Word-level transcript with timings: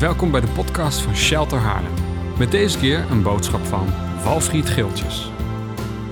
Welkom 0.00 0.30
bij 0.30 0.40
de 0.40 0.48
podcast 0.48 1.00
van 1.00 1.16
Shelter 1.16 1.58
Haarlem. 1.58 1.92
Met 2.38 2.50
deze 2.50 2.78
keer 2.78 3.10
een 3.10 3.22
boodschap 3.22 3.64
van 3.64 3.88
Valfried 4.18 4.68
Geeltjes. 4.68 5.30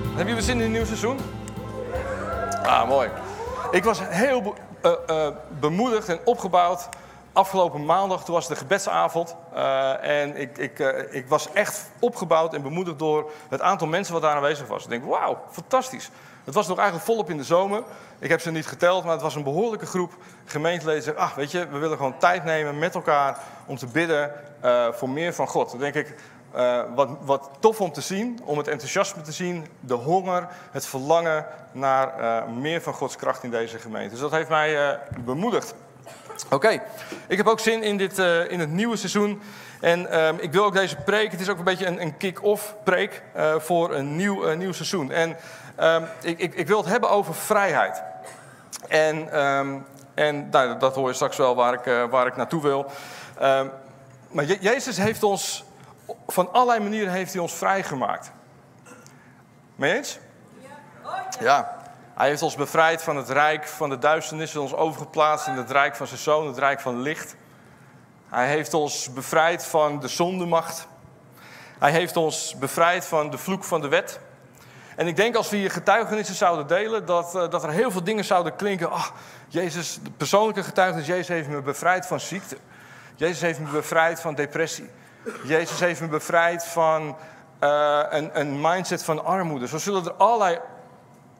Hebben 0.07 0.27
jullie 0.27 0.41
zin 0.41 0.57
in 0.57 0.65
een 0.65 0.71
nieuw 0.71 0.85
seizoen? 0.85 1.17
Ah, 2.63 2.87
mooi. 2.87 3.09
Ik 3.71 3.83
was 3.83 3.99
heel 4.03 4.53
eh, 4.81 4.91
eh, 5.07 5.35
bemoedigd 5.59 6.09
en 6.09 6.19
opgebouwd. 6.25 6.89
Afgelopen 7.33 7.85
maandag, 7.85 8.23
toen 8.23 8.35
was 8.35 8.47
de 8.47 8.55
gebedsavond. 8.55 9.35
Eh, 9.53 10.21
en 10.21 10.37
ik, 10.37 10.57
ik, 10.57 10.79
ik 11.11 11.27
was 11.27 11.51
echt 11.51 11.91
opgebouwd 11.99 12.53
en 12.53 12.61
bemoedigd 12.61 12.99
door 12.99 13.31
het 13.49 13.61
aantal 13.61 13.87
mensen 13.87 14.13
wat 14.13 14.21
daar 14.21 14.35
aanwezig 14.35 14.67
was. 14.67 14.83
Ik 14.83 14.89
denk, 14.89 15.05
wauw, 15.05 15.41
fantastisch. 15.51 16.09
Het 16.43 16.53
was 16.53 16.67
nog 16.67 16.77
eigenlijk 16.77 17.07
volop 17.07 17.29
in 17.29 17.37
de 17.37 17.43
zomer. 17.43 17.83
Ik 18.19 18.29
heb 18.29 18.41
ze 18.41 18.51
niet 18.51 18.67
geteld, 18.67 19.03
maar 19.03 19.13
het 19.13 19.21
was 19.21 19.35
een 19.35 19.43
behoorlijke 19.43 19.85
groep 19.85 20.13
gemeenteleden. 20.45 21.17
ach, 21.17 21.35
weet 21.35 21.51
je, 21.51 21.67
we 21.67 21.77
willen 21.77 21.97
gewoon 21.97 22.17
tijd 22.17 22.43
nemen 22.43 22.79
met 22.79 22.95
elkaar 22.95 23.37
om 23.65 23.77
te 23.77 23.87
bidden 23.87 24.31
eh, 24.59 24.87
voor 24.91 25.09
meer 25.09 25.33
van 25.33 25.47
God. 25.47 25.69
Dan 25.69 25.79
denk 25.79 25.95
ik, 25.95 26.15
eh, 26.51 26.81
wat, 26.95 27.09
wat 27.21 27.49
tof 27.59 27.81
om 27.81 27.91
te 27.91 28.01
zien, 28.01 28.39
om 28.43 28.57
het 28.57 28.67
enthousiasme 28.67 29.21
te 29.21 29.31
zien, 29.31 29.67
de 29.79 29.93
honger, 29.93 30.47
het 30.71 30.85
verlangen 30.85 31.45
naar 31.71 32.19
eh, 32.19 32.47
meer 32.47 32.81
van 32.81 32.93
Gods 32.93 33.15
kracht 33.15 33.43
in 33.43 33.51
deze 33.51 33.79
gemeente. 33.79 34.09
Dus 34.09 34.19
dat 34.19 34.31
heeft 34.31 34.49
mij 34.49 34.99
bemoedigd. 35.19 35.73
Oké, 36.49 36.81
ik 37.27 37.37
heb 37.37 37.47
ook 37.47 37.59
zin 37.59 37.83
in, 37.83 37.97
dit, 37.97 38.17
in 38.47 38.59
het 38.59 38.71
nieuwe 38.71 38.97
seizoen. 38.97 39.41
En 39.81 40.11
ehm, 40.11 40.35
ik 40.39 40.51
wil 40.51 40.63
ook 40.63 40.73
deze 40.73 40.95
preek, 40.95 41.31
het 41.31 41.41
is 41.41 41.49
ook 41.49 41.57
een 41.57 41.63
beetje 41.63 41.85
een, 41.85 42.01
een 42.01 42.17
kick-off 42.17 42.75
preek 42.83 43.23
voor 43.57 43.93
een 43.93 44.15
nieuw, 44.15 44.53
nieuw 44.53 44.71
seizoen. 44.71 45.11
En 45.11 45.37
ehm, 45.79 46.03
ik, 46.21 46.39
ik, 46.39 46.53
ik 46.53 46.67
wil 46.67 46.77
het 46.77 46.87
hebben 46.89 47.09
over 47.09 47.35
vrijheid. 47.35 48.01
En, 48.87 49.31
ehm, 49.31 49.77
en 50.13 50.49
nou, 50.49 50.77
dat 50.79 50.95
hoor 50.95 51.07
je 51.07 51.13
straks 51.13 51.37
wel 51.37 51.55
waar 51.55 51.73
ik, 51.73 51.85
eh, 51.85 52.03
waar 52.09 52.27
ik 52.27 52.35
naartoe 52.35 52.61
wil. 52.61 52.85
Ehm, 53.39 53.67
maar 54.31 54.45
Je- 54.45 54.57
Jezus 54.59 54.97
heeft 54.97 55.23
ons, 55.23 55.63
van 56.27 56.51
allerlei 56.53 56.79
manieren 56.79 57.13
heeft 57.13 57.33
hij 57.33 57.41
ons 57.41 57.53
vrijgemaakt. 57.53 58.31
Mee 59.75 59.95
eens? 59.95 60.19
Ja. 61.39 61.77
Hij 62.15 62.27
heeft 62.27 62.41
ons 62.41 62.55
bevrijd 62.55 63.01
van 63.03 63.15
het 63.17 63.29
rijk 63.29 63.67
van 63.67 63.89
de 63.89 63.97
duisternis 63.97 64.55
ons 64.55 64.73
overgeplaatst 64.73 65.47
in 65.47 65.53
het 65.53 65.71
rijk 65.71 65.95
van 65.95 66.07
zijn 66.07 66.19
zoon, 66.19 66.47
het 66.47 66.57
rijk 66.57 66.79
van 66.79 67.01
licht. 67.01 67.35
Hij 68.29 68.47
heeft 68.47 68.73
ons 68.73 69.13
bevrijd 69.13 69.65
van 69.65 69.99
de 69.99 70.07
zondemacht. 70.07 70.87
Hij 71.79 71.91
heeft 71.91 72.17
ons 72.17 72.55
bevrijd 72.57 73.05
van 73.05 73.29
de 73.29 73.37
vloek 73.37 73.63
van 73.63 73.81
de 73.81 73.87
wet. 73.87 74.19
En 74.99 75.07
ik 75.07 75.15
denk 75.15 75.35
als 75.35 75.49
we 75.49 75.57
hier 75.57 75.71
getuigenissen 75.71 76.35
zouden 76.35 76.67
delen, 76.67 77.05
dat, 77.05 77.35
eh, 77.35 77.49
dat 77.49 77.63
er 77.63 77.69
heel 77.69 77.91
veel 77.91 78.03
dingen 78.03 78.25
zouden 78.25 78.55
klinken. 78.55 78.91
Ah, 78.91 79.05
Jezus, 79.47 79.99
de 80.03 80.11
persoonlijke 80.11 80.63
getuigenis, 80.63 81.07
Jezus 81.07 81.27
heeft 81.27 81.47
me 81.47 81.61
bevrijd 81.61 82.05
van 82.05 82.19
ziekte. 82.19 82.57
Jezus 83.15 83.41
heeft 83.41 83.59
me 83.59 83.69
bevrijd 83.69 84.19
van 84.19 84.35
depressie. 84.35 84.89
Jezus 85.43 85.79
heeft 85.79 86.01
me 86.01 86.07
bevrijd 86.07 86.65
van 86.65 87.17
eh, 87.59 88.01
een, 88.09 88.39
een 88.39 88.61
mindset 88.61 89.03
van 89.03 89.25
armoede. 89.25 89.67
Zo 89.67 89.77
zullen 89.77 90.05
er 90.05 90.13
allerlei 90.13 90.59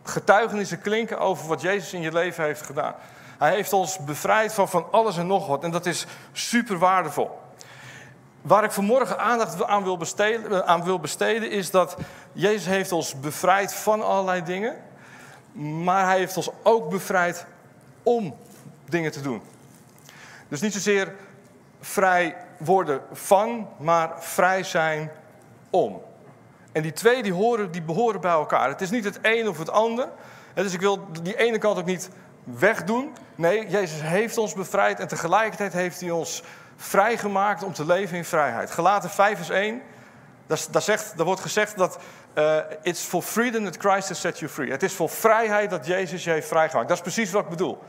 getuigenissen 0.04 0.82
klinken 0.82 1.20
over 1.20 1.48
wat 1.48 1.62
Jezus 1.62 1.94
in 1.94 2.02
je 2.02 2.12
leven 2.12 2.44
heeft 2.44 2.66
gedaan. 2.66 2.96
Hij 3.38 3.54
heeft 3.54 3.74
ons 3.74 4.00
bevrijd 4.00 4.54
van 4.54 4.70
van 4.70 4.88
alles 4.92 5.18
en 5.18 5.28
nog 5.28 5.48
wat. 5.48 5.64
En 5.64 5.72
dat 5.72 5.86
is 5.86 6.06
super 6.32 6.78
waardevol. 6.78 7.40
Waar 8.42 8.64
ik 8.64 8.72
vanmorgen 8.72 9.20
aandacht 9.20 9.64
aan 9.64 9.84
wil, 9.84 9.98
besteden, 9.98 10.68
aan 10.68 10.84
wil 10.84 11.00
besteden 11.00 11.52
is 11.52 11.72
dat 11.72 11.98
Jezus 12.32 12.66
heeft 12.66 12.92
ons 12.92 13.20
bevrijd 13.20 13.74
van 13.74 14.02
allerlei 14.02 14.44
dingen. 14.44 14.76
Maar 15.84 16.06
hij 16.06 16.18
heeft 16.18 16.38
ons 16.38 16.50
ook 16.64 16.90
bevrijd 16.90 17.46
om 18.04 18.36
dingen 18.86 19.12
te 19.12 19.22
doen. 19.22 19.42
Dus 20.48 20.62
niet 20.62 20.74
zozeer 20.74 21.16
vrij 21.80 22.36
worden 22.58 23.02
van, 23.12 23.70
maar 23.78 24.12
vrij 24.18 24.64
zijn 24.64 25.12
om. 25.70 26.02
En 26.72 26.82
die 26.82 26.94
twee 26.94 27.24
die 27.24 27.34
horen, 27.34 27.72
die 27.72 27.82
behoren 27.82 28.22
bij 28.22 28.32
elkaar. 28.32 28.70
Het 28.70 28.82
is 28.82 28.90
niet 28.90 29.04
het 29.04 29.20
een 29.22 29.48
of 29.48 29.58
het 29.58 29.70
ander. 29.70 30.08
Dus 30.54 30.74
ik 30.74 30.80
wil 30.80 31.08
die 31.22 31.38
ene 31.38 31.58
kant 31.58 31.78
ook 31.78 31.86
niet 31.86 32.10
wegdoen. 32.44 33.16
Nee, 33.36 33.70
Jezus 33.70 34.02
heeft 34.02 34.38
ons 34.38 34.54
bevrijd 34.54 35.00
en 35.00 35.08
tegelijkertijd 35.08 35.74
heeft 35.74 36.02
hij 36.02 36.12
ons 36.12 36.44
vrijgemaakt 36.80 37.64
om 37.64 37.74
te 37.74 37.86
leven 37.86 38.18
in 38.18 38.26
vrijheid. 38.26 38.72
Gelaten 38.72 39.10
5 39.10 39.38
vers 39.38 39.50
1, 39.50 39.82
daar, 40.48 40.82
zegt, 40.82 41.14
wordt 41.16 41.42
gezegd 41.42 41.78
dat 41.78 42.00
eh, 42.34 42.58
it's 42.82 43.02
for 43.02 43.22
freedom 43.22 43.64
that 43.64 43.78
Christ 43.78 44.08
has 44.08 44.20
set 44.20 44.40
you 44.40 44.52
free. 44.52 44.72
Het 44.72 44.84
is 44.84 44.94
voor 44.94 45.10
vrijheid 45.10 45.70
dat 45.70 45.86
Jezus 45.86 46.24
je 46.24 46.30
heeft 46.30 46.48
vrijgemaakt. 46.48 46.88
Dat 46.88 46.98
is 46.98 47.04
precies 47.04 47.32
wat 47.32 47.44
ik 47.44 47.50
bedoel. 47.50 47.80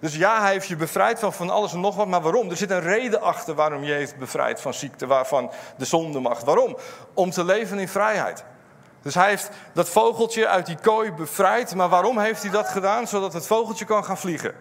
Dus 0.00 0.16
ja, 0.16 0.40
hij 0.40 0.52
heeft 0.52 0.66
je 0.66 0.76
bevrijd 0.76 1.18
van, 1.18 1.32
van 1.32 1.50
alles 1.50 1.72
en 1.72 1.80
nog 1.80 1.96
wat, 1.96 2.06
maar 2.06 2.20
waarom? 2.20 2.50
Er 2.50 2.56
zit 2.56 2.70
een 2.70 2.80
reden 2.80 3.20
achter 3.20 3.54
waarom 3.54 3.84
je 3.84 3.92
heeft 3.92 4.16
bevrijd 4.16 4.60
van 4.60 4.74
ziekte, 4.74 5.06
waarvan 5.06 5.50
de 5.76 5.84
zonde 5.84 6.20
mag. 6.20 6.40
Waarom? 6.40 6.76
Om 7.14 7.30
te 7.30 7.44
leven 7.44 7.78
in 7.78 7.88
vrijheid. 7.88 8.44
Dus 9.02 9.14
hij 9.14 9.28
heeft 9.28 9.50
dat 9.72 9.88
vogeltje 9.88 10.48
uit 10.48 10.66
die 10.66 10.78
kooi 10.82 11.12
bevrijd, 11.12 11.74
maar 11.74 11.88
waarom 11.88 12.18
heeft 12.18 12.42
hij 12.42 12.50
dat 12.50 12.68
gedaan? 12.68 13.06
Zodat 13.06 13.32
het 13.32 13.46
vogeltje 13.46 13.84
kan 13.84 14.04
gaan 14.04 14.18
vliegen. 14.18 14.54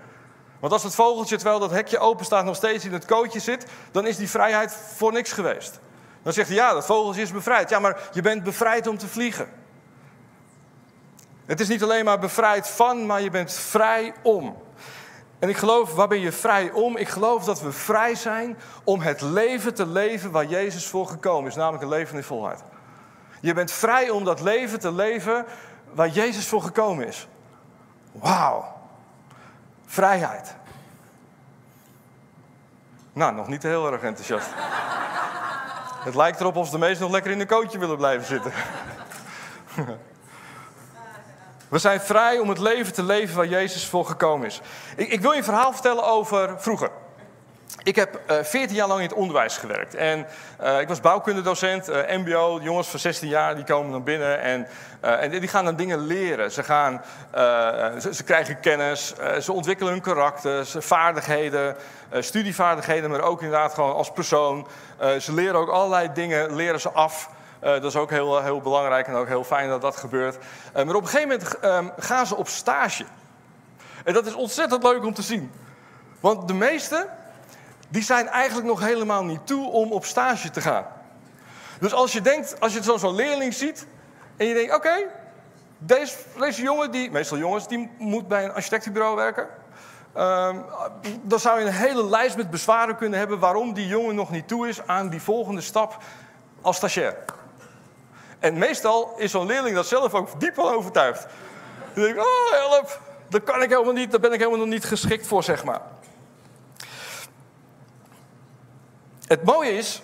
Want 0.59 0.73
als 0.73 0.83
het 0.83 0.95
vogeltje, 0.95 1.35
terwijl 1.35 1.59
dat 1.59 1.71
hekje 1.71 1.99
open 1.99 2.25
staat, 2.25 2.45
nog 2.45 2.55
steeds 2.55 2.85
in 2.85 2.93
het 2.93 3.05
kootje 3.05 3.39
zit, 3.39 3.65
dan 3.91 4.07
is 4.07 4.17
die 4.17 4.29
vrijheid 4.29 4.77
voor 4.95 5.11
niks 5.11 5.31
geweest. 5.31 5.79
Dan 6.23 6.33
zegt 6.33 6.47
hij, 6.47 6.57
ja, 6.57 6.73
dat 6.73 6.85
vogeltje 6.85 7.21
is 7.21 7.31
bevrijd. 7.31 7.69
Ja, 7.69 7.79
maar 7.79 8.09
je 8.11 8.21
bent 8.21 8.43
bevrijd 8.43 8.87
om 8.87 8.97
te 8.97 9.07
vliegen. 9.07 9.49
Het 11.45 11.59
is 11.59 11.67
niet 11.67 11.83
alleen 11.83 12.05
maar 12.05 12.19
bevrijd 12.19 12.67
van, 12.67 13.05
maar 13.05 13.21
je 13.21 13.29
bent 13.29 13.53
vrij 13.53 14.13
om. 14.23 14.57
En 15.39 15.49
ik 15.49 15.57
geloof, 15.57 15.93
waar 15.93 16.07
ben 16.07 16.19
je 16.19 16.31
vrij 16.31 16.71
om? 16.71 16.97
Ik 16.97 17.07
geloof 17.09 17.43
dat 17.43 17.61
we 17.61 17.71
vrij 17.71 18.15
zijn 18.15 18.57
om 18.83 18.99
het 19.01 19.21
leven 19.21 19.73
te 19.73 19.87
leven 19.87 20.31
waar 20.31 20.45
Jezus 20.45 20.87
voor 20.87 21.07
gekomen 21.07 21.49
is, 21.49 21.55
namelijk 21.55 21.83
een 21.83 21.89
leven 21.89 22.17
in 22.17 22.23
volheid. 22.23 22.63
Je 23.41 23.53
bent 23.53 23.71
vrij 23.71 24.09
om 24.09 24.23
dat 24.23 24.41
leven 24.41 24.79
te 24.79 24.91
leven 24.91 25.45
waar 25.93 26.09
Jezus 26.09 26.47
voor 26.47 26.61
gekomen 26.61 27.07
is. 27.07 27.27
Wauw. 28.11 28.74
Vrijheid. 29.95 30.55
Nou, 33.13 33.33
nog 33.33 33.47
niet 33.47 33.63
heel 33.63 33.91
erg 33.91 34.01
enthousiast. 34.01 34.47
Het 36.03 36.15
lijkt 36.15 36.39
erop 36.39 36.55
of 36.55 36.69
de 36.69 36.77
meesten 36.77 37.01
nog 37.01 37.11
lekker 37.11 37.31
in 37.31 37.39
een 37.39 37.47
kootje 37.47 37.79
willen 37.79 37.97
blijven 37.97 38.25
zitten. 38.25 38.51
We 41.69 41.77
zijn 41.79 42.01
vrij 42.01 42.39
om 42.39 42.49
het 42.49 42.59
leven 42.59 42.93
te 42.93 43.03
leven 43.03 43.35
waar 43.35 43.47
Jezus 43.47 43.87
voor 43.87 44.05
gekomen 44.05 44.47
is. 44.47 44.61
Ik, 44.95 45.07
ik 45.09 45.21
wil 45.21 45.31
je 45.31 45.37
een 45.37 45.43
verhaal 45.43 45.73
vertellen 45.73 46.03
over 46.03 46.61
vroeger. 46.61 46.91
Ik 47.83 47.95
heb 47.95 48.19
eh 48.25 48.43
14 48.43 48.75
jaar 48.75 48.87
lang 48.87 48.99
in 48.99 49.07
het 49.07 49.15
onderwijs 49.15 49.57
gewerkt. 49.57 49.95
En 49.95 50.25
eh, 50.57 50.79
ik 50.79 50.87
was 50.87 51.01
bouwkundedocent, 51.01 51.87
eh, 51.89 52.17
MBO. 52.17 52.59
Jongens 52.61 52.87
van 52.87 52.99
16 52.99 53.29
jaar 53.29 53.55
die 53.55 53.63
komen 53.63 53.91
dan 53.91 54.03
binnen 54.03 54.39
en, 54.39 54.67
en 55.01 55.29
die 55.29 55.47
gaan 55.47 55.65
dan 55.65 55.75
dingen 55.75 55.99
leren. 55.99 56.51
Ze, 56.51 56.63
gaan, 56.63 57.01
ze, 57.99 58.09
ze 58.13 58.23
krijgen 58.23 58.59
kennis, 58.59 59.13
ze 59.41 59.51
ontwikkelen 59.51 59.91
hun 59.93 60.01
karakter, 60.01 60.65
vaardigheden, 60.65 61.75
studievaardigheden, 62.19 63.09
maar 63.09 63.21
ook 63.21 63.41
inderdaad 63.41 63.73
gewoon 63.73 63.93
als 63.93 64.11
persoon. 64.11 64.67
Ze 65.19 65.33
leren 65.33 65.55
ook 65.55 65.69
allerlei 65.69 66.09
dingen, 66.13 66.55
leren 66.55 66.81
ze 66.81 66.89
af. 66.89 67.29
Dat 67.59 67.83
is 67.83 67.95
ook 67.95 68.09
heel, 68.09 68.41
heel 68.41 68.61
belangrijk 68.61 69.07
en 69.07 69.15
ook 69.15 69.27
heel 69.27 69.43
fijn 69.43 69.69
dat 69.69 69.81
dat 69.81 69.95
gebeurt. 69.95 70.37
Maar 70.73 70.95
op 70.95 71.01
een 71.01 71.07
gegeven 71.07 71.27
moment 71.29 71.59
ehm, 71.59 71.87
gaan 71.97 72.25
ze 72.25 72.35
op 72.35 72.47
stage. 72.47 73.05
En 74.03 74.13
dat 74.13 74.25
is 74.25 74.33
ontzettend 74.33 74.83
leuk 74.83 75.03
om 75.03 75.13
te 75.13 75.21
zien. 75.21 75.51
Want 76.19 76.47
de 76.47 76.53
meesten, 76.53 77.07
die 77.95 78.03
zijn 78.03 78.27
eigenlijk 78.27 78.67
nog 78.67 78.79
helemaal 78.79 79.23
niet 79.23 79.47
toe 79.47 79.69
om 79.69 79.91
op 79.91 80.05
stage 80.05 80.49
te 80.49 80.61
gaan. 80.61 80.85
Dus 81.79 81.93
als 81.93 82.13
je 82.13 82.21
denkt, 82.21 82.59
als 82.59 82.73
je 82.73 82.83
zo- 82.83 82.97
zo'n 82.97 83.15
leerling 83.15 83.53
ziet 83.53 83.87
en 84.37 84.45
je 84.45 84.53
denkt, 84.53 84.75
oké, 84.75 84.95
deze, 85.77 86.15
deze 86.39 86.61
jongen, 86.61 86.91
die, 86.91 87.11
meestal 87.11 87.37
jongens, 87.37 87.67
die 87.67 87.89
moet 87.97 88.27
bij 88.27 88.43
een 88.43 88.53
architectenbureau 88.53 89.15
werken. 89.15 89.47
Ehm, 90.13 90.57
dan 91.21 91.39
zou 91.39 91.59
je 91.59 91.65
een 91.65 91.71
hele 91.73 92.05
lijst 92.05 92.37
met 92.37 92.49
bezwaren 92.49 92.95
kunnen 92.95 93.19
hebben 93.19 93.39
waarom 93.39 93.73
die 93.73 93.87
jongen 93.87 94.15
nog 94.15 94.31
niet 94.31 94.47
toe 94.47 94.67
is 94.67 94.87
aan 94.87 95.09
die 95.09 95.21
volgende 95.21 95.61
stap 95.61 95.97
als 96.61 96.75
stagiair. 96.75 97.15
En 98.39 98.57
meestal 98.57 99.13
is 99.17 99.31
zo'n 99.31 99.45
leerling 99.45 99.75
dat 99.75 99.87
zelf 99.87 100.13
ook 100.13 100.39
diep 100.39 100.53
van 100.53 100.73
overtuigd. 100.73 101.27
Dan 101.93 102.03
denk 102.03 102.15
ik, 102.15 102.21
oh 102.21 102.51
help, 102.51 102.99
dat 103.29 103.43
kan 103.43 103.61
ik 103.61 103.69
helemaal 103.69 103.93
niet, 103.93 104.11
daar 104.11 104.19
ben 104.19 104.33
ik 104.33 104.39
helemaal 104.39 104.59
nog 104.59 104.67
niet 104.69 104.85
geschikt 104.85 105.27
voor, 105.27 105.43
zeg 105.43 105.63
maar. 105.63 105.81
Het 109.27 109.43
mooie 109.43 109.71
is 109.71 110.01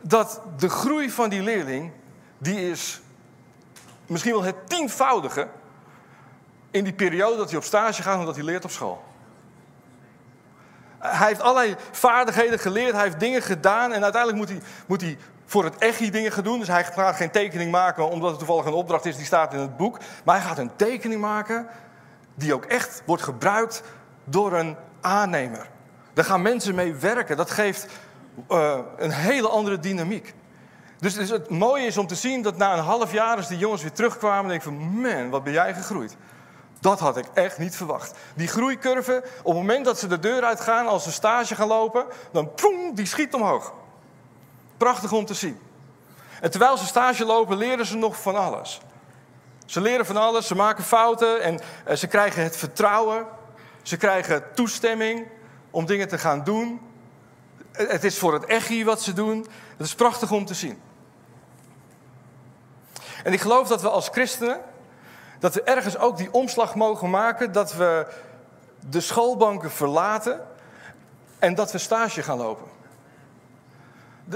dat 0.00 0.40
de 0.56 0.68
groei 0.68 1.10
van 1.10 1.28
die 1.28 1.42
leerling, 1.42 1.92
die 2.38 2.70
is 2.70 3.00
misschien 4.06 4.32
wel 4.32 4.42
het 4.42 4.68
tienvoudige 4.68 5.48
in 6.70 6.84
die 6.84 6.92
periode 6.92 7.36
dat 7.36 7.48
hij 7.48 7.58
op 7.58 7.64
stage 7.64 8.02
gaat 8.02 8.18
en 8.18 8.24
dat 8.26 8.34
hij 8.34 8.44
leert 8.44 8.64
op 8.64 8.70
school. 8.70 9.04
Hij 10.98 11.26
heeft 11.26 11.40
allerlei 11.40 11.76
vaardigheden 11.90 12.58
geleerd, 12.58 12.92
hij 12.92 13.02
heeft 13.02 13.20
dingen 13.20 13.42
gedaan 13.42 13.92
en 13.92 14.02
uiteindelijk 14.02 14.40
moet 14.40 14.48
hij, 14.48 14.68
moet 14.86 15.00
hij 15.00 15.18
voor 15.46 15.64
het 15.64 15.78
echi 15.78 16.10
dingen 16.10 16.32
gaan 16.32 16.44
doen. 16.44 16.58
Dus 16.58 16.68
hij 16.68 16.84
gaat 16.84 17.16
geen 17.16 17.30
tekening 17.30 17.70
maken 17.70 18.10
omdat 18.10 18.30
het 18.30 18.38
toevallig 18.38 18.64
een 18.64 18.72
opdracht 18.72 19.04
is 19.04 19.16
die 19.16 19.26
staat 19.26 19.52
in 19.52 19.58
het 19.58 19.76
boek. 19.76 19.98
Maar 20.24 20.36
hij 20.36 20.44
gaat 20.44 20.58
een 20.58 20.76
tekening 20.76 21.20
maken 21.20 21.66
die 22.34 22.54
ook 22.54 22.64
echt 22.64 23.02
wordt 23.06 23.22
gebruikt 23.22 23.82
door 24.24 24.52
een 24.52 24.76
aannemer. 25.00 25.66
Daar 26.12 26.24
gaan 26.24 26.42
mensen 26.42 26.74
mee 26.74 26.94
werken. 26.94 27.36
Dat 27.36 27.50
geeft 27.50 27.86
eh, 28.48 28.78
een 28.96 29.10
hele 29.10 29.48
andere 29.48 29.78
dynamiek. 29.78 30.34
Dus, 30.98 31.14
het 31.14 31.50
mooie 31.50 31.86
is 31.86 31.96
om 31.96 32.06
te 32.06 32.14
zien 32.14 32.42
dat 32.42 32.56
na 32.56 32.72
een 32.72 32.84
half 32.84 33.12
jaar, 33.12 33.36
als 33.36 33.48
die 33.48 33.58
jongens 33.58 33.82
weer 33.82 33.92
terugkwamen, 33.92 34.48
denk 34.48 34.62
ik 34.62 34.66
van, 34.66 35.00
man, 35.00 35.30
wat 35.30 35.44
ben 35.44 35.52
jij 35.52 35.74
gegroeid. 35.74 36.16
Dat 36.80 37.00
had 37.00 37.16
ik 37.16 37.26
echt 37.34 37.58
niet 37.58 37.76
verwacht. 37.76 38.18
Die 38.34 38.48
groeicurve, 38.48 39.24
op 39.38 39.44
het 39.44 39.62
moment 39.62 39.84
dat 39.84 39.98
ze 39.98 40.06
de 40.06 40.18
deur 40.18 40.44
uitgaan, 40.44 40.86
als 40.86 41.02
ze 41.02 41.12
stage 41.12 41.54
gaan 41.54 41.68
lopen, 41.68 42.04
dan 42.32 42.54
poem, 42.54 42.94
die 42.94 43.06
schiet 43.06 43.34
omhoog. 43.34 43.72
Prachtig 44.76 45.12
om 45.12 45.24
te 45.24 45.34
zien. 45.34 45.58
En 46.40 46.50
terwijl 46.50 46.76
ze 46.76 46.86
stage 46.86 47.24
lopen, 47.24 47.56
leren 47.56 47.86
ze 47.86 47.96
nog 47.96 48.22
van 48.22 48.36
alles. 48.36 48.80
Ze 49.66 49.80
leren 49.80 50.06
van 50.06 50.16
alles, 50.16 50.46
ze 50.46 50.54
maken 50.54 50.84
fouten 50.84 51.42
en 51.42 51.60
eh, 51.84 51.96
ze 51.96 52.06
krijgen 52.06 52.42
het 52.42 52.56
vertrouwen. 52.56 53.26
Ze 53.82 53.96
krijgen 53.96 54.42
toestemming 54.54 55.26
om 55.70 55.86
dingen 55.86 56.08
te 56.08 56.18
gaan 56.18 56.44
doen. 56.44 56.80
Het 57.72 58.04
is 58.04 58.18
voor 58.18 58.32
het 58.32 58.44
echi 58.44 58.84
wat 58.84 59.02
ze 59.02 59.12
doen. 59.12 59.46
Het 59.76 59.86
is 59.86 59.94
prachtig 59.94 60.30
om 60.30 60.44
te 60.44 60.54
zien. 60.54 60.80
En 63.24 63.32
ik 63.32 63.40
geloof 63.40 63.68
dat 63.68 63.82
we 63.82 63.88
als 63.88 64.08
christenen, 64.08 64.60
dat 65.38 65.54
we 65.54 65.62
ergens 65.62 65.98
ook 65.98 66.16
die 66.16 66.32
omslag 66.32 66.74
mogen 66.74 67.10
maken, 67.10 67.52
dat 67.52 67.74
we 67.74 68.06
de 68.88 69.00
schoolbanken 69.00 69.70
verlaten 69.70 70.40
en 71.38 71.54
dat 71.54 71.72
we 71.72 71.78
stage 71.78 72.22
gaan 72.22 72.38
lopen. 72.38 72.66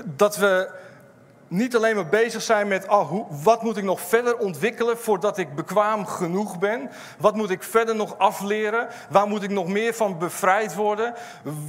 Dat 0.04 0.36
we 0.36 0.70
niet 1.48 1.76
alleen 1.76 1.94
maar 1.94 2.08
bezig 2.08 2.42
zijn 2.42 2.68
met 2.68 2.88
oh, 2.88 3.08
hoe, 3.08 3.26
wat 3.42 3.62
moet 3.62 3.76
ik 3.76 3.84
nog 3.84 4.00
verder 4.00 4.38
ontwikkelen 4.38 4.98
voordat 4.98 5.38
ik 5.38 5.54
bekwaam 5.54 6.06
genoeg 6.06 6.58
ben. 6.58 6.90
Wat 7.18 7.34
moet 7.34 7.50
ik 7.50 7.62
verder 7.62 7.96
nog 7.96 8.18
afleren? 8.18 8.88
Waar 9.10 9.26
moet 9.26 9.42
ik 9.42 9.50
nog 9.50 9.66
meer 9.66 9.94
van 9.94 10.18
bevrijd 10.18 10.74
worden? 10.74 11.14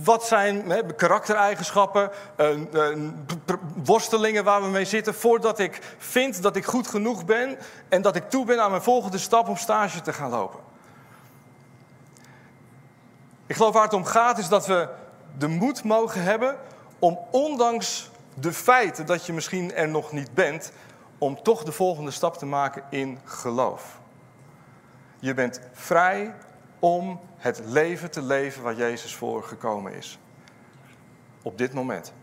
Wat 0.04 0.26
zijn 0.26 0.86
karaktereigenschappen, 0.96 2.12
uh, 2.38 2.50
uh, 2.74 3.10
worstelingen 3.84 4.44
waar 4.44 4.62
we 4.62 4.68
mee 4.68 4.86
zitten 4.86 5.14
voordat 5.14 5.60
ik 5.60 5.96
vind 5.98 6.42
dat 6.42 6.56
ik 6.56 6.66
goed 6.66 6.88
genoeg 6.88 7.26
ben 7.26 7.58
en 7.90 8.02
dat 8.02 8.16
ik 8.16 8.30
toe 8.30 8.46
ben 8.46 8.62
aan 8.62 8.72
mijn 8.72 8.84
volgende 8.84 9.18
stap 9.18 9.48
om 9.48 9.58
stage 9.58 10.02
te 10.02 10.14
gaan 10.14 10.30
lopen. 10.30 10.60
Ik 13.48 13.56
geloof 13.56 13.74
waar 13.74 13.84
het 13.84 13.94
om 13.94 14.06
gaat 14.06 14.38
is 14.38 14.48
dat 14.48 14.68
we 14.68 14.88
de 15.38 15.48
moed 15.48 15.84
mogen 15.84 16.22
hebben 16.22 16.58
om 17.00 17.20
ondanks 17.32 18.10
de 18.40 18.54
feiten 18.54 19.06
dat 19.06 19.26
je 19.26 19.34
misschien 19.34 19.74
er 19.74 19.90
nog 19.90 20.12
niet 20.12 20.34
bent, 20.34 20.72
om 21.18 21.44
toch 21.44 21.64
de 21.64 21.72
volgende 21.72 22.12
stap 22.12 22.38
te 22.38 22.46
maken 22.46 22.84
in 22.90 23.20
geloof. 23.24 24.00
Je 25.20 25.34
bent 25.34 25.62
vrij 25.74 26.34
om 26.80 27.20
het 27.38 27.62
leven 27.66 28.12
te 28.12 28.22
leven 28.22 28.64
waar 28.64 28.76
Jezus 28.76 29.16
voor 29.16 29.44
gekomen 29.44 29.94
is. 29.94 30.20
Op 31.42 31.58
dit 31.58 31.74
moment. 31.74 32.14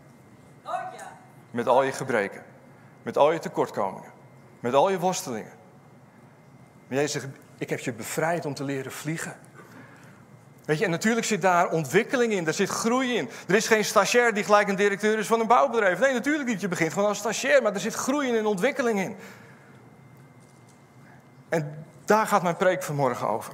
Met 1.51 1.67
al 1.67 1.83
je 1.83 1.91
gebreken, 1.91 2.43
met 3.03 3.17
al 3.17 3.31
je 3.31 3.39
tekortkomingen, 3.39 4.11
met 4.59 4.73
al 4.73 4.89
je 4.89 4.99
worstelingen. 4.99 5.53
Maar 6.87 6.97
Jezus 6.97 7.11
zegt, 7.11 7.27
ik 7.57 7.69
heb 7.69 7.79
je 7.79 7.93
bevrijd 7.93 8.45
om 8.45 8.53
te 8.53 8.63
leren 8.63 8.91
vliegen. 8.91 9.35
Weet 10.65 10.77
je, 10.77 10.85
en 10.85 10.91
natuurlijk 10.91 11.25
zit 11.25 11.41
daar 11.41 11.69
ontwikkeling 11.69 12.33
in, 12.33 12.43
daar 12.43 12.53
zit 12.53 12.69
groei 12.69 13.15
in. 13.15 13.29
Er 13.47 13.55
is 13.55 13.67
geen 13.67 13.85
stagiair 13.85 14.33
die 14.33 14.43
gelijk 14.43 14.67
een 14.67 14.75
directeur 14.75 15.17
is 15.17 15.27
van 15.27 15.39
een 15.39 15.47
bouwbedrijf. 15.47 15.99
Nee, 15.99 16.13
natuurlijk 16.13 16.49
niet. 16.49 16.61
Je 16.61 16.67
begint 16.67 16.93
gewoon 16.93 17.07
als 17.07 17.17
stagiair, 17.17 17.61
maar 17.61 17.73
er 17.73 17.79
zit 17.79 17.93
groei 17.93 18.27
in 18.27 18.35
en 18.35 18.45
ontwikkeling 18.45 18.99
in. 18.99 19.15
En 21.49 21.85
daar 22.05 22.27
gaat 22.27 22.43
mijn 22.43 22.57
preek 22.57 22.83
vanmorgen 22.83 23.27
over. 23.27 23.53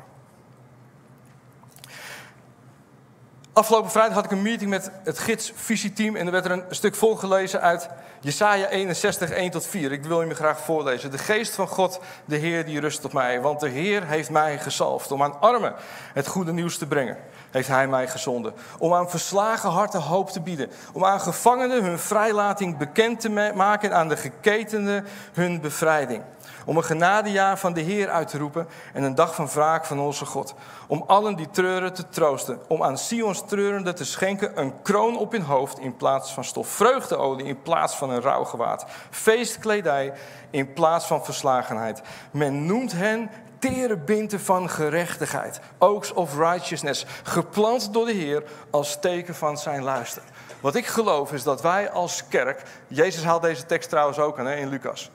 Afgelopen 3.53 3.91
vrijdag 3.91 4.13
had 4.13 4.25
ik 4.25 4.31
een 4.31 4.41
meeting 4.41 4.69
met 4.69 4.91
het 5.03 5.19
gids-visieteam 5.19 6.15
en 6.15 6.25
er 6.25 6.31
werd 6.31 6.45
er 6.45 6.51
een 6.51 6.63
stuk 6.69 6.95
voorgelezen 6.95 7.61
uit 7.61 7.89
Jesaja 8.19 8.67
61, 8.67 9.31
1 9.31 9.51
tot 9.51 9.65
4. 9.65 9.91
Ik 9.91 10.03
wil 10.03 10.21
je 10.21 10.27
me 10.27 10.35
graag 10.35 10.59
voorlezen. 10.59 11.11
De 11.11 11.17
geest 11.17 11.55
van 11.55 11.67
God, 11.67 11.99
de 12.25 12.35
Heer, 12.35 12.65
die 12.65 12.79
rust 12.79 13.05
op 13.05 13.13
mij, 13.13 13.41
want 13.41 13.59
de 13.59 13.69
Heer 13.69 14.07
heeft 14.07 14.29
mij 14.29 14.59
gezalfd 14.59 15.11
om 15.11 15.23
aan 15.23 15.41
armen 15.41 15.73
het 16.13 16.27
goede 16.27 16.53
nieuws 16.53 16.77
te 16.77 16.87
brengen. 16.87 17.17
Heeft 17.51 17.67
hij 17.67 17.87
mij 17.87 18.07
gezonden. 18.07 18.53
Om 18.77 18.93
aan 18.93 19.09
verslagen 19.09 19.69
harten 19.69 20.01
hoop 20.01 20.29
te 20.29 20.41
bieden. 20.41 20.71
Om 20.93 21.05
aan 21.05 21.21
gevangenen 21.21 21.83
hun 21.83 21.99
vrijlating 21.99 22.77
bekend 22.77 23.19
te 23.19 23.29
maken 23.55 23.89
en 23.89 23.97
aan 23.97 24.09
de 24.09 24.17
geketenden 24.17 25.05
hun 25.33 25.61
bevrijding 25.61 26.23
om 26.65 26.77
een 26.77 26.83
genadejaar 26.83 27.57
van 27.57 27.73
de 27.73 27.81
Heer 27.81 28.09
uit 28.09 28.27
te 28.27 28.37
roepen 28.37 28.67
en 28.93 29.03
een 29.03 29.15
dag 29.15 29.35
van 29.35 29.47
wraak 29.47 29.85
van 29.85 29.99
onze 29.99 30.25
God. 30.25 30.53
Om 30.87 31.03
allen 31.07 31.35
die 31.35 31.49
treuren 31.49 31.93
te 31.93 32.09
troosten. 32.09 32.59
Om 32.67 32.83
aan 32.83 32.97
Sions 32.97 33.43
treurende 33.45 33.93
te 33.93 34.05
schenken 34.05 34.59
een 34.59 34.81
kroon 34.81 35.17
op 35.17 35.31
hun 35.31 35.41
hoofd 35.41 35.79
in 35.79 35.95
plaats 35.95 36.33
van 36.33 36.43
stof. 36.43 36.67
Vreugdeolie 36.67 37.45
in 37.45 37.61
plaats 37.61 37.95
van 37.95 38.09
een 38.09 38.21
rouwgewaad. 38.21 38.85
Feestkledij 39.09 40.13
in 40.49 40.73
plaats 40.73 41.05
van 41.05 41.25
verslagenheid. 41.25 42.01
Men 42.31 42.65
noemt 42.65 42.91
hen 42.91 43.29
terebinten 43.61 44.39
van 44.39 44.69
gerechtigheid. 44.69 45.59
Oaks 45.77 46.13
of 46.13 46.37
righteousness. 46.37 47.05
Geplant 47.23 47.93
door 47.93 48.05
de 48.05 48.11
Heer 48.11 48.43
als 48.69 48.99
teken 48.99 49.35
van 49.35 49.57
zijn 49.57 49.83
luister. 49.83 50.21
Wat 50.61 50.75
ik 50.75 50.85
geloof 50.85 51.33
is 51.33 51.43
dat 51.43 51.61
wij 51.61 51.89
als 51.89 52.27
kerk. 52.27 52.61
Jezus 52.87 53.23
haalt 53.23 53.41
deze 53.41 53.65
tekst 53.65 53.89
trouwens 53.89 54.19
ook 54.19 54.39
aan 54.39 54.45
hè, 54.45 54.55
in 54.55 54.69
Lucas. 54.69 55.11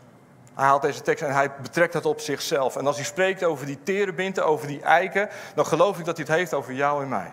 Hij 0.54 0.64
haalt 0.64 0.82
deze 0.82 1.02
tekst 1.02 1.25
en 1.25 1.32
hij 1.32 1.52
betrekt 1.62 1.93
dat 1.93 2.06
op 2.06 2.20
zichzelf. 2.20 2.76
En 2.76 2.87
als 2.87 2.96
hij 2.96 3.04
spreekt 3.04 3.44
over 3.44 3.66
die 3.66 3.82
terebinten, 3.82 4.46
over 4.46 4.66
die 4.66 4.82
eiken, 4.82 5.28
dan 5.54 5.66
geloof 5.66 5.99
ik 5.99 6.04
dat 6.04 6.16
hij 6.16 6.26
het 6.26 6.37
heeft 6.37 6.54
over 6.54 6.72
jou 6.72 7.02
en 7.02 7.08
mij. 7.08 7.32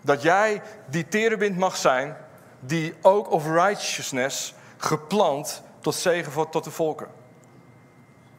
Dat 0.00 0.22
jij 0.22 0.62
die 0.86 1.08
terebint 1.08 1.58
mag 1.58 1.76
zijn, 1.76 2.16
die 2.60 2.94
ook 3.02 3.30
of 3.30 3.46
righteousness 3.46 4.54
geplant 4.76 5.62
tot 5.80 5.94
zegen 5.94 6.32
voor, 6.32 6.48
tot 6.48 6.64
de 6.64 6.70
volken. 6.70 7.06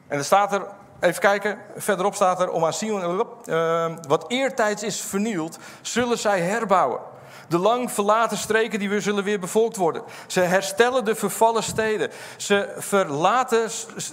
En 0.07 0.17
er 0.17 0.23
staat 0.23 0.53
er, 0.53 0.67
even 0.99 1.21
kijken, 1.21 1.57
verderop 1.75 2.15
staat 2.15 2.41
er, 2.41 2.51
om 2.51 2.65
aan 2.65 2.73
Sion, 2.73 3.25
uh, 3.45 3.85
wat 4.07 4.25
eertijds 4.27 4.83
is 4.83 5.01
vernield, 5.01 5.57
zullen 5.81 6.17
zij 6.17 6.41
herbouwen. 6.41 6.99
De 7.47 7.57
lang 7.57 7.91
verlaten 7.91 8.37
streken 8.37 8.79
die 8.79 8.89
weer 8.89 9.01
zullen 9.01 9.23
weer 9.23 9.39
bevolkt 9.39 9.75
worden. 9.75 10.03
Ze 10.27 10.39
herstellen 10.39 11.05
de 11.05 11.15
vervallen 11.15 11.63
steden. 11.63 12.09
Ze 12.37 12.73
verlaten, 12.77 13.69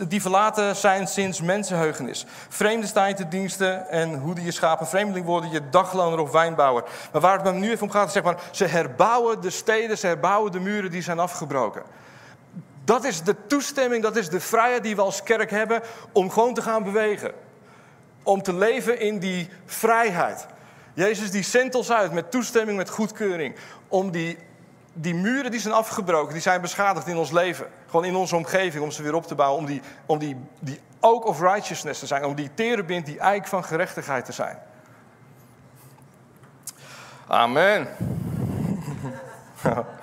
die 0.09 0.21
verlaten 0.21 0.77
zijn 0.77 1.07
sinds 1.07 1.41
mensenheugenis. 1.41 2.27
Vreemden 2.49 2.89
staan 2.89 3.15
te 3.15 3.29
diensten 3.29 3.89
en 3.89 4.19
hoe 4.19 4.35
die 4.35 4.45
je 4.45 4.51
schapen 4.51 4.87
vreemdeling 4.87 5.27
worden, 5.27 5.51
je 5.51 5.69
dagloner 5.71 6.19
of 6.19 6.31
wijnbouwer. 6.31 6.85
Maar 7.13 7.21
waar 7.21 7.43
het 7.43 7.45
me 7.45 7.53
nu 7.53 7.71
even 7.71 7.83
om 7.83 7.91
gaat, 7.91 8.07
is 8.07 8.13
zeg 8.13 8.23
maar, 8.23 8.41
ze 8.51 8.65
herbouwen 8.65 9.41
de 9.41 9.51
steden, 9.51 9.99
ze 9.99 10.07
herbouwen 10.07 10.53
de 10.53 10.61
muren 10.61 10.91
die 10.91 11.03
zijn 11.03 11.19
afgebroken. 11.19 11.83
Dat 12.87 13.05
is 13.05 13.23
de 13.23 13.37
toestemming, 13.47 14.03
dat 14.03 14.17
is 14.17 14.29
de 14.29 14.41
vrijheid 14.41 14.83
die 14.83 14.97
we 14.97 15.03
als 15.03 15.23
kerk 15.23 15.51
hebben 15.51 15.83
om 16.13 16.31
gewoon 16.31 16.55
te 16.55 16.63
gaan 16.63 16.83
bewegen. 16.83 17.33
Om 18.23 18.43
te 18.43 18.55
leven 18.55 19.01
in 19.01 19.19
die 19.19 19.49
vrijheid. 19.65 20.47
Jezus 20.95 21.31
die 21.31 21.43
zendt 21.43 21.75
ons 21.75 21.93
uit 21.93 22.13
met 22.13 22.31
toestemming, 22.31 22.77
met 22.77 22.91
goedkeuring. 22.91 23.57
Om 23.89 24.11
die, 24.11 24.39
die 24.93 25.15
muren 25.15 25.51
die 25.51 25.61
zijn 25.61 25.75
afgebroken, 25.75 26.33
die 26.33 26.43
zijn 26.43 26.61
beschadigd 26.61 27.07
in 27.07 27.17
ons 27.17 27.31
leven. 27.31 27.67
Gewoon 27.87 28.05
in 28.05 28.17
onze 28.17 28.37
omgeving, 28.37 28.83
om 28.85 28.91
ze 28.91 29.03
weer 29.03 29.15
op 29.15 29.27
te 29.27 29.35
bouwen. 29.35 29.61
Om 29.61 29.67
die, 29.67 29.81
om 30.07 30.19
die, 30.19 30.37
die 30.59 30.81
oak 31.01 31.27
of 31.27 31.41
righteousness 31.41 32.01
te 32.01 32.07
zijn. 32.07 32.25
Om 32.25 32.35
die 32.35 32.51
terebint, 32.55 33.07
die 33.07 33.19
eik 33.19 33.47
van 33.47 33.65
gerechtigheid 33.65 34.25
te 34.25 34.33
zijn. 34.33 34.59
Amen. 37.27 37.89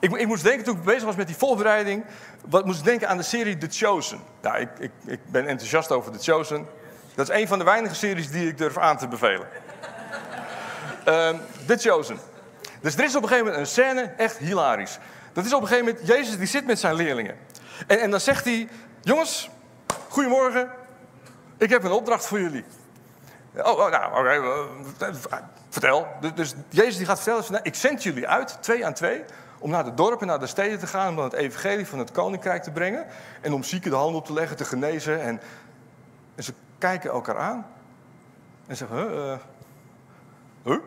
ik, 0.00 0.16
ik, 0.16 0.26
moest 0.26 0.44
denken 0.44 0.64
toen 0.64 0.76
ik 0.76 0.82
bezig 0.82 1.04
was 1.04 1.16
met 1.16 1.26
die 1.26 1.36
voorbereiding. 1.36 2.04
Wat 2.48 2.64
moest 2.64 2.78
ik 2.78 2.84
denken 2.84 3.08
aan 3.08 3.16
de 3.16 3.22
serie 3.22 3.58
The 3.58 3.68
Chosen. 3.70 4.20
Ja, 4.42 4.54
ik, 4.56 4.68
ik, 4.78 4.90
ik 5.04 5.20
ben 5.26 5.46
enthousiast 5.46 5.92
over 5.92 6.12
The 6.12 6.32
Chosen. 6.32 6.66
Dat 7.14 7.28
is 7.28 7.40
een 7.40 7.48
van 7.48 7.58
de 7.58 7.64
weinige 7.64 7.94
series 7.94 8.30
die 8.30 8.48
ik 8.48 8.58
durf 8.58 8.78
aan 8.78 8.96
te 8.96 9.08
bevelen. 9.08 9.48
uh, 11.08 11.28
The 11.66 11.76
Chosen. 11.76 12.18
Dus 12.80 12.96
er 12.96 13.04
is 13.04 13.16
op 13.16 13.22
een 13.22 13.28
gegeven 13.28 13.46
moment 13.46 13.66
een 13.66 13.72
scène, 13.72 14.12
echt 14.16 14.36
hilarisch. 14.36 14.98
Dat 15.32 15.44
is 15.44 15.52
op 15.52 15.62
een 15.62 15.68
gegeven 15.68 15.88
moment, 15.88 16.06
Jezus 16.06 16.38
die 16.38 16.46
zit 16.46 16.66
met 16.66 16.78
zijn 16.78 16.94
leerlingen. 16.94 17.36
En, 17.86 18.00
en 18.00 18.10
dan 18.10 18.20
zegt 18.20 18.44
hij, 18.44 18.68
jongens, 19.02 19.50
goedemorgen, 20.08 20.70
ik 21.58 21.70
heb 21.70 21.84
een 21.84 21.90
opdracht 21.90 22.26
voor 22.26 22.40
jullie. 22.40 22.64
Oh, 23.54 23.78
oh 23.78 23.90
nou, 23.90 24.18
oké, 24.18 24.34
uh, 25.02 25.38
vertel. 25.68 26.06
Dus, 26.20 26.32
dus, 26.34 26.54
Jezus 26.68 26.96
die 26.96 27.06
gaat 27.06 27.20
vertellen, 27.20 27.60
ik 27.62 27.74
zend 27.74 28.02
jullie 28.02 28.28
uit, 28.28 28.58
twee 28.60 28.86
aan 28.86 28.94
twee, 28.94 29.24
om 29.58 29.70
naar 29.70 29.84
de 29.84 29.94
dorpen, 29.94 30.26
naar 30.26 30.38
de 30.38 30.46
steden 30.46 30.78
te 30.78 30.86
gaan, 30.86 31.08
om 31.08 31.16
dan 31.16 31.24
het 31.24 31.32
evangelie 31.32 31.86
van 31.86 31.98
het 31.98 32.10
koninkrijk 32.10 32.62
te 32.62 32.70
brengen. 32.70 33.06
En 33.40 33.52
om 33.52 33.62
zieken 33.62 33.90
de 33.90 33.96
handen 33.96 34.20
op 34.20 34.26
te 34.26 34.32
leggen, 34.32 34.56
te 34.56 34.64
genezen. 34.64 35.20
En, 35.20 35.40
en 36.34 36.42
ze 36.42 36.52
kijken 36.78 37.10
elkaar 37.10 37.38
aan 37.38 37.66
en 38.66 38.76
zeggen: 38.76 38.96
huh, 38.96 39.16
uh, 39.16 39.36
huh? 40.62 40.78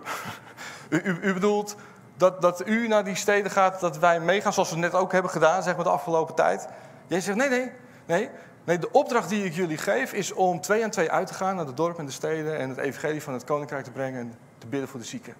u, 0.90 1.02
u, 1.04 1.20
u, 1.22 1.34
bedoelt 1.34 1.76
dat, 2.18 2.42
dat 2.42 2.68
u 2.68 2.88
naar 2.88 3.04
die 3.04 3.16
steden 3.16 3.52
gaat, 3.52 3.80
dat 3.80 3.98
wij 3.98 4.20
meegaan 4.20 4.54
zoals 4.54 4.70
we 4.70 4.78
net 4.78 4.94
ook 4.94 5.12
hebben 5.12 5.32
gedaan, 5.32 5.64
zeg 5.64 5.76
maar 5.76 5.84
de 5.84 5.90
afgelopen 5.90 6.36
tijd? 6.36 6.68
Jij 7.08 7.22
zegt: 7.22 7.38
nee, 7.38 7.50
nee, 7.50 7.72
nee. 8.06 8.30
Nee, 8.64 8.80
de 8.80 8.92
opdracht 8.92 9.30
die 9.30 9.46
ik 9.46 9.54
jullie 9.54 9.78
geef 9.78 10.14
is 10.14 10.32
om 10.32 10.62
twee 10.62 10.84
aan 10.84 10.90
twee 10.90 11.12
uit 11.12 11.28
te 11.28 11.34
gaan 11.34 11.56
naar 11.56 11.66
de 11.66 11.74
dorpen 11.74 12.00
en 12.00 12.06
de 12.06 12.12
steden 12.12 12.58
en 12.58 12.70
het 12.70 12.78
evangelie 12.78 13.24
van 13.24 13.34
het 13.34 13.44
koninkrijk 13.44 13.84
te 13.84 13.92
brengen 13.92 14.20
en 14.20 14.34
te 14.58 14.68
bidden 14.68 14.90
voor 14.90 15.00
de 15.00 15.06
zieken. 15.06 15.34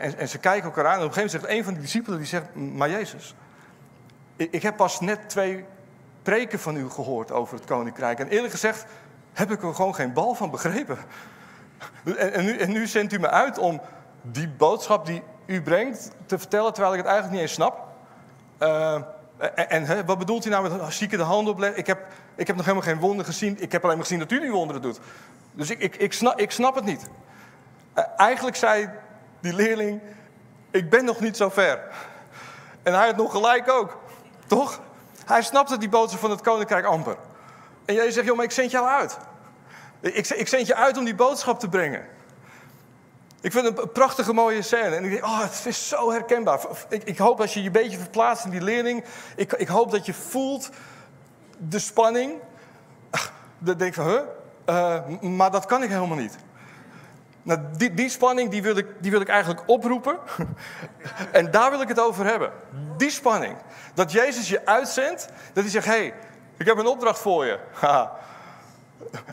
En, 0.00 0.18
en 0.18 0.28
ze 0.28 0.38
kijken 0.38 0.64
elkaar 0.64 0.86
aan 0.86 0.98
en 0.98 1.04
op 1.04 1.06
een 1.06 1.12
gegeven 1.12 1.32
moment 1.32 1.50
zegt 1.50 1.58
een 1.58 1.64
van 1.64 1.72
die 1.72 1.82
discipelen, 1.82 2.18
die 2.18 2.28
zegt, 2.28 2.54
maar 2.54 2.90
Jezus, 2.90 3.34
ik, 4.36 4.62
heb 4.62 4.76
pas 4.76 5.00
net 5.00 5.28
twee 5.28 5.64
preken 6.22 6.58
van 6.58 6.76
u 6.76 6.90
gehoord 6.90 7.32
over 7.32 7.54
het 7.54 7.64
koninkrijk. 7.64 8.18
En 8.18 8.28
eerlijk 8.28 8.52
gezegd 8.52 8.86
heb 9.32 9.50
ik 9.50 9.62
er 9.62 9.74
gewoon 9.74 9.94
geen 9.94 10.12
bal 10.12 10.34
van 10.34 10.50
begrepen. 10.50 10.98
En, 12.04 12.32
en, 12.32 12.44
nu, 12.44 12.56
en 12.56 12.70
nu 12.70 12.86
zendt 12.86 13.12
u 13.12 13.18
me 13.18 13.30
uit 13.30 13.58
om 13.58 13.80
die 14.22 14.48
boodschap 14.48 15.06
die 15.06 15.22
u 15.46 15.62
brengt 15.62 16.10
te 16.26 16.38
vertellen, 16.38 16.72
terwijl 16.72 16.94
ik 16.94 17.00
het 17.00 17.08
eigenlijk 17.08 17.40
niet 17.40 17.48
eens 17.48 17.56
snap. 17.56 17.86
Uh, 18.62 19.00
en, 19.54 19.84
hè, 19.84 20.04
wat 20.04 20.18
bedoelt 20.18 20.46
u 20.46 20.50
nou 20.50 20.70
met 20.70 20.94
zieken 20.94 21.18
de 21.18 21.24
handen 21.24 21.52
opleggen? 21.52 21.78
Ik 21.78 21.86
heb, 21.86 22.06
ik 22.34 22.46
heb 22.46 22.56
nog 22.56 22.64
helemaal 22.64 22.88
geen 22.88 23.00
wonder 23.00 23.24
gezien. 23.24 23.56
Ik 23.60 23.72
heb 23.72 23.84
alleen 23.84 23.96
maar 23.96 24.06
gezien 24.06 24.18
dat 24.18 24.32
u 24.32 24.40
die 24.40 24.50
wonderen 24.50 24.82
doet. 24.82 25.00
Dus 25.52 25.70
ik, 25.70 25.78
ik, 25.78 25.96
ik, 25.96 26.12
snap, 26.12 26.38
ik 26.38 26.50
snap 26.50 26.74
het 26.74 26.84
niet. 26.84 27.08
Uh, 27.98 28.04
eigenlijk 28.16 28.56
zei 28.56 28.88
die 29.46 29.54
leerling, 29.54 30.00
ik 30.70 30.90
ben 30.90 31.04
nog 31.04 31.20
niet 31.20 31.36
zo 31.36 31.48
ver. 31.48 31.80
En 32.82 32.94
hij 32.94 33.06
had 33.06 33.16
nog 33.16 33.30
gelijk 33.30 33.70
ook. 33.70 33.98
Toch? 34.46 34.80
Hij 35.24 35.42
snapte 35.42 35.78
die 35.78 35.88
boodschap 35.88 36.20
van 36.20 36.30
het 36.30 36.40
koninkrijk 36.40 36.84
amper. 36.84 37.16
En 37.84 37.94
jij 37.94 38.10
zegt, 38.10 38.26
joh, 38.26 38.36
maar 38.36 38.44
ik 38.44 38.50
zend 38.50 38.70
jou 38.70 38.86
uit. 38.86 39.18
Ik, 40.00 40.28
ik 40.28 40.48
zend 40.48 40.66
je 40.66 40.74
uit 40.74 40.96
om 40.96 41.04
die 41.04 41.14
boodschap 41.14 41.60
te 41.60 41.68
brengen. 41.68 42.04
Ik 43.40 43.52
vind 43.52 43.64
het 43.64 43.78
een 43.78 43.92
prachtige 43.92 44.32
mooie 44.32 44.62
scène. 44.62 44.96
En 44.96 45.04
ik 45.04 45.10
denk, 45.10 45.24
oh, 45.24 45.40
het 45.40 45.66
is 45.66 45.88
zo 45.88 46.10
herkenbaar. 46.10 46.60
Ik, 46.88 47.04
ik 47.04 47.18
hoop 47.18 47.40
als 47.40 47.54
je 47.54 47.60
je 47.60 47.66
een 47.66 47.72
beetje 47.72 47.98
verplaatst 47.98 48.44
in 48.44 48.50
die 48.50 48.62
leerling. 48.62 49.04
Ik, 49.36 49.52
ik 49.52 49.68
hoop 49.68 49.90
dat 49.90 50.06
je 50.06 50.14
voelt 50.14 50.70
de 51.58 51.78
spanning. 51.78 52.32
Dan 53.58 53.76
denk 53.76 53.90
ik 53.90 53.94
van, 53.94 54.08
huh? 54.08 54.20
Uh, 54.68 55.20
maar 55.20 55.50
dat 55.50 55.66
kan 55.66 55.82
ik 55.82 55.88
helemaal 55.88 56.16
niet. 56.16 56.36
Nou, 57.46 57.60
die, 57.76 57.94
die 57.94 58.08
spanning 58.08 58.50
die 58.50 58.62
wil, 58.62 58.76
ik, 58.76 58.86
die 58.98 59.10
wil 59.10 59.20
ik 59.20 59.28
eigenlijk 59.28 59.62
oproepen. 59.66 60.18
en 61.32 61.50
daar 61.50 61.70
wil 61.70 61.80
ik 61.80 61.88
het 61.88 62.00
over 62.00 62.24
hebben. 62.24 62.52
Die 62.96 63.10
spanning. 63.10 63.56
Dat 63.94 64.12
Jezus 64.12 64.48
je 64.48 64.66
uitzendt. 64.66 65.28
Dat 65.52 65.62
hij 65.62 65.72
zegt, 65.72 65.86
hé, 65.86 65.92
hey, 65.92 66.14
ik 66.56 66.66
heb 66.66 66.78
een 66.78 66.86
opdracht 66.86 67.18
voor 67.18 67.44
je. 67.44 67.58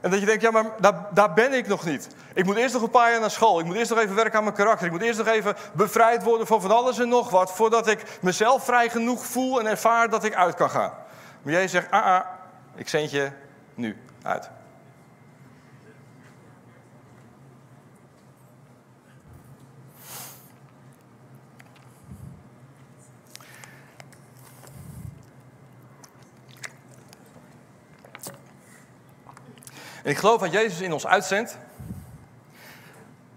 En 0.02 0.10
dat 0.10 0.20
je 0.20 0.26
denkt, 0.26 0.42
ja, 0.42 0.52
maar 0.52 0.66
daar, 0.80 1.08
daar, 1.14 1.34
ben 1.34 1.54
ik 1.54 1.68
nog 1.68 1.86
niet. 1.86 2.08
Ik 2.34 2.46
moet 2.46 2.56
eerst 2.56 2.74
nog 2.74 2.84
een 2.84 2.90
paar 2.90 3.12
jaar 3.12 3.20
naar 3.20 3.32
school. 3.32 3.60
Ik 3.60 3.66
moet 3.66 3.76
eerst 3.76 3.90
nog 3.90 4.00
even 4.00 4.16
werken 4.16 4.38
aan 4.38 4.44
mijn 4.44 4.56
karakter. 4.56 4.86
Ik 4.86 4.92
moet 4.92 5.02
eerst 5.02 5.18
nog 5.18 5.28
even 5.28 5.56
bevrijd 5.74 6.24
worden 6.24 6.48
van 6.48 6.62
van 6.62 6.72
alles 6.72 7.00
en 7.00 7.10
nog 7.10 7.30
wat. 7.30 7.52
Voordat 7.52 7.88
ik 7.88 8.04
mezelf 8.22 8.66
vrij 8.66 8.90
genoeg 8.90 9.26
voel 9.26 9.60
en 9.60 9.66
ervaar 9.66 10.10
dat 10.10 10.24
ik 10.24 10.36
uit 10.36 10.56
kan 10.56 10.70
gaan. 10.70 10.94
Maar 11.42 11.54
jij 11.54 11.68
zegt, 11.68 11.92
ah, 11.92 12.06
ah, 12.06 12.26
ik 12.76 12.90
zend 12.90 13.12
je 13.12 13.32
nu 13.74 13.98
uit. 14.22 14.50
En 30.04 30.10
ik 30.10 30.18
geloof 30.18 30.42
dat 30.42 30.52
Jezus 30.52 30.82
in 30.82 30.94
ons 30.94 31.08
uitzendt. 31.08 31.58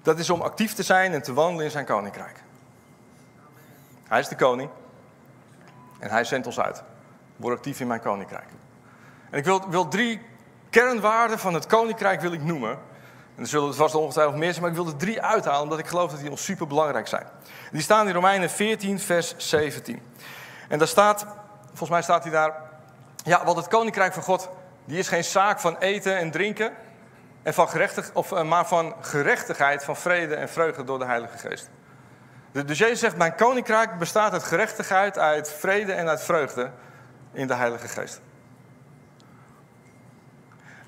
Dat 0.02 0.18
is 0.18 0.30
om 0.30 0.40
actief 0.40 0.74
te 0.74 0.82
zijn 0.82 1.12
en 1.12 1.22
te 1.22 1.32
wandelen 1.32 1.64
in 1.64 1.70
zijn 1.70 1.84
koninkrijk. 1.84 2.42
Hij 4.08 4.20
is 4.20 4.28
de 4.28 4.36
koning. 4.36 4.70
En 5.98 6.10
hij 6.10 6.24
zendt 6.24 6.46
ons 6.46 6.60
uit. 6.60 6.82
Word 7.36 7.56
actief 7.56 7.80
in 7.80 7.86
mijn 7.86 8.00
koninkrijk. 8.00 8.48
En 9.30 9.38
ik 9.38 9.44
wil, 9.44 9.68
wil 9.68 9.88
drie 9.88 10.20
kernwaarden 10.70 11.38
van 11.38 11.54
het 11.54 11.66
koninkrijk 11.66 12.20
wil 12.20 12.32
ik 12.32 12.42
noemen. 12.42 12.70
En 13.34 13.42
er 13.42 13.46
zullen 13.46 13.74
vast 13.74 13.94
ongetwijfeld 13.94 14.36
meer 14.36 14.50
zijn, 14.50 14.60
maar 14.60 14.70
ik 14.70 14.76
wil 14.76 14.86
er 14.86 14.96
drie 14.96 15.22
uithalen, 15.22 15.62
omdat 15.62 15.78
ik 15.78 15.86
geloof 15.86 16.10
dat 16.10 16.20
die 16.20 16.30
ons 16.30 16.44
super 16.44 16.66
belangrijk 16.66 17.08
zijn. 17.08 17.26
Die 17.72 17.82
staan 17.82 18.08
in 18.08 18.14
Romeinen 18.14 18.50
14, 18.50 19.00
vers 19.00 19.34
17. 19.36 20.02
En 20.68 20.78
daar 20.78 20.88
staat, 20.88 21.26
volgens 21.66 21.90
mij 21.90 22.02
staat 22.02 22.22
hij 22.22 22.32
daar, 22.32 22.54
ja, 23.24 23.44
wat 23.44 23.56
het 23.56 23.68
koninkrijk 23.68 24.12
van 24.12 24.22
God 24.22 24.48
die 24.86 24.98
is 24.98 25.08
geen 25.08 25.24
zaak 25.24 25.60
van 25.60 25.78
eten 25.78 26.16
en 26.16 26.30
drinken, 26.30 26.72
en 27.42 27.54
van 27.54 27.68
gerechtig, 27.68 28.10
of, 28.12 28.32
eh, 28.32 28.42
maar 28.42 28.66
van 28.66 28.94
gerechtigheid, 29.00 29.84
van 29.84 29.96
vrede 29.96 30.34
en 30.34 30.48
vreugde 30.48 30.84
door 30.84 30.98
de 30.98 31.04
Heilige 31.04 31.38
Geest. 31.38 31.70
Dus 32.52 32.78
Jezus 32.78 33.00
zegt, 33.00 33.16
mijn 33.16 33.34
koninkrijk 33.34 33.98
bestaat 33.98 34.32
uit 34.32 34.42
gerechtigheid, 34.42 35.18
uit 35.18 35.52
vrede 35.52 35.92
en 35.92 36.08
uit 36.08 36.22
vreugde 36.22 36.70
in 37.32 37.46
de 37.46 37.54
Heilige 37.54 37.88
Geest. 37.88 38.20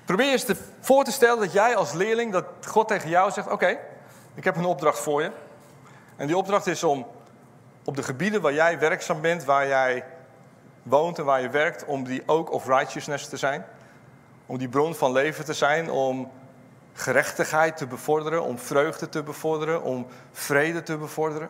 Probeer 0.05 0.31
eens 0.31 0.43
te 0.43 0.55
voor 0.79 1.03
te 1.03 1.11
stellen 1.11 1.39
dat 1.39 1.51
jij 1.51 1.75
als 1.75 1.93
leerling, 1.93 2.31
dat 2.31 2.45
God 2.67 2.87
tegen 2.87 3.09
jou 3.09 3.31
zegt, 3.31 3.49
oké, 3.49 3.77
ik 4.35 4.43
heb 4.43 4.55
een 4.55 4.65
opdracht 4.65 4.99
voor 4.99 5.21
je. 5.21 5.31
En 6.15 6.27
die 6.27 6.37
opdracht 6.37 6.67
is 6.67 6.83
om 6.83 7.07
op 7.83 7.95
de 7.95 8.03
gebieden 8.03 8.41
waar 8.41 8.53
jij 8.53 8.79
werkzaam 8.79 9.21
bent, 9.21 9.43
waar 9.43 9.67
jij 9.67 10.05
woont 10.83 11.17
en 11.17 11.25
waar 11.25 11.41
je 11.41 11.49
werkt, 11.49 11.85
om 11.85 12.03
die 12.03 12.23
ook 12.25 12.51
of 12.51 12.65
righteousness 12.65 13.27
te 13.27 13.37
zijn. 13.37 13.65
Om 14.49 14.57
die 14.57 14.69
bron 14.69 14.95
van 14.95 15.11
leven 15.11 15.45
te 15.45 15.53
zijn, 15.53 15.91
om 15.91 16.31
gerechtigheid 16.93 17.77
te 17.77 17.87
bevorderen, 17.87 18.43
om 18.43 18.59
vreugde 18.59 19.09
te 19.09 19.23
bevorderen, 19.23 19.83
om 19.83 20.07
vrede 20.31 20.83
te 20.83 20.97
bevorderen. 20.97 21.49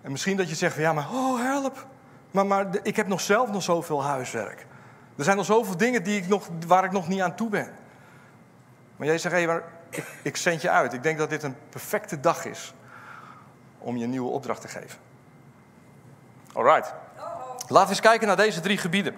En 0.00 0.10
misschien 0.10 0.36
dat 0.36 0.48
je 0.48 0.54
zegt 0.54 0.74
van 0.74 0.82
ja, 0.82 0.92
maar 0.92 1.08
oh 1.12 1.40
help, 1.40 1.86
maar, 2.30 2.46
maar 2.46 2.66
ik 2.82 2.96
heb 2.96 3.06
nog 3.06 3.20
zelf 3.20 3.50
nog 3.50 3.62
zoveel 3.62 4.04
huiswerk. 4.04 4.66
Er 5.16 5.24
zijn 5.24 5.36
nog 5.36 5.46
zoveel 5.46 5.76
dingen 5.76 6.02
die 6.02 6.16
ik 6.16 6.28
nog, 6.28 6.48
waar 6.66 6.84
ik 6.84 6.92
nog 6.92 7.08
niet 7.08 7.20
aan 7.20 7.34
toe 7.34 7.48
ben. 7.48 7.74
Maar 8.96 9.06
jij 9.06 9.18
zegt, 9.18 9.34
hé, 9.34 9.46
maar 9.46 9.62
ik, 9.90 10.04
ik 10.22 10.36
zend 10.36 10.62
je 10.62 10.70
uit. 10.70 10.92
Ik 10.92 11.02
denk 11.02 11.18
dat 11.18 11.30
dit 11.30 11.42
een 11.42 11.56
perfecte 11.68 12.20
dag 12.20 12.44
is 12.44 12.74
om 13.78 13.96
je 13.96 14.04
een 14.04 14.10
nieuwe 14.10 14.30
opdracht 14.30 14.60
te 14.60 14.68
geven. 14.68 14.98
Alright. 16.52 16.94
Laten 17.68 17.88
we 17.88 17.88
eens 17.88 18.00
kijken 18.00 18.26
naar 18.26 18.36
deze 18.36 18.60
drie 18.60 18.78
gebieden. 18.78 19.14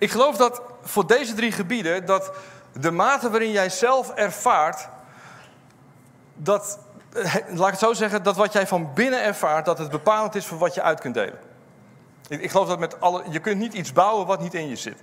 Ik 0.00 0.10
geloof 0.10 0.36
dat 0.36 0.62
voor 0.82 1.06
deze 1.06 1.34
drie 1.34 1.52
gebieden, 1.52 2.06
dat 2.06 2.32
de 2.72 2.90
mate 2.90 3.30
waarin 3.30 3.50
jij 3.50 3.68
zelf 3.68 4.10
ervaart, 4.14 4.88
dat, 6.34 6.78
eh, 7.12 7.34
laat 7.34 7.66
ik 7.66 7.72
het 7.72 7.78
zo 7.78 7.92
zeggen, 7.92 8.22
dat 8.22 8.36
wat 8.36 8.52
jij 8.52 8.66
van 8.66 8.94
binnen 8.94 9.22
ervaart, 9.22 9.64
dat 9.64 9.78
het 9.78 9.90
bepalend 9.90 10.34
is 10.34 10.46
voor 10.46 10.58
wat 10.58 10.74
je 10.74 10.82
uit 10.82 11.00
kunt 11.00 11.14
delen. 11.14 11.38
Ik, 12.28 12.40
ik 12.40 12.50
geloof 12.50 12.68
dat 12.68 12.78
met 12.78 13.00
alle, 13.00 13.22
je 13.30 13.38
kunt 13.38 13.58
niet 13.58 13.72
iets 13.72 13.92
bouwen 13.92 14.26
wat 14.26 14.40
niet 14.40 14.54
in 14.54 14.68
je 14.68 14.76
zit. 14.76 15.02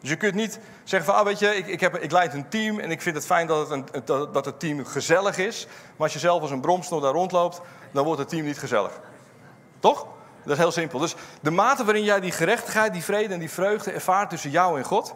Dus 0.00 0.10
je 0.10 0.16
kunt 0.16 0.34
niet 0.34 0.58
zeggen 0.84 1.12
van, 1.12 1.20
ah 1.20 1.26
weet 1.26 1.38
je, 1.38 1.56
ik, 1.56 1.66
ik, 1.66 1.80
heb, 1.80 1.96
ik 1.96 2.10
leid 2.10 2.34
een 2.34 2.48
team 2.48 2.78
en 2.78 2.90
ik 2.90 3.02
vind 3.02 3.16
het 3.16 3.26
fijn 3.26 3.46
dat 3.46 3.70
het, 3.70 3.84
een, 3.92 4.04
dat 4.32 4.44
het 4.44 4.60
team 4.60 4.84
gezellig 4.84 5.38
is. 5.38 5.66
Maar 5.66 6.06
als 6.06 6.12
je 6.12 6.18
zelf 6.18 6.42
als 6.42 6.50
een 6.50 6.60
bromsnor 6.60 7.00
daar 7.00 7.12
rondloopt, 7.12 7.60
dan 7.92 8.04
wordt 8.04 8.20
het 8.20 8.28
team 8.28 8.44
niet 8.44 8.58
gezellig. 8.58 9.00
Toch? 9.78 10.06
Dat 10.44 10.52
is 10.52 10.58
heel 10.58 10.72
simpel. 10.72 10.98
Dus 10.98 11.14
de 11.40 11.50
mate 11.50 11.84
waarin 11.84 12.04
jij 12.04 12.20
die 12.20 12.32
gerechtigheid, 12.32 12.92
die 12.92 13.04
vrede 13.04 13.34
en 13.34 13.40
die 13.40 13.50
vreugde 13.50 13.90
ervaart 13.90 14.30
tussen 14.30 14.50
jou 14.50 14.78
en 14.78 14.84
God, 14.84 15.14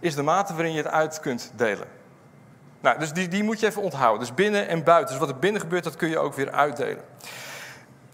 is 0.00 0.14
de 0.14 0.22
mate 0.22 0.54
waarin 0.54 0.72
je 0.72 0.82
het 0.82 0.92
uit 0.92 1.20
kunt 1.20 1.52
delen. 1.56 1.86
Nou, 2.80 2.98
dus 2.98 3.12
die, 3.12 3.28
die 3.28 3.42
moet 3.42 3.60
je 3.60 3.66
even 3.66 3.82
onthouden. 3.82 4.20
Dus 4.20 4.34
binnen 4.34 4.68
en 4.68 4.84
buiten. 4.84 5.08
Dus 5.08 5.18
wat 5.18 5.28
er 5.28 5.38
binnen 5.38 5.60
gebeurt, 5.60 5.84
dat 5.84 5.96
kun 5.96 6.08
je 6.08 6.18
ook 6.18 6.34
weer 6.34 6.50
uitdelen. 6.50 7.04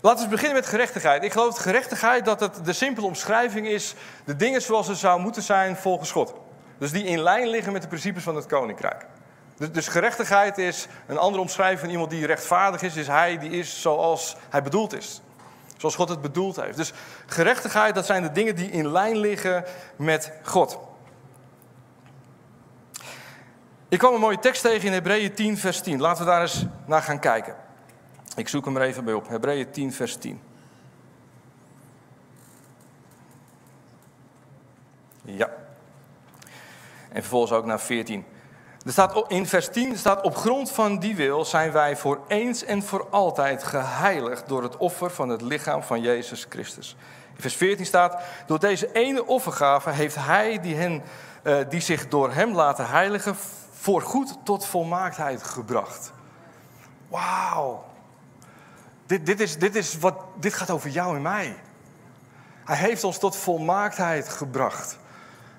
Laten 0.01 0.25
we 0.25 0.31
beginnen 0.31 0.57
met 0.57 0.67
gerechtigheid. 0.67 1.25
Ik 1.25 1.33
geloof 1.33 1.49
dat 1.49 1.59
gerechtigheid 1.59 2.25
dat 2.25 2.41
het 2.41 2.65
de 2.65 2.73
simpele 2.73 3.07
omschrijving 3.07 3.67
is, 3.67 3.95
de 4.25 4.37
dingen 4.37 4.63
zoals 4.63 4.87
ze 4.87 4.95
zou 4.95 5.21
moeten 5.21 5.43
zijn 5.43 5.77
volgens 5.77 6.11
God. 6.11 6.35
Dus 6.79 6.93
die 6.93 7.05
in 7.05 7.21
lijn 7.21 7.49
liggen 7.49 7.73
met 7.73 7.83
de 7.83 7.89
principes 7.89 8.23
van 8.23 8.37
het 8.37 8.47
koninkrijk. 8.47 9.07
Dus, 9.57 9.73
dus 9.73 9.89
gerechtigheid 9.89 10.59
is 10.59 10.87
een 11.07 11.19
andere 11.19 11.43
omschrijving 11.43 11.81
van 11.81 11.91
iemand 11.91 12.11
die 12.11 12.27
rechtvaardig 12.27 12.83
is, 12.83 12.97
is 12.97 13.07
hij 13.07 13.39
die 13.39 13.51
is 13.51 13.81
zoals 13.81 14.37
hij 14.51 14.63
bedoeld 14.63 14.95
is. 14.95 15.21
Zoals 15.77 15.95
God 15.95 16.09
het 16.09 16.21
bedoeld 16.21 16.57
heeft. 16.57 16.77
Dus 16.77 16.93
gerechtigheid, 17.27 17.95
dat 17.95 18.07
zijn 18.07 18.23
de 18.23 18.33
dingen 18.33 18.57
die 18.57 18.71
in 18.71 18.93
lijn 18.93 19.17
liggen 19.17 19.65
met 19.97 20.33
God. 20.43 20.79
Ik 23.89 23.99
kwam 23.99 24.15
een 24.15 24.21
mooie 24.21 24.39
tekst 24.39 24.63
tegen 24.63 24.87
in 24.87 24.93
Hebreeën 24.93 25.35
10, 25.35 25.59
vers 25.59 25.81
10. 25.81 26.01
Laten 26.01 26.25
we 26.25 26.31
daar 26.31 26.41
eens 26.41 26.67
naar 26.87 27.03
gaan 27.03 27.19
kijken. 27.19 27.57
Ik 28.37 28.49
zoek 28.49 28.65
hem 28.65 28.77
er 28.77 28.83
even 28.83 29.05
bij 29.05 29.15
op. 29.15 29.29
Hebreeën 29.29 29.71
10, 29.71 29.93
vers 29.93 30.17
10. 30.17 30.41
Ja. 35.23 35.51
En 37.09 37.21
vervolgens 37.21 37.53
ook 37.53 37.65
naar 37.65 37.81
14. 37.81 38.25
Er 38.87 38.93
staat 38.93 39.25
in 39.29 39.47
vers 39.47 39.69
10 39.69 39.97
staat: 39.99 40.23
Op 40.23 40.37
grond 40.37 40.71
van 40.71 40.99
die 40.99 41.17
wil 41.17 41.45
zijn 41.45 41.73
wij 41.73 41.97
voor 41.97 42.21
eens 42.29 42.65
en 42.65 42.83
voor 42.83 43.07
altijd 43.11 43.65
geheiligd 43.65 44.49
door 44.49 44.63
het 44.63 44.77
offer 44.77 45.11
van 45.11 45.29
het 45.29 45.43
lichaam 45.43 45.83
van 45.83 46.01
Jezus 46.01 46.47
Christus. 46.49 46.97
In 47.35 47.41
vers 47.41 47.55
14 47.55 47.87
staat: 47.87 48.23
Door 48.47 48.59
deze 48.59 48.93
ene 48.93 49.27
offergave 49.27 49.91
heeft 49.91 50.15
Hij 50.15 50.61
die, 50.61 50.75
hen, 50.75 51.03
uh, 51.43 51.57
die 51.69 51.81
zich 51.81 52.09
door 52.09 52.33
Hem 52.33 52.55
laten 52.55 52.89
heiligen, 52.89 53.37
voorgoed 53.73 54.39
tot 54.45 54.67
volmaaktheid 54.67 55.43
gebracht. 55.43 56.13
Wauw. 57.09 57.85
Dit, 59.07 59.27
dit, 59.27 59.41
is, 59.41 59.59
dit, 59.59 59.77
is 59.77 59.99
wat, 59.99 60.15
dit 60.41 60.55
gaat 60.55 60.71
over 60.71 60.91
jou 60.91 61.17
en 61.17 61.23
mij. 61.23 61.57
Hij 62.65 62.77
heeft 62.77 63.05
ons 63.05 63.19
tot 63.19 63.37
volmaaktheid 63.37 64.29
gebracht. 64.29 64.99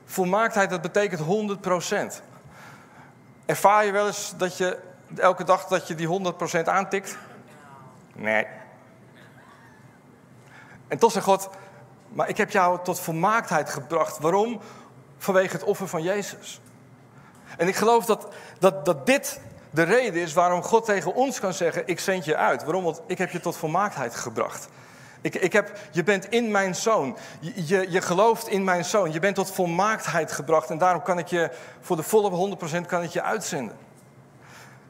Volmaaktheid, 0.05 0.69
dat 0.69 0.81
betekent 0.81 1.22
100 1.22 1.62
procent. 1.62 2.22
Ervaar 3.47 3.85
je 3.85 3.91
wel 3.91 4.07
eens 4.07 4.33
dat 4.37 4.57
je 4.57 4.77
elke 5.15 5.43
dag 5.43 5.65
dat 5.65 5.87
je 5.87 5.95
die 5.95 6.33
100% 6.59 6.63
aantikt? 6.63 7.17
Nee. 8.15 8.47
En 10.87 10.97
toch 10.97 11.11
zegt 11.11 11.25
God, 11.25 11.49
maar 12.09 12.29
ik 12.29 12.37
heb 12.37 12.51
jou 12.51 12.79
tot 12.83 12.99
volmaaktheid 12.99 13.69
gebracht. 13.69 14.19
Waarom? 14.19 14.61
Vanwege 15.17 15.53
het 15.53 15.63
offer 15.63 15.87
van 15.87 16.03
Jezus. 16.03 16.61
En 17.57 17.67
ik 17.67 17.75
geloof 17.75 18.05
dat, 18.05 18.27
dat, 18.59 18.85
dat 18.85 19.05
dit 19.05 19.39
de 19.69 19.83
reden 19.83 20.21
is 20.21 20.33
waarom 20.33 20.63
God 20.63 20.85
tegen 20.85 21.13
ons 21.13 21.39
kan 21.39 21.53
zeggen: 21.53 21.87
Ik 21.87 21.99
zend 21.99 22.25
je 22.25 22.35
uit. 22.35 22.63
Waarom? 22.63 22.83
Want 22.83 23.01
ik 23.07 23.17
heb 23.17 23.31
je 23.31 23.39
tot 23.39 23.57
volmaaktheid 23.57 24.15
gebracht. 24.15 24.67
Ik, 25.21 25.36
ik 25.36 25.53
heb, 25.53 25.77
je 25.91 26.03
bent 26.03 26.29
in 26.29 26.51
mijn 26.51 26.75
zoon. 26.75 27.17
Je, 27.39 27.86
je, 27.89 28.01
gelooft 28.01 28.47
in 28.47 28.63
mijn 28.63 28.86
zoon. 28.86 29.12
Je 29.12 29.19
bent 29.19 29.36
tot 29.36 29.51
volmaaktheid 29.51 30.31
gebracht. 30.31 30.69
En 30.69 30.77
daarom 30.77 31.01
kan 31.01 31.17
ik 31.17 31.27
je 31.27 31.51
voor 31.81 31.95
de 31.95 32.03
volle 32.03 32.57
100% 32.83 32.86
kan 32.86 33.03
ik 33.03 33.09
je 33.09 33.21
uitzenden. 33.21 33.75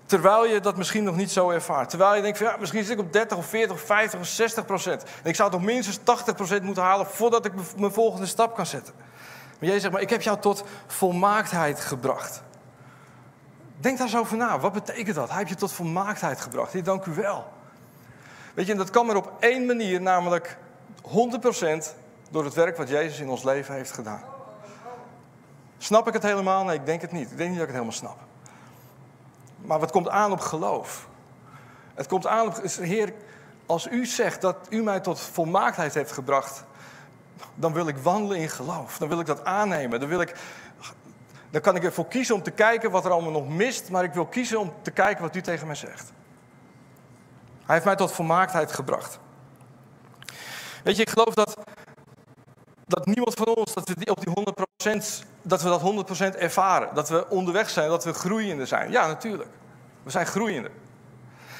Terwijl 0.05 0.45
je 0.45 0.59
dat 0.59 0.77
misschien 0.77 1.03
nog 1.03 1.15
niet 1.15 1.31
zo 1.31 1.49
ervaart. 1.49 1.89
Terwijl 1.89 2.15
je 2.15 2.21
denkt 2.21 2.37
van 2.37 2.47
ja, 2.47 2.57
misschien 2.59 2.83
zit 2.83 2.93
ik 2.93 2.99
op 2.99 3.13
30 3.13 3.37
of 3.37 3.45
40 3.45 3.75
of 3.75 3.81
50 3.81 4.19
of 4.19 4.25
60 4.25 4.65
procent. 4.65 5.03
En 5.03 5.29
ik 5.29 5.35
zou 5.35 5.51
toch 5.51 5.61
minstens 5.61 5.99
80 6.03 6.35
procent 6.35 6.63
moeten 6.63 6.83
halen 6.83 7.05
voordat 7.05 7.45
ik 7.45 7.51
mijn 7.77 7.91
volgende 7.91 8.25
stap 8.25 8.55
kan 8.55 8.65
zetten. 8.65 8.93
Maar 9.59 9.69
Jezus 9.69 9.81
zegt 9.81 9.93
maar, 9.93 10.01
ik 10.01 10.09
heb 10.09 10.21
jou 10.21 10.39
tot 10.39 10.63
volmaaktheid 10.87 11.79
gebracht. 11.79 12.41
Denk 13.77 13.97
daar 13.97 14.09
zo 14.09 14.19
over 14.19 14.37
na. 14.37 14.59
Wat 14.59 14.73
betekent 14.73 15.15
dat? 15.15 15.27
Hij 15.27 15.37
heeft 15.37 15.49
je 15.49 15.55
tot 15.55 15.71
volmaaktheid 15.71 16.41
gebracht. 16.41 16.73
Heer, 16.73 16.83
dank 16.83 17.05
u 17.05 17.13
wel. 17.13 17.45
Weet 18.57 18.65
je, 18.65 18.71
en 18.71 18.77
dat 18.77 18.89
kan 18.89 19.05
maar 19.05 19.15
op 19.15 19.31
één 19.39 19.65
manier, 19.65 20.01
namelijk 20.01 20.57
100% 21.01 21.95
door 22.29 22.43
het 22.43 22.53
werk 22.53 22.77
wat 22.77 22.89
Jezus 22.89 23.19
in 23.19 23.29
ons 23.29 23.43
leven 23.43 23.73
heeft 23.73 23.91
gedaan. 23.91 24.21
Snap 25.77 26.07
ik 26.07 26.13
het 26.13 26.23
helemaal? 26.23 26.63
Nee, 26.63 26.75
ik 26.75 26.85
denk 26.85 27.01
het 27.01 27.11
niet. 27.11 27.31
Ik 27.31 27.37
denk 27.37 27.49
niet 27.49 27.59
dat 27.59 27.67
ik 27.67 27.73
het 27.73 27.83
helemaal 27.83 27.91
snap. 27.91 28.17
Maar 29.57 29.79
wat 29.79 29.91
komt 29.91 30.09
aan 30.09 30.31
op 30.31 30.39
geloof? 30.39 31.07
Het 31.93 32.07
komt 32.07 32.27
aan 32.27 32.47
op, 32.47 32.61
Heer, 32.63 33.13
als 33.65 33.87
u 33.87 34.05
zegt 34.05 34.41
dat 34.41 34.57
u 34.69 34.83
mij 34.83 34.99
tot 34.99 35.19
volmaaktheid 35.19 35.93
heeft 35.93 36.11
gebracht, 36.11 36.63
dan 37.55 37.73
wil 37.73 37.87
ik 37.87 37.97
wandelen 37.97 38.37
in 38.37 38.49
geloof. 38.49 38.97
Dan 38.97 39.07
wil 39.07 39.19
ik 39.19 39.25
dat 39.25 39.43
aannemen. 39.43 39.99
Dan, 39.99 40.09
wil 40.09 40.21
ik, 40.21 40.35
dan 41.49 41.61
kan 41.61 41.75
ik 41.75 41.83
ervoor 41.83 42.07
kiezen 42.07 42.35
om 42.35 42.43
te 42.43 42.51
kijken 42.51 42.91
wat 42.91 43.05
er 43.05 43.11
allemaal 43.11 43.31
nog 43.31 43.49
mist, 43.49 43.89
maar 43.89 44.03
ik 44.03 44.13
wil 44.13 44.25
kiezen 44.25 44.59
om 44.59 44.73
te 44.81 44.91
kijken 44.91 45.23
wat 45.23 45.35
u 45.35 45.41
tegen 45.41 45.67
mij 45.67 45.75
zegt. 45.75 46.15
Hij 47.67 47.75
heeft 47.75 47.85
mij 47.85 47.95
tot 47.95 48.11
volmaaktheid 48.11 48.71
gebracht. 48.71 49.19
Weet 50.83 50.95
je, 50.95 51.01
ik 51.01 51.09
geloof 51.09 51.33
dat, 51.33 51.57
dat 52.85 53.05
niemand 53.05 53.33
van 53.33 53.47
ons, 53.47 53.73
dat 53.73 53.87
we 53.89 54.11
op 54.11 54.25
die 54.25 54.33
100%, 54.93 55.25
dat 55.41 55.61
we 55.61 55.69
dat 55.69 56.35
100% 56.35 56.37
ervaren. 56.37 56.89
Dat 56.93 57.09
we 57.09 57.29
onderweg 57.29 57.69
zijn, 57.69 57.89
dat 57.89 58.03
we 58.03 58.13
groeiende 58.13 58.65
zijn. 58.65 58.91
Ja, 58.91 59.07
natuurlijk. 59.07 59.49
We 60.03 60.09
zijn 60.09 60.25
groeiende. 60.25 60.69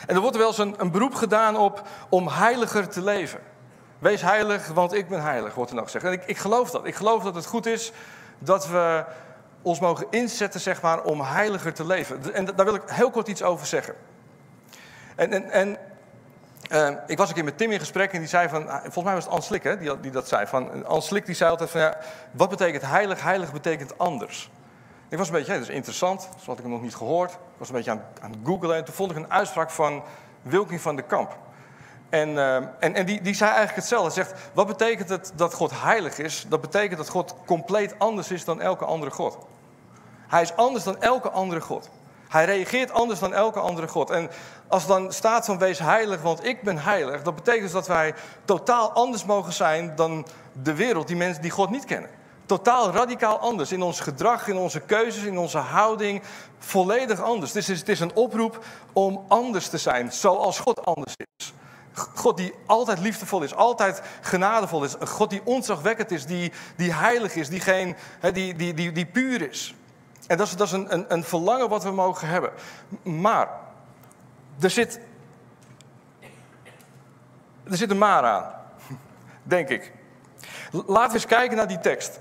En 0.08 0.16
er 0.16 0.22
wordt 0.22 0.38
wel 0.38 0.48
eens 0.48 0.58
een, 0.58 0.76
een 0.78 0.92
beroep 0.92 1.14
gedaan 1.14 1.58
op 1.58 1.88
om 2.10 2.28
heiliger 2.28 2.90
te 2.90 3.04
leven. 3.04 3.40
Wees 4.00 4.22
heilig, 4.22 4.68
want 4.68 4.94
ik 4.94 5.08
ben 5.08 5.22
heilig, 5.22 5.56
wordt 5.56 5.70
er 5.70 5.76
nog 5.76 5.86
gezegd. 5.86 6.06
En 6.06 6.12
ik, 6.12 6.26
ik 6.26 6.38
geloof 6.38 6.72
dat. 6.72 6.86
Ik 6.86 6.96
geloof 6.96 7.24
dat 7.24 7.36
het 7.36 7.46
goed 7.46 7.66
is 7.66 7.92
dat 8.40 8.68
we 8.68 9.06
ons 9.62 9.80
mogen 9.80 10.08
inzetten, 10.10 10.60
zeg 10.60 10.82
maar, 10.82 11.04
om 11.04 11.22
heiliger 11.22 11.74
te 11.74 11.86
leven. 11.86 12.34
En 12.34 12.46
daar 12.46 12.66
wil 12.66 12.76
ik 12.76 12.82
heel 12.86 13.10
kort 13.10 13.28
iets 13.28 13.44
over 13.44 13.66
zeggen. 13.66 13.96
En, 15.16 15.32
en, 15.32 15.50
en 15.52 15.78
uh, 16.70 16.90
ik 17.08 17.18
was 17.18 17.30
een 17.30 17.36
keer 17.36 17.44
met 17.44 17.58
Tim 17.58 17.72
in 17.72 17.80
gesprek 17.80 18.14
en 18.14 18.20
die 18.20 18.28
zei 18.28 18.50
van, 18.50 18.70
ah, 18.70 18.82
volgens 18.82 19.04
mij 19.04 19.14
was 19.14 19.24
het 19.24 19.34
Ans 19.34 19.46
Slik 19.46 19.64
hè, 19.64 19.78
die, 19.78 20.00
die 20.00 20.12
dat 20.12 20.28
zei. 20.28 20.46
Van, 20.46 20.86
Ans 20.86 21.08
Slik 21.08 21.26
die 21.26 21.36
zei 21.36 21.50
altijd 21.50 21.70
van, 21.70 21.82
ja, 21.82 21.98
wat 22.32 22.50
betekent 22.50 22.84
heilig? 22.84 23.22
Heilig 23.24 23.52
betekent 23.52 23.98
anders. 23.98 24.52
Ik 25.10 25.18
was 25.18 25.28
een 25.28 25.34
beetje, 25.34 25.52
ja, 25.52 25.60
dat 25.60 25.68
is 25.68 25.74
interessant, 25.74 26.30
dat 26.36 26.46
had 26.46 26.60
ik 26.60 26.66
nog 26.66 26.82
niet 26.82 26.96
gehoord. 26.96 27.32
Ik 27.32 27.38
was 27.58 27.70
een 27.70 27.76
beetje 27.76 27.92
aan, 27.92 28.04
aan 28.22 28.32
het 28.32 28.40
googlen 28.44 28.76
en 28.76 28.86
toen 28.86 28.94
vond 28.94 29.12
ik 29.12 29.18
een 29.18 29.32
uitspraak 29.32 29.72
van 29.72 30.04
Wilking 30.42 30.82
van 30.82 30.96
de 30.96 31.02
Kamp. 31.02 31.38
En, 32.10 32.30
uh, 32.30 32.56
en, 32.56 32.72
en 32.80 33.06
die, 33.06 33.22
die 33.22 33.34
zei 33.34 33.50
eigenlijk 33.50 33.80
hetzelfde. 33.80 34.14
Hij 34.14 34.24
zegt, 34.24 34.50
wat 34.54 34.68
betekent 34.68 35.10
het 35.10 35.32
dat 35.36 35.54
God 35.54 35.82
heilig 35.82 36.18
is? 36.18 36.46
Dat 36.50 36.62
betekent 36.62 36.98
dat 36.98 37.10
God 37.10 37.36
compleet 37.46 37.96
anders 37.98 38.32
is 38.32 38.46
dan 38.46 38.62
elke 38.62 38.86
andere 38.86 39.12
God. 39.12 39.38
Hij 40.28 40.42
is 40.42 40.56
anders 40.56 40.84
dan 40.84 41.02
elke 41.02 41.30
andere 41.30 41.62
God. 41.62 41.90
Hij 42.28 42.46
reageert 42.46 42.92
anders 42.92 43.20
dan 43.20 43.34
elke 43.34 43.60
andere 43.60 43.88
God. 43.88 44.10
En 44.10 44.30
als 44.68 44.88
dan 44.88 45.14
staat 45.14 45.46
van 45.46 45.58
wees 45.58 45.80
heilig, 45.80 46.22
want 46.22 46.46
ik 46.46 46.62
ben 46.62 46.78
heilig, 46.78 47.24
dat 47.24 47.36
betekent 47.36 47.64
dus 47.64 47.72
dat 47.72 47.88
wij 47.88 48.14
totaal 48.46 48.92
anders 48.92 49.26
mogen 49.26 49.54
zijn 49.54 49.96
dan 49.96 50.28
de 50.64 50.74
wereld, 50.74 51.08
die 51.08 51.16
mensen 51.16 51.42
die 51.42 51.52
God 51.52 51.70
niet 51.70 51.86
kennen. 51.86 52.10
Totaal 52.46 52.92
radicaal 52.92 53.40
anders 53.40 53.72
in 53.72 53.82
ons 53.82 54.00
gedrag, 54.00 54.48
in 54.48 54.58
onze 54.58 54.80
keuzes, 54.80 55.24
in 55.24 55.38
onze 55.38 55.58
houding. 55.58 56.22
Volledig 56.60 57.22
anders. 57.22 57.56
Is, 57.56 57.68
het 57.68 57.90
is 57.90 58.00
een 58.00 58.16
oproep 58.16 58.64
om 58.94 59.26
anders 59.28 59.68
te 59.68 59.78
zijn, 59.78 60.12
zoals 60.12 60.60
God 60.60 60.86
anders 60.86 61.16
is. 61.18 61.54
God 62.16 62.38
die 62.38 62.54
altijd 62.66 63.00
liefdevol 63.00 63.42
is, 63.42 63.56
altijd 63.56 64.02
genadevol 64.22 64.84
is. 64.84 64.96
God 65.00 65.30
die 65.30 65.42
onzagwekkend 65.44 66.12
is, 66.12 66.26
die, 66.26 66.52
die 66.76 66.94
heilig 66.94 67.36
is, 67.36 67.50
die, 67.50 67.60
geen, 67.60 67.96
die, 68.34 68.56
die, 68.56 68.74
die, 68.74 68.92
die 68.92 69.06
puur 69.06 69.50
is. 69.50 69.76
En 70.28 70.38
dat 70.38 70.48
is, 70.48 70.56
dat 70.56 70.68
is 70.68 70.74
een, 70.74 70.94
een, 70.94 71.06
een 71.08 71.24
verlangen 71.24 71.70
wat 71.70 71.84
we 71.84 71.92
mogen 71.92 72.28
hebben. 72.28 72.52
Maar 73.04 73.50
er 74.60 74.70
zit, 74.70 75.00
er 77.64 77.78
zit 77.78 77.92
een 77.92 77.98
maar 77.98 78.24
aan, 78.24 78.54
denk 79.44 79.70
ik. 79.70 79.92
Laten 80.72 81.08
we 81.08 81.14
eens 81.14 81.26
kijken 81.26 81.58
naar 81.58 81.68
die 81.68 81.80
tekst. 81.80 82.20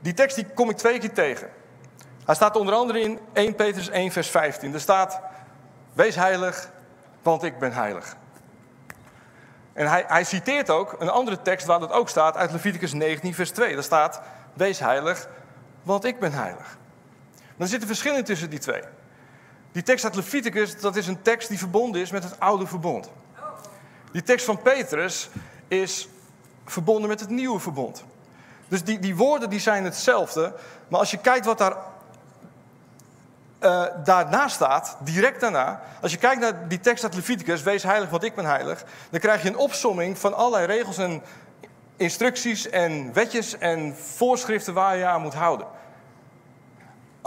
Die 0.00 0.14
tekst 0.14 0.36
die 0.36 0.46
kom 0.54 0.70
ik 0.70 0.76
twee 0.76 0.98
keer 0.98 1.12
tegen. 1.12 1.48
Hij 2.24 2.34
staat 2.34 2.56
onder 2.56 2.74
andere 2.74 3.00
in 3.00 3.20
1 3.32 3.54
Petrus 3.54 3.88
1, 3.88 4.10
vers 4.12 4.30
15. 4.30 4.74
Er 4.74 4.80
staat: 4.80 5.20
Wees 5.92 6.14
heilig, 6.14 6.70
want 7.22 7.42
ik 7.42 7.58
ben 7.58 7.72
heilig. 7.72 8.16
En 9.72 9.86
hij, 9.88 10.04
hij 10.06 10.24
citeert 10.24 10.70
ook 10.70 10.96
een 10.98 11.08
andere 11.08 11.42
tekst 11.42 11.66
waar 11.66 11.80
dat 11.80 11.92
ook 11.92 12.08
staat 12.08 12.36
uit 12.36 12.52
Leviticus 12.52 12.92
19, 12.92 13.34
vers 13.34 13.50
2. 13.50 13.74
Daar 13.74 13.82
staat: 13.82 14.20
Wees 14.52 14.78
heilig, 14.78 15.28
want 15.82 16.04
ik 16.04 16.18
ben 16.18 16.32
heilig. 16.32 16.76
Er 17.56 17.66
zit 17.66 17.80
een 17.80 17.86
verschil 17.86 18.16
in 18.16 18.24
tussen 18.24 18.50
die 18.50 18.58
twee. 18.58 18.82
Die 19.72 19.82
tekst 19.82 20.04
uit 20.04 20.14
Leviticus, 20.14 20.80
dat 20.80 20.96
is 20.96 21.06
een 21.06 21.22
tekst 21.22 21.48
die 21.48 21.58
verbonden 21.58 22.00
is 22.00 22.10
met 22.10 22.24
het 22.24 22.40
oude 22.40 22.66
verbond. 22.66 23.10
Die 24.12 24.22
tekst 24.22 24.46
van 24.46 24.62
Petrus 24.62 25.28
is 25.68 26.08
verbonden 26.64 27.08
met 27.08 27.20
het 27.20 27.28
nieuwe 27.28 27.60
verbond. 27.60 28.04
Dus 28.68 28.84
die, 28.84 28.98
die 28.98 29.16
woorden 29.16 29.50
die 29.50 29.60
zijn 29.60 29.84
hetzelfde, 29.84 30.54
maar 30.88 31.00
als 31.00 31.10
je 31.10 31.18
kijkt 31.18 31.46
wat 31.46 31.58
daar 31.58 31.76
uh, 33.60 33.84
daarna 34.04 34.48
staat, 34.48 34.96
direct 35.00 35.40
daarna, 35.40 35.80
als 36.00 36.12
je 36.12 36.18
kijkt 36.18 36.40
naar 36.40 36.68
die 36.68 36.80
tekst 36.80 37.04
uit 37.04 37.14
Leviticus, 37.14 37.62
wees 37.62 37.82
heilig 37.82 38.10
want 38.10 38.24
ik 38.24 38.34
ben 38.34 38.44
heilig, 38.44 38.84
dan 39.10 39.20
krijg 39.20 39.42
je 39.42 39.48
een 39.48 39.56
opsomming 39.56 40.18
van 40.18 40.34
allerlei 40.34 40.66
regels 40.66 40.98
en 40.98 41.22
instructies 41.96 42.68
en 42.68 43.12
wetjes 43.12 43.58
en 43.58 43.96
voorschriften 43.96 44.74
waar 44.74 44.96
je 44.96 45.06
aan 45.06 45.22
moet 45.22 45.34
houden. 45.34 45.66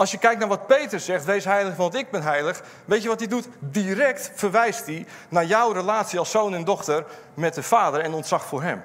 Als 0.00 0.10
je 0.10 0.18
kijkt 0.18 0.38
naar 0.38 0.48
wat 0.48 0.66
Peter 0.66 1.00
zegt, 1.00 1.24
wees 1.24 1.44
heilig, 1.44 1.76
want 1.76 1.94
ik 1.94 2.10
ben 2.10 2.22
heilig. 2.22 2.62
Weet 2.84 3.02
je 3.02 3.08
wat 3.08 3.18
hij 3.18 3.28
doet? 3.28 3.48
Direct 3.58 4.30
verwijst 4.34 4.86
hij 4.86 5.06
naar 5.28 5.44
jouw 5.44 5.72
relatie 5.72 6.18
als 6.18 6.30
zoon 6.30 6.54
en 6.54 6.64
dochter 6.64 7.04
met 7.34 7.54
de 7.54 7.62
vader 7.62 8.00
en 8.00 8.12
ontzag 8.12 8.44
voor 8.44 8.62
hem. 8.62 8.82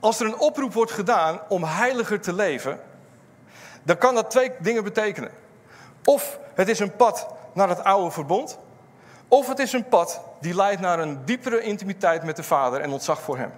Als 0.00 0.20
er 0.20 0.26
een 0.26 0.38
oproep 0.38 0.72
wordt 0.72 0.92
gedaan 0.92 1.40
om 1.48 1.64
heiliger 1.64 2.20
te 2.20 2.32
leven, 2.32 2.80
dan 3.82 3.98
kan 3.98 4.14
dat 4.14 4.30
twee 4.30 4.52
dingen 4.58 4.84
betekenen. 4.84 5.30
Of 6.04 6.38
het 6.54 6.68
is 6.68 6.78
een 6.78 6.96
pad 6.96 7.26
naar 7.52 7.68
het 7.68 7.84
oude 7.84 8.10
verbond, 8.10 8.58
of 9.28 9.48
het 9.48 9.58
is 9.58 9.72
een 9.72 9.88
pad 9.88 10.20
die 10.40 10.54
leidt 10.54 10.80
naar 10.80 10.98
een 10.98 11.24
diepere 11.24 11.60
intimiteit 11.60 12.22
met 12.22 12.36
de 12.36 12.42
vader 12.42 12.80
en 12.80 12.90
ontzag 12.90 13.20
voor 13.20 13.38
hem. 13.38 13.52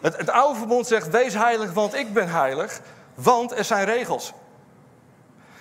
Het, 0.00 0.16
het 0.16 0.30
oude 0.30 0.58
verbond 0.58 0.86
zegt, 0.86 1.10
wees 1.10 1.34
heilig, 1.34 1.72
want 1.72 1.94
ik 1.94 2.12
ben 2.12 2.28
heilig. 2.28 2.80
Want 3.22 3.52
er 3.52 3.64
zijn 3.64 3.84
regels. 3.84 4.32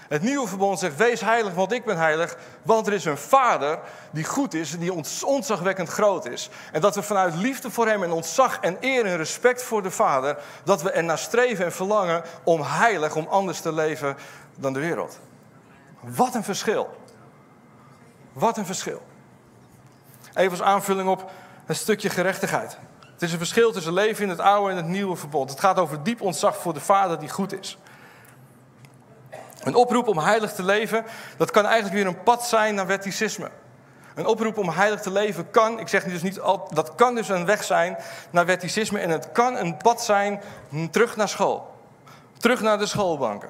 Het 0.09 0.21
nieuwe 0.21 0.47
verbond 0.47 0.79
zegt: 0.79 0.97
Wees 0.97 1.21
heilig, 1.21 1.53
want 1.53 1.71
ik 1.71 1.85
ben 1.85 1.97
heilig. 1.97 2.37
Want 2.63 2.87
er 2.87 2.93
is 2.93 3.05
een 3.05 3.17
vader 3.17 3.79
die 4.11 4.23
goed 4.23 4.53
is, 4.53 4.79
die 4.79 4.93
ons 4.93 5.23
ontzagwekkend 5.23 5.89
groot 5.89 6.25
is. 6.25 6.49
En 6.71 6.81
dat 6.81 6.95
we 6.95 7.01
vanuit 7.01 7.35
liefde 7.35 7.71
voor 7.71 7.87
hem 7.87 8.03
en 8.03 8.11
ontzag 8.11 8.59
en 8.59 8.77
eer 8.79 9.05
en 9.05 9.17
respect 9.17 9.63
voor 9.63 9.83
de 9.83 9.91
vader. 9.91 10.37
dat 10.63 10.81
we 10.81 10.91
ernaar 10.91 11.17
streven 11.17 11.65
en 11.65 11.71
verlangen 11.71 12.23
om 12.43 12.61
heilig, 12.61 13.15
om 13.15 13.27
anders 13.27 13.59
te 13.59 13.73
leven 13.73 14.17
dan 14.55 14.73
de 14.73 14.79
wereld. 14.79 15.19
Wat 15.99 16.35
een 16.35 16.43
verschil. 16.43 16.97
Wat 18.33 18.57
een 18.57 18.65
verschil. 18.65 19.01
Even 20.33 20.51
als 20.51 20.61
aanvulling 20.61 21.09
op 21.09 21.31
een 21.65 21.75
stukje 21.75 22.09
gerechtigheid. 22.09 22.77
Het 23.19 23.27
is 23.27 23.33
een 23.33 23.45
verschil 23.45 23.71
tussen 23.71 23.93
leven 23.93 24.23
in 24.23 24.29
het 24.29 24.39
oude 24.39 24.71
en 24.71 24.77
het 24.77 24.85
nieuwe 24.85 25.15
verbond. 25.15 25.49
Het 25.49 25.59
gaat 25.59 25.79
over 25.79 26.03
diep 26.03 26.21
ontzag 26.21 26.57
voor 26.57 26.73
de 26.73 26.79
Vader 26.79 27.19
die 27.19 27.29
goed 27.29 27.59
is. 27.59 27.77
Een 29.59 29.75
oproep 29.75 30.07
om 30.07 30.17
heilig 30.17 30.53
te 30.53 30.63
leven, 30.63 31.05
dat 31.37 31.51
kan 31.51 31.65
eigenlijk 31.65 31.95
weer 31.95 32.07
een 32.07 32.23
pad 32.23 32.47
zijn 32.47 32.75
naar 32.75 32.87
wetticisme. 32.87 33.49
Een 34.15 34.25
oproep 34.25 34.57
om 34.57 34.69
heilig 34.69 35.01
te 35.01 35.11
leven 35.11 35.51
kan, 35.51 35.79
ik 35.79 35.87
zeg 35.87 36.03
dus 36.03 36.21
niet 36.21 36.39
al, 36.39 36.67
dat 36.73 36.95
kan 36.95 37.15
dus 37.15 37.29
een 37.29 37.45
weg 37.45 37.63
zijn 37.63 37.97
naar 38.29 38.45
wetticisme 38.45 38.99
en 38.99 39.09
het 39.09 39.31
kan 39.31 39.57
een 39.57 39.77
pad 39.77 40.03
zijn 40.03 40.41
terug 40.91 41.15
naar 41.15 41.29
school. 41.29 41.73
Terug 42.37 42.61
naar 42.61 42.77
de 42.77 42.85
schoolbanken. 42.85 43.49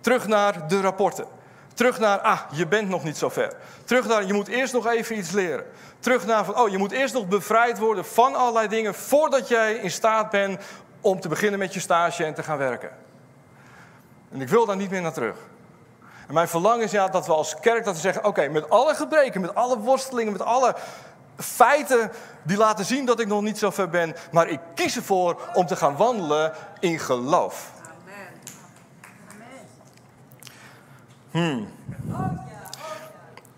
Terug 0.00 0.26
naar 0.26 0.68
de 0.68 0.80
rapporten. 0.80 1.37
Terug 1.78 1.98
naar, 1.98 2.18
ah, 2.18 2.40
je 2.52 2.66
bent 2.66 2.88
nog 2.88 3.04
niet 3.04 3.16
zo 3.16 3.28
ver. 3.28 3.52
Terug 3.84 4.06
naar, 4.06 4.24
je 4.24 4.32
moet 4.32 4.48
eerst 4.48 4.72
nog 4.72 4.86
even 4.86 5.18
iets 5.18 5.30
leren. 5.30 5.64
Terug 5.98 6.26
naar, 6.26 6.44
van, 6.44 6.58
oh, 6.58 6.68
je 6.68 6.78
moet 6.78 6.90
eerst 6.90 7.14
nog 7.14 7.28
bevrijd 7.28 7.78
worden 7.78 8.04
van 8.04 8.34
allerlei 8.34 8.68
dingen 8.68 8.94
voordat 8.94 9.48
jij 9.48 9.74
in 9.74 9.90
staat 9.90 10.30
bent 10.30 10.60
om 11.00 11.20
te 11.20 11.28
beginnen 11.28 11.58
met 11.58 11.74
je 11.74 11.80
stage 11.80 12.24
en 12.24 12.34
te 12.34 12.42
gaan 12.42 12.58
werken. 12.58 12.90
En 14.32 14.40
ik 14.40 14.48
wil 14.48 14.66
daar 14.66 14.76
niet 14.76 14.90
meer 14.90 15.02
naar 15.02 15.12
terug. 15.12 15.36
En 16.28 16.34
mijn 16.34 16.48
verlangen 16.48 16.84
is 16.84 16.90
ja, 16.90 17.08
dat 17.08 17.26
we 17.26 17.32
als 17.32 17.54
kerk 17.60 17.84
dat 17.84 17.94
we 17.94 18.00
zeggen: 18.00 18.24
oké, 18.24 18.48
met 18.48 18.70
alle 18.70 18.94
gebreken, 18.94 19.40
met 19.40 19.54
alle 19.54 19.78
worstelingen, 19.78 20.32
met 20.32 20.42
alle 20.42 20.74
feiten 21.36 22.10
die 22.42 22.56
laten 22.56 22.84
zien 22.84 23.04
dat 23.06 23.20
ik 23.20 23.26
nog 23.26 23.42
niet 23.42 23.58
zo 23.58 23.70
ver 23.70 23.88
ben, 23.88 24.16
maar 24.32 24.48
ik 24.48 24.60
kies 24.74 24.96
ervoor 24.96 25.40
om 25.54 25.66
te 25.66 25.76
gaan 25.76 25.96
wandelen 25.96 26.52
in 26.80 26.98
geloof. 26.98 27.70
Hmm. 31.38 31.68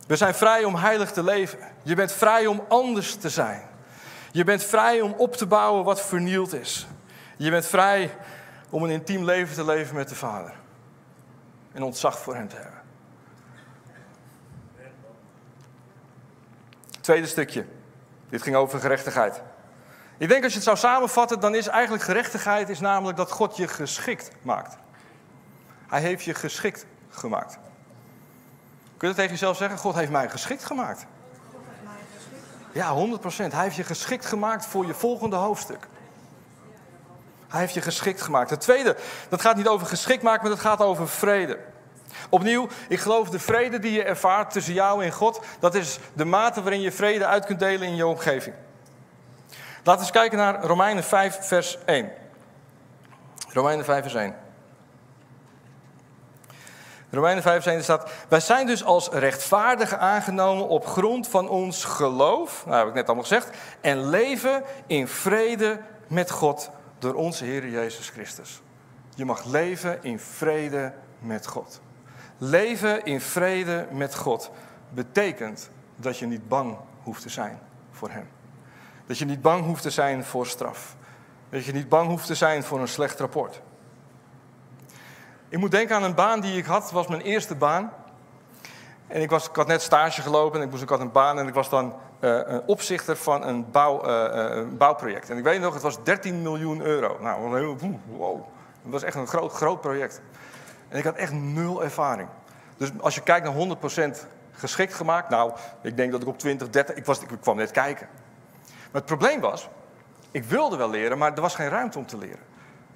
We 0.06 0.16
zijn 0.16 0.34
vrij 0.34 0.64
om 0.64 0.74
heilig 0.74 1.12
te 1.12 1.22
leven. 1.22 1.58
Je 1.82 1.94
bent 1.94 2.12
vrij 2.12 2.46
om 2.46 2.64
anders 2.68 3.16
te 3.16 3.28
zijn. 3.28 3.62
Je 4.32 4.44
bent 4.44 4.64
vrij 4.64 5.00
om 5.00 5.14
op 5.16 5.36
te 5.36 5.46
bouwen 5.46 5.84
wat 5.84 6.00
vernield 6.00 6.54
is. 6.54 6.86
Je 7.36 7.50
bent 7.50 7.66
vrij 7.66 8.16
om 8.70 8.82
een 8.82 8.90
intiem 8.90 9.24
leven 9.24 9.54
te 9.54 9.64
leven 9.64 9.94
met 9.94 10.08
de 10.08 10.14
Vader. 10.14 10.52
En 11.72 11.82
ontzag 11.82 12.18
voor 12.18 12.34
Hem 12.34 12.48
te 12.48 12.56
hebben. 12.56 12.80
Tweede 17.00 17.26
stukje. 17.26 17.66
Dit 18.28 18.42
ging 18.42 18.56
over 18.56 18.80
gerechtigheid. 18.80 19.42
Ik 20.18 20.28
denk 20.28 20.42
als 20.42 20.52
je 20.52 20.58
het 20.58 20.66
zou 20.66 20.76
samenvatten, 20.76 21.40
dan 21.40 21.54
is 21.54 21.66
eigenlijk 21.66 22.02
gerechtigheid 22.02 22.68
is 22.68 22.80
namelijk 22.80 23.16
dat 23.16 23.30
God 23.30 23.56
je 23.56 23.68
geschikt 23.68 24.30
maakt. 24.42 24.76
Hij 25.88 26.00
heeft 26.00 26.24
je 26.24 26.34
geschikt 26.34 26.86
gemaakt. 27.10 27.58
Kun 29.00 29.08
je 29.08 29.14
dat 29.14 29.24
tegen 29.24 29.30
jezelf 29.30 29.56
zeggen? 29.56 29.78
God 29.78 29.94
heeft 29.94 30.10
mij 30.10 30.28
geschikt 30.28 30.64
gemaakt. 30.64 31.06
Ja, 32.72 32.92
100 32.92 33.20
procent. 33.20 33.52
Hij 33.52 33.62
heeft 33.62 33.76
je 33.76 33.84
geschikt 33.84 34.26
gemaakt 34.26 34.66
voor 34.66 34.86
je 34.86 34.94
volgende 34.94 35.36
hoofdstuk. 35.36 35.86
Hij 37.48 37.60
heeft 37.60 37.74
je 37.74 37.80
geschikt 37.80 38.22
gemaakt. 38.22 38.50
Het 38.50 38.60
tweede, 38.60 38.96
dat 39.28 39.40
gaat 39.40 39.56
niet 39.56 39.68
over 39.68 39.86
geschikt 39.86 40.22
maken, 40.22 40.42
maar 40.42 40.50
dat 40.50 40.60
gaat 40.60 40.80
over 40.80 41.08
vrede. 41.08 41.58
Opnieuw, 42.28 42.68
ik 42.88 42.98
geloof 42.98 43.30
de 43.30 43.38
vrede 43.38 43.78
die 43.78 43.92
je 43.92 44.02
ervaart 44.02 44.50
tussen 44.50 44.74
jou 44.74 45.04
en 45.04 45.12
God, 45.12 45.44
dat 45.60 45.74
is 45.74 45.98
de 46.12 46.24
mate 46.24 46.62
waarin 46.62 46.80
je 46.80 46.92
vrede 46.92 47.26
uit 47.26 47.44
kunt 47.44 47.58
delen 47.58 47.88
in 47.88 47.96
je 47.96 48.06
omgeving. 48.06 48.54
Laten 49.76 49.92
we 49.92 49.98
eens 49.98 50.10
kijken 50.10 50.38
naar 50.38 50.64
Romeinen 50.64 51.04
5, 51.04 51.38
vers 51.40 51.78
1. 51.84 52.10
Romeinen 53.48 53.84
5, 53.84 54.02
vers 54.02 54.14
1. 54.14 54.49
Romeinen 57.10 57.42
5, 57.42 57.62
vers 57.62 57.74
1 57.74 57.82
staat: 57.82 58.10
Wij 58.28 58.40
zijn 58.40 58.66
dus 58.66 58.84
als 58.84 59.08
rechtvaardigen 59.08 59.98
aangenomen 59.98 60.68
op 60.68 60.86
grond 60.86 61.28
van 61.28 61.48
ons 61.48 61.84
geloof, 61.84 62.62
nou 62.66 62.78
heb 62.78 62.88
ik 62.88 62.94
net 62.94 63.06
allemaal 63.06 63.24
gezegd, 63.24 63.56
en 63.80 64.08
leven 64.08 64.62
in 64.86 65.08
vrede 65.08 65.80
met 66.08 66.30
God 66.30 66.70
door 66.98 67.14
onze 67.14 67.44
Heer 67.44 67.68
Jezus 67.68 68.08
Christus. 68.08 68.60
Je 69.14 69.24
mag 69.24 69.44
leven 69.44 70.02
in 70.02 70.18
vrede 70.18 70.92
met 71.18 71.46
God. 71.46 71.80
Leven 72.38 73.04
in 73.04 73.20
vrede 73.20 73.86
met 73.90 74.14
God 74.14 74.50
betekent 74.88 75.70
dat 75.96 76.18
je 76.18 76.26
niet 76.26 76.48
bang 76.48 76.76
hoeft 77.02 77.22
te 77.22 77.28
zijn 77.28 77.58
voor 77.90 78.10
Hem. 78.10 78.28
Dat 79.06 79.18
je 79.18 79.24
niet 79.24 79.42
bang 79.42 79.64
hoeft 79.64 79.82
te 79.82 79.90
zijn 79.90 80.24
voor 80.24 80.46
straf. 80.46 80.96
Dat 81.48 81.64
je 81.64 81.72
niet 81.72 81.88
bang 81.88 82.08
hoeft 82.08 82.26
te 82.26 82.34
zijn 82.34 82.62
voor 82.62 82.80
een 82.80 82.88
slecht 82.88 83.20
rapport. 83.20 83.60
Ik 85.50 85.58
moet 85.58 85.70
denken 85.70 85.96
aan 85.96 86.02
een 86.02 86.14
baan 86.14 86.40
die 86.40 86.56
ik 86.56 86.64
had, 86.64 86.90
was 86.90 87.06
mijn 87.06 87.20
eerste 87.20 87.54
baan. 87.54 87.92
En 89.06 89.22
ik, 89.22 89.30
was, 89.30 89.48
ik 89.48 89.56
had 89.56 89.66
net 89.66 89.82
stage 89.82 90.22
gelopen 90.22 90.58
en 90.58 90.64
ik, 90.64 90.70
moest, 90.70 90.82
ik 90.82 90.88
had 90.88 91.00
een 91.00 91.12
baan 91.12 91.38
en 91.38 91.46
ik 91.46 91.54
was 91.54 91.68
dan 91.68 91.94
uh, 92.20 92.40
een 92.44 92.62
opzichter 92.66 93.16
van 93.16 93.46
een, 93.46 93.70
bouw, 93.70 94.06
uh, 94.06 94.62
bouwproject. 94.68 95.30
En 95.30 95.36
ik 95.36 95.44
weet 95.44 95.60
nog, 95.60 95.74
het 95.74 95.82
was 95.82 96.02
13 96.02 96.42
miljoen 96.42 96.80
euro. 96.80 97.16
Nou, 97.20 97.76
wow. 98.16 98.44
Het 98.82 98.92
was 98.92 99.02
echt 99.02 99.16
een 99.16 99.26
groot, 99.26 99.52
groot 99.52 99.80
project. 99.80 100.20
En 100.88 100.98
ik 100.98 101.04
had 101.04 101.14
echt 101.14 101.32
nul 101.32 101.82
ervaring. 101.82 102.28
Dus 102.76 102.90
als 103.00 103.14
je 103.14 103.20
kijkt 103.20 103.46
naar 103.46 103.76
100% 104.12 104.26
geschikt 104.52 104.94
gemaakt, 104.94 105.28
nou, 105.28 105.52
ik 105.82 105.96
denk 105.96 106.12
dat 106.12 106.22
ik 106.22 106.28
op 106.28 106.38
20, 106.38 106.70
30, 106.70 106.94
ik, 106.94 107.04
was, 107.04 107.20
ik 107.20 107.28
kwam 107.40 107.56
net 107.56 107.70
kijken. 107.70 108.08
Maar 108.66 109.00
het 109.00 109.04
probleem 109.04 109.40
was, 109.40 109.68
ik 110.30 110.44
wilde 110.44 110.76
wel 110.76 110.90
leren, 110.90 111.18
maar 111.18 111.34
er 111.34 111.40
was 111.40 111.54
geen 111.54 111.68
ruimte 111.68 111.98
om 111.98 112.06
te 112.06 112.18
leren. 112.18 112.49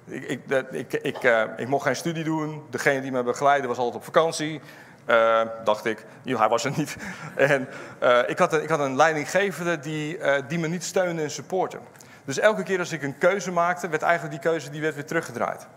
Ik, 0.05 0.23
ik, 0.23 0.71
ik, 0.71 0.93
ik, 0.93 1.23
uh, 1.23 1.43
ik 1.57 1.67
mocht 1.67 1.85
geen 1.85 1.95
studie 1.95 2.23
doen. 2.23 2.63
Degene 2.69 3.01
die 3.01 3.11
me 3.11 3.23
begeleidde 3.23 3.67
was 3.67 3.77
altijd 3.77 3.95
op 3.95 4.03
vakantie. 4.03 4.61
Uh, 5.07 5.41
dacht 5.63 5.85
ik, 5.85 6.05
hij 6.23 6.49
was 6.49 6.65
er 6.65 6.73
niet. 6.77 6.95
en 7.35 7.67
uh, 8.03 8.19
ik, 8.27 8.37
had 8.37 8.53
een, 8.53 8.63
ik 8.63 8.69
had 8.69 8.79
een 8.79 8.95
leidinggevende 8.95 9.79
die, 9.79 10.17
die 10.47 10.59
me 10.59 10.67
niet 10.67 10.83
steunde 10.83 11.21
en 11.21 11.31
supportte. 11.31 11.77
Dus 12.25 12.39
elke 12.39 12.63
keer 12.63 12.79
als 12.79 12.91
ik 12.91 13.03
een 13.03 13.17
keuze 13.17 13.51
maakte, 13.51 13.89
werd 13.89 14.01
eigenlijk 14.01 14.41
die 14.41 14.51
keuze 14.51 14.69
die 14.69 14.81
werd 14.81 14.95
weer 14.95 15.05
teruggedraaid. 15.05 15.67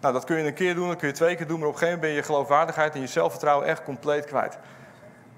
Nou, 0.00 0.14
dat 0.14 0.24
kun 0.24 0.36
je 0.36 0.46
een 0.46 0.54
keer 0.54 0.74
doen, 0.74 0.88
dat 0.88 0.96
kun 0.96 1.08
je 1.08 1.14
twee 1.14 1.36
keer 1.36 1.46
doen, 1.46 1.58
maar 1.58 1.68
op 1.68 1.72
een 1.74 1.78
gegeven 1.78 2.00
moment 2.00 2.14
ben 2.14 2.24
je 2.24 2.32
geloofwaardigheid 2.32 2.94
en 2.94 3.00
je 3.00 3.06
zelfvertrouwen 3.06 3.66
echt 3.66 3.82
compleet 3.82 4.24
kwijt. 4.24 4.58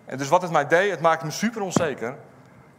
En 0.04 0.18
dus 0.18 0.28
wat 0.28 0.42
het 0.42 0.50
mij 0.50 0.66
deed, 0.66 0.90
het 0.90 1.00
maakte 1.00 1.24
me 1.24 1.30
super 1.30 1.62
onzeker. 1.62 2.14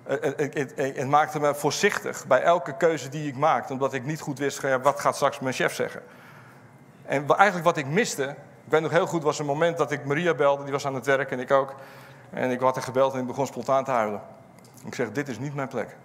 Het, 0.06 0.54
het, 0.54 0.74
het, 0.76 1.08
maakte 1.08 1.40
me 1.40 1.56
voorzichtig 1.56 2.28
bij 2.28 2.42
elke 2.42 2.78
keuze 2.78 3.10
die 3.10 3.28
ik 3.28 3.38
maakte, 3.38 3.74
omdat 3.74 3.94
ik 3.94 4.06
niet 4.06 4.20
goed 4.20 4.40
wist, 4.40 4.62
wat 4.82 5.00
gaat 5.00 5.16
straks 5.16 5.40
mijn 5.40 5.54
chef 5.54 5.74
zeggen. 5.74 6.02
En 7.06 7.28
eigenlijk 7.28 7.66
wat 7.66 7.78
ik 7.78 7.88
miste, 7.88 8.24
ik 8.66 8.72
weet 8.72 8.82
nog 8.82 8.92
heel 8.92 9.08
goed, 9.08 9.24
was 9.24 9.40
een 9.40 9.46
moment 9.46 9.78
dat 9.78 9.92
ik 9.92 10.06
Maria 10.06 10.34
belde, 10.34 10.64
die 10.64 10.72
was 10.72 10.86
aan 10.86 10.96
het 10.96 11.06
werk 11.06 11.32
en 11.32 11.40
ik 11.40 11.52
ook. 11.52 11.76
En 12.30 12.52
ik 12.52 12.60
had 12.60 12.76
haar 12.76 12.84
gebeld 12.84 13.14
en 13.14 13.20
ik 13.20 13.28
begon 13.28 13.48
spontaan 13.48 13.84
te 13.84 13.92
huilen. 13.92 14.22
Ik 14.86 14.96
zeg, 14.96 15.12
dit 15.12 15.28
is 15.28 15.40
niet 15.40 15.56
mijn 15.56 15.68
plek. 15.68 15.96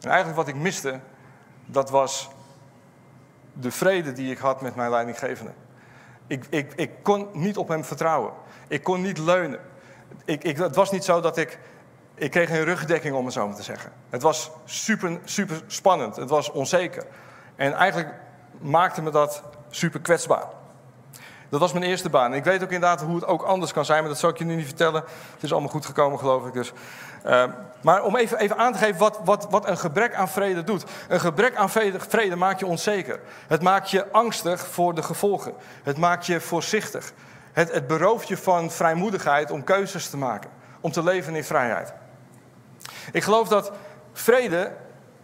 En 0.00 0.08
eigenlijk 0.08 0.36
wat 0.36 0.48
ik 0.48 0.54
miste, 0.54 1.00
dat 1.66 1.90
was 1.90 2.30
de 3.52 3.70
vrede 3.70 4.12
die 4.12 4.30
ik 4.30 4.38
had 4.38 4.60
met 4.60 4.74
mijn 4.74 4.90
leidinggevende. 4.90 5.52
Ik, 6.26 6.44
ik, 6.48 6.72
ik 6.74 6.90
kon 7.02 7.28
niet 7.32 7.56
op 7.56 7.68
hem 7.68 7.84
vertrouwen. 7.84 8.32
Ik 8.68 8.82
kon 8.82 9.02
niet 9.02 9.18
leunen. 9.18 9.60
Ik, 10.24 10.56
het 10.56 10.76
was 10.76 10.90
niet 10.90 11.04
zo 11.04 11.20
dat 11.20 11.36
ik. 11.36 11.58
Ik 12.18 12.30
kreeg 12.30 12.48
geen 12.48 12.64
rugdekking 12.64 13.14
om 13.14 13.24
het 13.24 13.34
zo 13.34 13.46
maar 13.46 13.56
te 13.56 13.62
zeggen. 13.62 13.92
Het 14.10 14.22
was 14.22 14.50
super, 14.64 15.18
super 15.24 15.62
spannend. 15.66 16.16
Het 16.16 16.28
was 16.28 16.50
onzeker. 16.50 17.06
En 17.56 17.72
eigenlijk 17.72 18.14
maakte 18.60 19.02
me 19.02 19.10
dat 19.10 19.42
super 19.70 20.00
kwetsbaar. 20.00 20.46
Dat 21.48 21.60
was 21.60 21.72
mijn 21.72 21.84
eerste 21.84 22.10
baan. 22.10 22.34
Ik 22.34 22.44
weet 22.44 22.62
ook 22.62 22.70
inderdaad 22.70 23.00
hoe 23.00 23.14
het 23.14 23.26
ook 23.26 23.42
anders 23.42 23.72
kan 23.72 23.84
zijn, 23.84 24.00
maar 24.00 24.08
dat 24.08 24.18
zal 24.18 24.30
ik 24.30 24.38
je 24.38 24.44
nu 24.44 24.54
niet 24.54 24.66
vertellen. 24.66 25.04
Het 25.34 25.42
is 25.42 25.52
allemaal 25.52 25.70
goed 25.70 25.86
gekomen, 25.86 26.18
geloof 26.18 26.46
ik. 26.46 26.52
Dus. 26.52 26.72
Uh, 27.26 27.44
maar 27.82 28.02
om 28.02 28.16
even, 28.16 28.38
even 28.38 28.56
aan 28.56 28.72
te 28.72 28.78
geven 28.78 28.98
wat, 28.98 29.20
wat, 29.24 29.46
wat 29.50 29.68
een 29.68 29.78
gebrek 29.78 30.14
aan 30.14 30.28
vrede 30.28 30.64
doet. 30.64 30.84
Een 31.08 31.20
gebrek 31.20 31.56
aan 31.56 31.70
vrede, 31.70 32.00
vrede 32.00 32.36
maakt 32.36 32.60
je 32.60 32.66
onzeker. 32.66 33.20
Het 33.46 33.62
maakt 33.62 33.90
je 33.90 34.10
angstig 34.10 34.66
voor 34.66 34.94
de 34.94 35.02
gevolgen. 35.02 35.54
Het 35.82 35.96
maakt 35.96 36.26
je 36.26 36.40
voorzichtig. 36.40 37.12
Het, 37.52 37.72
het 37.72 37.86
berooft 37.86 38.28
je 38.28 38.36
van 38.36 38.70
vrijmoedigheid 38.70 39.50
om 39.50 39.64
keuzes 39.64 40.08
te 40.08 40.16
maken. 40.16 40.50
Om 40.80 40.92
te 40.92 41.02
leven 41.02 41.34
in 41.34 41.44
vrijheid. 41.44 41.92
Ik 43.12 43.22
geloof 43.22 43.48
dat 43.48 43.72
vrede 44.12 44.72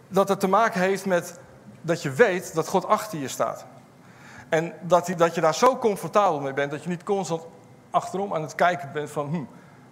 dat 0.07 0.29
het 0.29 0.39
te 0.39 0.47
maken 0.47 0.81
heeft 0.81 1.05
met 1.05 1.39
dat 1.81 2.01
je 2.01 2.11
weet 2.11 2.53
dat 2.53 2.67
God 2.67 2.85
achter 2.85 3.19
je 3.19 3.27
staat. 3.27 3.65
En 4.49 4.73
dat, 4.81 5.13
dat 5.17 5.35
je 5.35 5.41
daar 5.41 5.55
zo 5.55 5.77
comfortabel 5.77 6.39
mee 6.39 6.53
bent 6.53 6.71
dat 6.71 6.83
je 6.83 6.89
niet 6.89 7.03
constant 7.03 7.45
achterom 7.89 8.33
aan 8.33 8.41
het 8.41 8.55
kijken 8.55 8.91
bent 8.91 9.11
van... 9.11 9.27
Hm, 9.27 9.43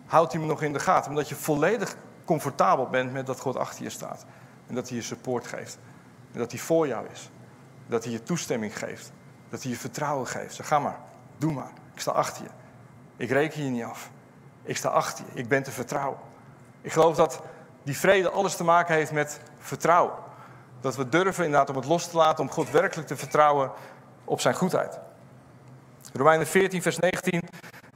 houdt 0.06 0.32
hij 0.32 0.42
me 0.42 0.48
nog 0.48 0.62
in 0.62 0.74
de 0.74 0.80
gaten? 0.80 1.10
Omdat 1.10 1.30
je 1.30 1.36
volledig 1.36 1.96
comfortabel 2.26 2.88
bent 2.88 3.12
met 3.12 3.26
dat 3.26 3.40
God 3.40 3.58
achter 3.58 3.84
je 3.84 3.90
staat. 3.90 4.26
En 4.68 4.76
dat 4.76 4.88
hij 4.88 4.98
je 4.98 5.04
support 5.04 5.48
geeft. 5.48 5.78
En 6.32 6.40
dat 6.40 6.52
hij 6.52 6.60
voor 6.60 6.88
jou 6.88 7.06
is. 7.12 7.30
Dat 7.88 8.04
hij 8.04 8.14
je 8.14 8.24
toestemming 8.24 8.78
geeft. 8.78 9.12
Dat 9.50 9.62
hij 9.62 9.72
je 9.72 9.78
vertrouwen 9.78 10.28
geeft. 10.28 10.56
Zeg, 10.56 10.68
ga 10.68 10.80
maar, 10.80 10.98
doe 11.38 11.54
maar. 11.54 11.72
Ik 11.94 12.00
sta 12.00 12.12
achter 12.12 12.44
je. 12.44 12.50
Ik 13.18 13.30
reken 13.30 13.64
je 13.64 13.70
niet 13.70 13.84
af. 13.84 14.10
Ik 14.64 14.78
sta 14.78 14.90
achter 14.90 15.26
je. 15.26 15.40
Ik 15.40 15.48
ben 15.48 15.64
te 15.64 15.72
vertrouwen. 15.72 16.20
Ik 16.82 16.92
geloof 16.92 17.16
dat 17.16 17.42
die 17.84 17.98
vrede 17.98 18.30
alles 18.30 18.56
te 18.56 18.64
maken 18.64 18.96
heeft 18.96 19.12
met 19.12 19.40
vertrouwen. 19.58 20.14
Dat 20.82 20.96
we 20.96 21.10
durven 21.10 21.46
inderdaad 21.46 21.70
om 21.70 21.76
het 21.76 21.86
los 21.86 22.08
te 22.08 22.18
laten, 22.18 22.44
om 22.44 22.50
God 22.50 22.72
werkelijk 22.72 23.08
te 23.08 23.16
vertrouwen 23.16 23.72
op 24.26 24.42
zijn 24.42 24.56
goedheid. 24.56 25.00
Romeinen 26.14 26.48
14, 26.48 26.82
vers 26.82 26.98
19. 26.98 27.42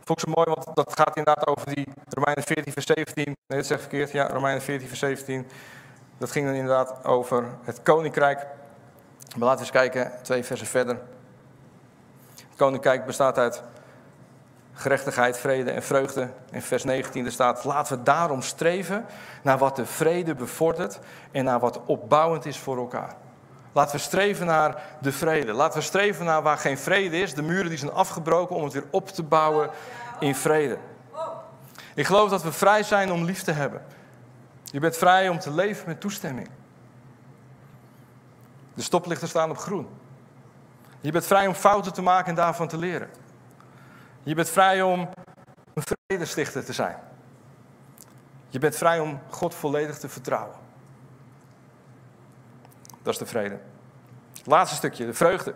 Vond 0.04 0.22
ik 0.22 0.28
zo 0.28 0.34
mooi, 0.36 0.50
want 0.56 0.76
dat 0.76 0.96
gaat 0.96 1.18
inderdaad 1.18 1.48
over 1.48 1.76
die 1.76 1.88
Romeinen 2.10 2.44
14, 2.44 2.74
vers 2.74 2.86
17. 2.86 3.26
Nee, 3.26 3.36
dat 3.60 3.66
zeg 3.66 3.80
verkeerd. 3.80 4.12
Ja, 4.12 4.28
Romeinen 4.28 4.62
14, 4.62 4.88
vers 4.88 5.00
17. 5.00 5.48
Dat 6.18 6.32
ging 6.32 6.46
dan 6.46 6.56
inderdaad 6.56 7.06
over 7.06 7.46
het 7.64 7.82
koninkrijk. 7.82 8.38
Maar 9.38 9.48
laten 9.48 9.66
we 9.66 9.72
eens 9.74 9.92
kijken, 9.92 10.12
twee 10.22 10.44
versen 10.44 10.68
verder. 10.68 11.00
Het 12.36 12.56
koninkrijk 12.56 13.06
bestaat 13.06 13.38
uit 13.38 13.64
gerechtigheid, 14.78 15.38
vrede 15.38 15.72
en 15.72 15.84
vreugde. 15.84 16.30
In 16.52 16.62
vers 16.62 16.84
19 16.84 17.26
er 17.26 17.32
staat, 17.32 17.64
laten 17.64 17.98
we 17.98 18.04
daarom 18.04 18.42
streven 18.42 19.06
naar 19.42 19.58
wat 19.58 19.76
de 19.76 19.86
vrede 19.86 20.36
bevordert 20.36 21.00
en 21.32 21.44
naar 21.44 21.60
wat 21.60 21.80
opbouwend 21.86 22.46
is 22.46 22.58
voor 22.58 22.78
elkaar. 22.78 23.16
Laten 23.72 23.96
we 23.96 24.02
streven 24.02 24.46
naar 24.46 24.84
de 25.02 25.12
vrede. 25.12 25.54
Laten 25.54 25.80
we 25.80 25.86
streven 25.86 26.26
naar 26.26 26.42
waar 26.42 26.58
geen 26.58 26.78
vrede 26.78 27.20
is. 27.20 27.34
De 27.34 27.42
muren 27.42 27.70
die 27.70 27.78
zijn 27.78 27.92
afgebroken 27.92 28.56
om 28.56 28.64
het 28.64 28.74
weer 28.74 28.86
op 28.90 29.08
te 29.08 29.24
bouwen 29.24 29.70
in 30.20 30.36
vrede. 30.36 30.78
Ik 31.96 32.06
geloof 32.06 32.30
dat 32.30 32.44
we 32.44 32.52
vrij 32.52 32.84
zijn 32.84 33.12
om 33.12 33.24
lief 33.24 33.44
te 33.44 33.52
hebben. 33.52 33.82
Je 34.64 34.80
bent 34.80 34.98
vrij 34.98 35.30
om 35.30 35.40
te 35.40 35.52
leven 35.52 35.88
met 35.88 36.00
toestemming. 36.00 36.50
De 38.74 38.82
stoplichten 38.82 39.28
staan 39.28 39.50
op 39.50 39.58
groen. 39.58 39.88
Je 41.02 41.12
bent 41.12 41.26
vrij 41.26 41.48
om 41.48 41.54
fouten 41.54 41.94
te 41.94 42.02
maken 42.02 42.30
en 42.30 42.36
daarvan 42.36 42.68
te 42.68 42.78
leren. 42.78 43.10
Je 44.28 44.36
bent 44.36 44.50
vrij 44.50 44.82
om 44.82 45.10
een 45.74 45.84
vredestichter 46.08 46.66
te 46.66 46.74
zijn. 46.74 46.96
Je 48.50 48.60
bent 48.60 48.76
vrij 48.76 49.00
om 49.00 49.20
God 49.30 49.56
volledig 49.56 49.98
te 49.98 50.10
vertrouwen. 50.10 50.56
Dat 53.04 53.14
is 53.14 53.20
de 53.20 53.26
vrede. 53.26 53.60
Laatste 54.44 54.76
stukje, 54.76 55.06
de 55.06 55.14
vreugde. 55.14 55.54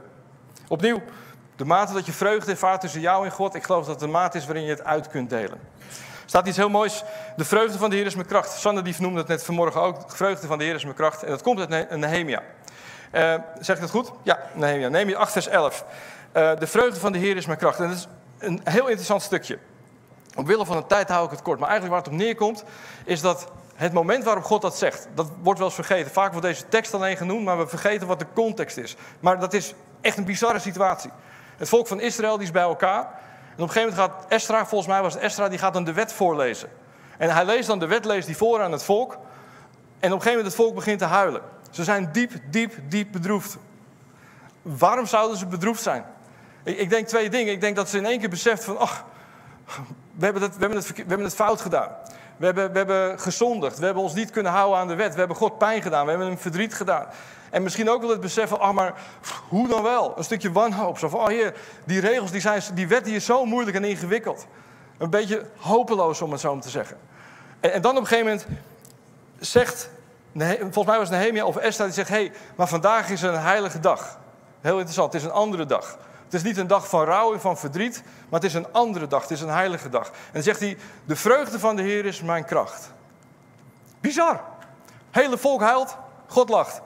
Opnieuw, 0.67 1.01
de 1.55 1.65
mate 1.65 1.93
dat 1.93 2.05
je 2.05 2.11
vreugde 2.11 2.51
ervaart 2.51 2.81
tussen 2.81 3.01
jou 3.01 3.25
en 3.25 3.31
God, 3.31 3.55
ik 3.55 3.63
geloof 3.63 3.85
dat 3.85 3.99
het 3.99 4.03
de 4.03 4.11
mate 4.11 4.37
is 4.37 4.45
waarin 4.45 4.63
je 4.63 4.69
het 4.69 4.83
uit 4.83 5.07
kunt 5.07 5.29
delen. 5.29 5.59
Er 6.23 6.29
staat 6.37 6.47
iets 6.47 6.57
heel 6.57 6.69
moois. 6.69 7.03
De 7.35 7.45
vreugde 7.45 7.77
van 7.77 7.89
de 7.89 7.95
Heer 7.95 8.05
is 8.05 8.15
mijn 8.15 8.27
kracht. 8.27 8.51
Sander 8.51 8.83
die 8.83 8.95
noemde 8.99 9.19
het 9.19 9.27
net 9.27 9.43
vanmorgen 9.43 9.81
ook. 9.81 10.09
De 10.09 10.15
vreugde 10.15 10.47
van 10.47 10.57
de 10.57 10.63
Heer 10.63 10.75
is 10.75 10.83
mijn 10.83 10.95
kracht. 10.95 11.23
En 11.23 11.29
dat 11.29 11.41
komt 11.41 11.59
uit 11.59 11.89
Nehemia. 11.97 12.41
Uh, 13.11 13.35
zeg 13.59 13.75
ik 13.75 13.81
dat 13.81 13.91
goed? 13.91 14.11
Ja, 14.23 14.39
Nehemia. 14.53 14.87
Nehemia 14.87 15.17
8 15.17 15.31
vers 15.31 15.47
11. 15.47 15.85
Uh, 16.33 16.55
de 16.55 16.67
vreugde 16.67 16.99
van 16.99 17.11
de 17.11 17.17
Heer 17.17 17.37
is 17.37 17.45
mijn 17.45 17.57
kracht. 17.57 17.79
En 17.79 17.87
dat 17.87 17.97
is 17.97 18.07
een 18.41 18.61
heel 18.63 18.85
interessant 18.85 19.21
stukje. 19.21 19.57
Omwille 20.35 20.65
van 20.65 20.77
de 20.77 20.85
tijd 20.85 21.09
hou 21.09 21.25
ik 21.25 21.31
het 21.31 21.41
kort. 21.41 21.59
Maar 21.59 21.69
eigenlijk 21.69 21.97
waar 21.97 22.11
het 22.11 22.19
op 22.19 22.25
neerkomt, 22.25 22.63
is 23.05 23.21
dat 23.21 23.47
het 23.75 23.93
moment 23.93 24.23
waarop 24.23 24.43
God 24.43 24.61
dat 24.61 24.77
zegt, 24.77 25.07
dat 25.13 25.29
wordt 25.41 25.59
wel 25.59 25.67
eens 25.67 25.77
vergeten. 25.77 26.11
Vaak 26.11 26.31
wordt 26.31 26.47
deze 26.47 26.67
tekst 26.69 26.93
alleen 26.93 27.17
genoemd, 27.17 27.45
maar 27.45 27.57
we 27.57 27.67
vergeten 27.67 28.07
wat 28.07 28.19
de 28.19 28.25
context 28.33 28.77
is. 28.77 28.95
Maar 29.19 29.39
dat 29.39 29.53
is 29.53 29.73
echt 30.01 30.17
een 30.17 30.25
bizarre 30.25 30.59
situatie. 30.59 31.11
Het 31.57 31.69
volk 31.69 31.87
van 31.87 31.99
Israël 31.99 32.37
die 32.37 32.45
is 32.45 32.51
bij 32.51 32.61
elkaar. 32.61 33.03
En 33.55 33.63
op 33.63 33.67
een 33.67 33.69
gegeven 33.69 33.95
moment 33.95 34.11
gaat 34.11 34.25
Estra, 34.31 34.65
volgens 34.65 34.89
mij 34.89 35.01
was 35.01 35.13
het 35.13 35.23
Estra, 35.23 35.49
die 35.49 35.59
gaat 35.59 35.73
dan 35.73 35.83
de 35.83 35.93
wet 35.93 36.13
voorlezen. 36.13 36.69
En 37.17 37.29
hij 37.29 37.45
leest 37.45 37.67
dan 37.67 37.79
de 37.79 37.87
wet, 37.87 38.05
leest 38.05 38.25
die 38.25 38.37
voor 38.37 38.61
aan 38.61 38.71
het 38.71 38.83
volk. 38.83 39.11
En 39.11 39.17
op 39.17 40.01
een 40.01 40.09
gegeven 40.09 40.29
moment 40.29 40.45
het 40.45 40.55
volk 40.55 40.75
begint 40.75 40.99
te 40.99 41.05
huilen. 41.05 41.41
Ze 41.71 41.83
zijn 41.83 42.09
diep, 42.11 42.31
diep, 42.49 42.73
diep 42.89 43.11
bedroefd. 43.11 43.57
Waarom 44.61 45.05
zouden 45.05 45.37
ze 45.37 45.45
bedroefd 45.45 45.81
zijn? 45.81 46.05
Ik, 46.63 46.89
denk 46.89 47.07
twee 47.07 47.29
dingen. 47.29 47.53
Ik 47.53 47.61
denk 47.61 47.75
dat 47.75 47.89
ze 47.89 47.97
in 47.97 48.05
één 48.05 48.19
keer 48.19 48.29
beseft 48.29 48.63
van, 48.63 48.77
ach, 48.77 49.05
we 50.11 50.25
hebben, 50.25 50.41
het, 50.41 50.53
we, 50.53 50.59
hebben 50.59 50.77
het, 50.77 50.87
we 50.87 51.03
hebben 51.07 51.25
het 51.25 51.35
fout 51.35 51.61
gedaan. 51.61 51.89
We 52.37 52.45
hebben, 52.45 52.71
we 52.71 52.77
hebben 52.77 53.19
gezondigd. 53.19 53.79
We 53.79 53.85
hebben 53.85 54.03
ons 54.03 54.13
niet 54.13 54.29
kunnen 54.29 54.51
houden 54.51 54.79
aan 54.79 54.87
de 54.87 54.95
wet. 54.95 55.13
We 55.13 55.19
hebben 55.19 55.37
God 55.37 55.57
pijn 55.57 55.81
gedaan. 55.81 56.03
We 56.03 56.09
hebben 56.09 56.27
hem 56.27 56.37
verdriet 56.37 56.73
gedaan. 56.73 57.05
En 57.49 57.63
misschien 57.63 57.89
ook 57.89 58.01
wel 58.01 58.09
het 58.09 58.21
beseffen, 58.21 58.59
ah, 58.59 58.73
maar 58.73 58.93
hoe 59.49 59.67
dan 59.67 59.83
wel? 59.83 60.17
Een 60.17 60.23
stukje 60.23 60.51
wanhoop. 60.51 60.97
Zo 60.97 61.09
van, 61.09 61.19
oh 61.19 61.27
heer, 61.27 61.53
die 61.85 61.99
regels, 61.99 62.31
die, 62.31 62.41
zijn, 62.41 62.61
die 62.73 62.87
wet 62.87 63.05
die 63.05 63.15
is 63.15 63.25
zo 63.25 63.45
moeilijk 63.45 63.77
en 63.77 63.83
ingewikkeld. 63.83 64.45
Een 64.97 65.09
beetje 65.09 65.45
hopeloos, 65.57 66.21
om 66.21 66.31
het 66.31 66.39
zo 66.39 66.59
te 66.59 66.69
zeggen. 66.69 66.97
En, 67.59 67.73
en 67.73 67.81
dan 67.81 67.91
op 67.91 68.01
een 68.01 68.07
gegeven 68.07 68.25
moment 68.25 68.47
zegt, 69.39 69.89
volgens 70.59 70.85
mij 70.85 70.97
was 70.97 71.09
Nehemia 71.09 71.45
of 71.45 71.55
Esther, 71.55 71.85
die 71.85 71.93
zegt, 71.93 72.09
hé, 72.09 72.15
hey, 72.15 72.31
maar 72.55 72.67
vandaag 72.67 73.09
is 73.09 73.21
een 73.21 73.39
heilige 73.39 73.79
dag. 73.79 74.19
Heel 74.61 74.73
interessant, 74.73 75.13
het 75.13 75.21
is 75.21 75.27
een 75.27 75.33
andere 75.33 75.65
dag. 75.65 75.97
Het 76.31 76.39
is 76.39 76.47
niet 76.47 76.57
een 76.57 76.67
dag 76.67 76.89
van 76.89 77.03
rouw 77.03 77.33
en 77.33 77.41
van 77.41 77.57
verdriet, 77.57 78.03
maar 78.29 78.39
het 78.39 78.49
is 78.49 78.53
een 78.53 78.71
andere 78.71 79.07
dag. 79.07 79.21
Het 79.21 79.31
is 79.31 79.41
een 79.41 79.49
heilige 79.49 79.89
dag. 79.89 80.07
En 80.07 80.13
dan 80.31 80.43
zegt 80.43 80.59
hij: 80.59 80.77
De 81.05 81.15
vreugde 81.15 81.59
van 81.59 81.75
de 81.75 81.81
Heer 81.81 82.05
is 82.05 82.21
mijn 82.21 82.45
kracht. 82.45 82.91
Bizar. 83.99 84.41
Het 85.11 85.23
hele 85.23 85.37
volk 85.37 85.61
huilt, 85.61 85.97
God 86.27 86.49
lacht. 86.49 86.81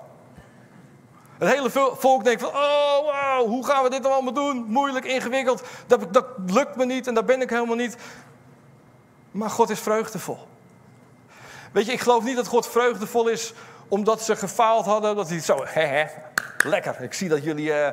Het 1.37 1.49
hele 1.49 1.69
volk 1.97 2.23
denkt 2.23 2.41
van, 2.41 2.49
oh 2.49 2.99
wow, 2.99 3.47
hoe 3.47 3.65
gaan 3.65 3.83
we 3.83 3.89
dit 3.89 4.05
allemaal 4.05 4.33
doen? 4.33 4.65
Moeilijk, 4.67 5.05
ingewikkeld, 5.05 5.63
dat, 5.87 6.13
dat 6.13 6.25
lukt 6.45 6.75
me 6.75 6.85
niet 6.85 7.07
en 7.07 7.13
daar 7.13 7.25
ben 7.25 7.41
ik 7.41 7.49
helemaal 7.49 7.75
niet. 7.75 7.97
Maar 9.31 9.49
God 9.49 9.69
is 9.69 9.79
vreugdevol. 9.79 10.47
Weet 11.71 11.85
je, 11.85 11.91
ik 11.91 12.01
geloof 12.01 12.23
niet 12.23 12.35
dat 12.35 12.47
God 12.47 12.67
vreugdevol 12.67 13.27
is 13.27 13.53
omdat 13.87 14.21
ze 14.21 14.35
gefaald 14.35 14.85
hadden, 14.85 15.15
dat 15.15 15.29
hij 15.29 15.39
zo, 15.39 15.63
hè, 15.65 16.05
lekker, 16.63 17.01
ik 17.01 17.13
zie 17.13 17.29
dat 17.29 17.43
jullie 17.43 17.67
uh, 17.67 17.87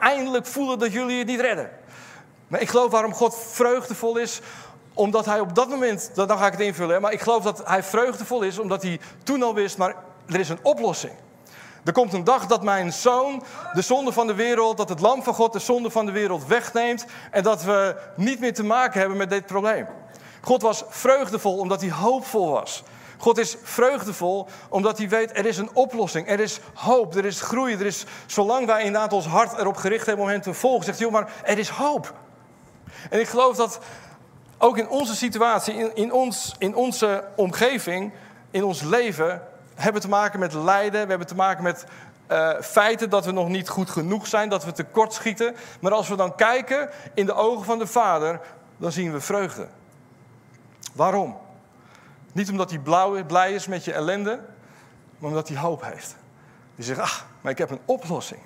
eindelijk 0.00 0.46
voelen 0.46 0.78
dat 0.78 0.92
jullie 0.92 1.18
het 1.18 1.26
niet 1.26 1.40
redden. 1.40 1.70
Maar 2.48 2.60
ik 2.60 2.68
geloof 2.68 2.90
waarom 2.90 3.14
God 3.14 3.38
vreugdevol 3.38 4.16
is, 4.16 4.40
omdat 4.94 5.26
hij 5.26 5.40
op 5.40 5.54
dat 5.54 5.68
moment, 5.68 6.10
dan 6.14 6.38
ga 6.38 6.46
ik 6.46 6.52
het 6.52 6.60
invullen, 6.60 7.00
maar 7.00 7.12
ik 7.12 7.20
geloof 7.20 7.42
dat 7.42 7.62
hij 7.64 7.82
vreugdevol 7.82 8.42
is 8.42 8.58
omdat 8.58 8.82
hij 8.82 9.00
toen 9.22 9.42
al 9.42 9.54
wist, 9.54 9.78
maar 9.78 9.94
er 10.26 10.40
is 10.40 10.48
een 10.48 10.58
oplossing. 10.62 11.12
Er 11.84 11.92
komt 11.92 12.12
een 12.12 12.24
dag 12.24 12.46
dat 12.46 12.62
mijn 12.62 12.92
zoon 12.92 13.42
de 13.72 13.82
zonde 13.82 14.12
van 14.12 14.26
de 14.26 14.34
wereld, 14.34 14.76
dat 14.76 14.88
het 14.88 15.00
lam 15.00 15.22
van 15.22 15.34
God 15.34 15.52
de 15.52 15.58
zonde 15.58 15.90
van 15.90 16.06
de 16.06 16.12
wereld 16.12 16.46
wegneemt 16.46 17.06
en 17.30 17.42
dat 17.42 17.62
we 17.62 17.96
niet 18.16 18.40
meer 18.40 18.54
te 18.54 18.64
maken 18.64 19.00
hebben 19.00 19.18
met 19.18 19.30
dit 19.30 19.46
probleem. 19.46 19.86
God 20.40 20.62
was 20.62 20.84
vreugdevol 20.88 21.58
omdat 21.58 21.80
hij 21.80 21.90
hoopvol 21.90 22.50
was. 22.50 22.82
God 23.20 23.38
is 23.38 23.56
vreugdevol 23.62 24.46
omdat 24.68 24.98
hij 24.98 25.08
weet 25.08 25.36
er 25.36 25.46
is 25.46 25.58
een 25.58 25.70
oplossing, 25.74 26.28
er 26.28 26.40
is 26.40 26.60
hoop, 26.74 27.14
er 27.14 27.24
is 27.24 27.40
groei, 27.40 27.74
er 27.74 27.86
is, 27.86 28.04
zolang 28.26 28.66
wij 28.66 28.84
inderdaad 28.84 29.12
ons 29.12 29.26
hart 29.26 29.58
erop 29.58 29.76
gericht 29.76 30.06
hebben 30.06 30.24
om 30.24 30.30
hem 30.30 30.40
te 30.40 30.54
volgen, 30.54 30.84
zegt 30.84 30.98
hij, 30.98 31.10
maar 31.10 31.32
er 31.44 31.58
is 31.58 31.68
hoop. 31.68 32.14
En 33.10 33.20
ik 33.20 33.28
geloof 33.28 33.56
dat 33.56 33.80
ook 34.58 34.78
in 34.78 34.88
onze 34.88 35.16
situatie, 35.16 35.74
in, 35.74 35.94
in, 35.94 36.12
ons, 36.12 36.54
in 36.58 36.74
onze 36.74 37.24
omgeving, 37.36 38.12
in 38.50 38.64
ons 38.64 38.82
leven, 38.82 39.42
hebben 39.74 40.02
te 40.02 40.08
maken 40.08 40.40
met 40.40 40.52
lijden, 40.52 41.02
we 41.02 41.08
hebben 41.08 41.26
te 41.26 41.34
maken 41.34 41.62
met 41.62 41.84
uh, 42.30 42.50
feiten 42.60 43.10
dat 43.10 43.24
we 43.24 43.32
nog 43.32 43.48
niet 43.48 43.68
goed 43.68 43.90
genoeg 43.90 44.26
zijn, 44.26 44.48
dat 44.48 44.64
we 44.64 44.72
tekort 44.72 45.12
schieten. 45.12 45.56
Maar 45.80 45.92
als 45.92 46.08
we 46.08 46.16
dan 46.16 46.34
kijken 46.34 46.90
in 47.14 47.26
de 47.26 47.32
ogen 47.32 47.64
van 47.64 47.78
de 47.78 47.86
Vader, 47.86 48.40
dan 48.76 48.92
zien 48.92 49.12
we 49.12 49.20
vreugde. 49.20 49.66
Waarom? 50.94 51.36
Niet 52.32 52.50
omdat 52.50 52.70
hij 52.70 52.78
blij 53.26 53.52
is 53.52 53.66
met 53.66 53.84
je 53.84 53.92
ellende, 53.92 54.40
maar 55.18 55.30
omdat 55.30 55.48
hij 55.48 55.58
hoop 55.58 55.82
heeft. 55.82 56.16
Die 56.74 56.84
zegt, 56.84 57.00
ach, 57.00 57.26
maar 57.40 57.52
ik 57.52 57.58
heb 57.58 57.70
een 57.70 57.80
oplossing. 57.84 58.40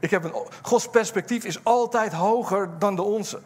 Ik 0.00 0.10
heb 0.10 0.24
een, 0.24 0.34
Gods 0.62 0.88
perspectief 0.88 1.44
is 1.44 1.64
altijd 1.64 2.12
hoger 2.12 2.78
dan 2.78 2.96
de 2.96 3.02
onze. 3.02 3.40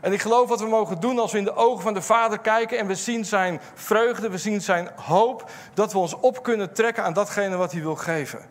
En 0.00 0.12
ik 0.12 0.20
geloof 0.20 0.48
wat 0.48 0.60
we 0.60 0.66
mogen 0.66 1.00
doen 1.00 1.18
als 1.18 1.32
we 1.32 1.38
in 1.38 1.44
de 1.44 1.54
ogen 1.54 1.82
van 1.82 1.94
de 1.94 2.02
Vader 2.02 2.38
kijken 2.38 2.78
en 2.78 2.86
we 2.86 2.94
zien 2.94 3.24
zijn 3.24 3.60
vreugde, 3.74 4.30
we 4.30 4.38
zien 4.38 4.62
zijn 4.62 4.90
hoop, 4.96 5.50
dat 5.74 5.92
we 5.92 5.98
ons 5.98 6.14
op 6.14 6.42
kunnen 6.42 6.72
trekken 6.72 7.04
aan 7.04 7.12
datgene 7.12 7.56
wat 7.56 7.72
hij 7.72 7.80
wil 7.80 7.96
geven. 7.96 8.46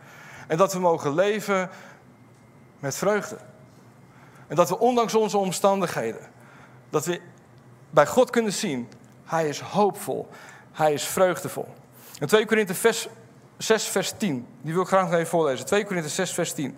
En 0.47 0.57
dat 0.57 0.73
we 0.73 0.79
mogen 0.79 1.13
leven 1.13 1.69
met 2.79 2.95
vreugde. 2.95 3.37
En 4.47 4.55
dat 4.55 4.69
we 4.69 4.79
ondanks 4.79 5.15
onze 5.15 5.37
omstandigheden, 5.37 6.21
dat 6.89 7.05
we 7.05 7.21
bij 7.89 8.07
God 8.07 8.29
kunnen 8.29 8.53
zien, 8.53 8.89
hij 9.25 9.47
is 9.47 9.59
hoopvol, 9.59 10.29
hij 10.73 10.93
is 10.93 11.03
vreugdevol. 11.03 11.73
En 12.19 12.27
2 12.27 12.45
Korinthe 12.45 12.73
6 13.57 13.87
vers 13.87 14.13
10, 14.17 14.47
die 14.61 14.73
wil 14.73 14.81
ik 14.81 14.87
graag 14.87 15.03
nog 15.03 15.13
even 15.13 15.27
voorlezen. 15.27 15.65
2 15.65 15.85
Korinthe 15.85 16.09
6 16.09 16.33
vers 16.33 16.53
10. 16.53 16.77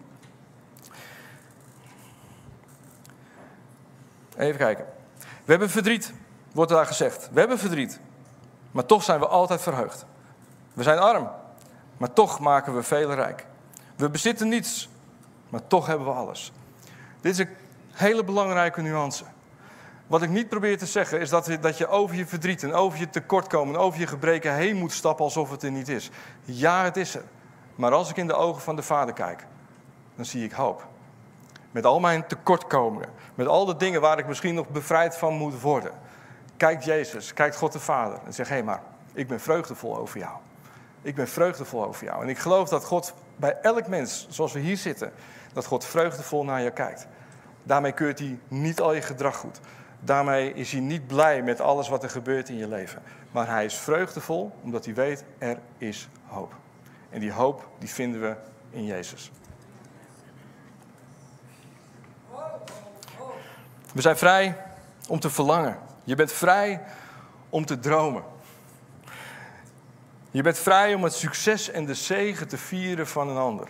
Even 4.37 4.57
kijken. 4.57 4.85
We 5.19 5.51
hebben 5.51 5.69
verdriet, 5.69 6.13
wordt 6.51 6.71
daar 6.71 6.85
gezegd. 6.85 7.29
We 7.31 7.39
hebben 7.39 7.59
verdriet, 7.59 7.99
maar 8.71 8.85
toch 8.85 9.03
zijn 9.03 9.19
we 9.19 9.27
altijd 9.27 9.61
verheugd. 9.61 10.05
We 10.73 10.83
zijn 10.83 10.99
arm, 10.99 11.29
maar 11.97 12.13
toch 12.13 12.39
maken 12.39 12.75
we 12.75 12.83
velen 12.83 13.15
rijk. 13.15 13.45
We 13.95 14.09
bezitten 14.09 14.47
niets, 14.47 14.89
maar 15.49 15.67
toch 15.67 15.87
hebben 15.87 16.07
we 16.07 16.13
alles. 16.13 16.51
Dit 17.21 17.31
is 17.31 17.39
een 17.39 17.55
hele 17.91 18.23
belangrijke 18.23 18.81
nuance. 18.81 19.23
Wat 20.07 20.21
ik 20.21 20.29
niet 20.29 20.49
probeer 20.49 20.77
te 20.77 20.85
zeggen 20.85 21.19
is 21.19 21.29
dat, 21.29 21.57
dat 21.61 21.77
je 21.77 21.87
over 21.87 22.15
je 22.15 22.25
verdriet 22.25 22.63
en 22.63 22.73
over 22.73 22.99
je 22.99 23.09
tekortkomen, 23.09 23.75
over 23.75 23.99
je 23.99 24.07
gebreken 24.07 24.55
heen 24.55 24.75
moet 24.75 24.91
stappen 24.91 25.25
alsof 25.25 25.51
het 25.51 25.63
er 25.63 25.71
niet 25.71 25.89
is. 25.89 26.09
Ja, 26.43 26.83
het 26.83 26.97
is 26.97 27.15
er. 27.15 27.23
Maar 27.75 27.91
als 27.91 28.09
ik 28.09 28.17
in 28.17 28.27
de 28.27 28.33
ogen 28.33 28.61
van 28.61 28.75
de 28.75 28.83
Vader 28.83 29.13
kijk, 29.13 29.45
dan 30.15 30.25
zie 30.25 30.43
ik 30.43 30.51
hoop. 30.51 30.87
Met 31.71 31.85
al 31.85 31.99
mijn 31.99 32.27
tekortkomingen, 32.27 33.09
met 33.35 33.47
al 33.47 33.65
de 33.65 33.75
dingen 33.75 34.01
waar 34.01 34.19
ik 34.19 34.27
misschien 34.27 34.55
nog 34.55 34.69
bevrijd 34.69 35.17
van 35.17 35.33
moet 35.33 35.61
worden. 35.61 35.91
Kijkt 36.57 36.83
Jezus, 36.83 37.33
kijkt 37.33 37.55
God 37.55 37.71
de 37.71 37.79
Vader 37.79 38.19
en 38.25 38.33
zegt: 38.33 38.49
hé, 38.49 38.55
hey, 38.55 38.63
maar 38.63 38.81
ik 39.13 39.27
ben 39.27 39.39
vreugdevol 39.39 39.97
over 39.97 40.19
jou. 40.19 40.37
Ik 41.01 41.15
ben 41.15 41.27
vreugdevol 41.27 41.85
over 41.85 42.05
jou. 42.05 42.23
En 42.23 42.29
ik 42.29 42.37
geloof 42.37 42.69
dat 42.69 42.85
God 42.85 43.13
bij 43.35 43.57
elk 43.61 43.87
mens, 43.87 44.27
zoals 44.29 44.53
we 44.53 44.59
hier 44.59 44.77
zitten, 44.77 45.13
dat 45.53 45.65
God 45.65 45.85
vreugdevol 45.85 46.43
naar 46.43 46.61
je 46.61 46.71
kijkt. 46.71 47.07
Daarmee 47.63 47.91
keurt 47.91 48.19
hij 48.19 48.39
niet 48.47 48.81
al 48.81 48.93
je 48.93 49.01
gedrag 49.01 49.35
goed. 49.35 49.59
Daarmee 50.05 50.53
is 50.53 50.71
hij 50.71 50.81
niet 50.81 51.07
blij 51.07 51.41
met 51.41 51.61
alles 51.61 51.89
wat 51.89 52.03
er 52.03 52.09
gebeurt 52.09 52.49
in 52.49 52.57
je 52.57 52.67
leven. 52.67 53.01
Maar 53.31 53.47
hij 53.47 53.65
is 53.65 53.75
vreugdevol 53.75 54.51
omdat 54.61 54.85
hij 54.85 54.93
weet 54.93 55.23
er 55.37 55.59
is 55.77 56.09
hoop. 56.25 56.55
En 57.09 57.19
die 57.19 57.31
hoop 57.31 57.69
die 57.79 57.89
vinden 57.89 58.21
we 58.21 58.35
in 58.69 58.85
Jezus. 58.85 59.31
We 63.93 64.01
zijn 64.01 64.17
vrij 64.17 64.57
om 65.07 65.19
te 65.19 65.29
verlangen. 65.29 65.77
Je 66.03 66.15
bent 66.15 66.31
vrij 66.31 66.81
om 67.49 67.65
te 67.65 67.79
dromen. 67.79 68.23
Je 70.31 70.41
bent 70.41 70.57
vrij 70.57 70.93
om 70.93 71.03
het 71.03 71.13
succes 71.13 71.69
en 71.69 71.85
de 71.85 71.93
zegen 71.93 72.47
te 72.47 72.57
vieren 72.57 73.07
van 73.07 73.29
een 73.29 73.37
ander. 73.37 73.67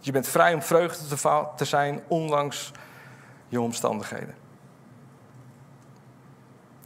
Je 0.00 0.12
bent 0.12 0.28
vrij 0.28 0.54
om 0.54 0.62
vreugde 0.62 1.16
te 1.56 1.64
zijn, 1.64 2.02
ondanks 2.06 2.72
je 3.48 3.60
omstandigheden. 3.60 4.34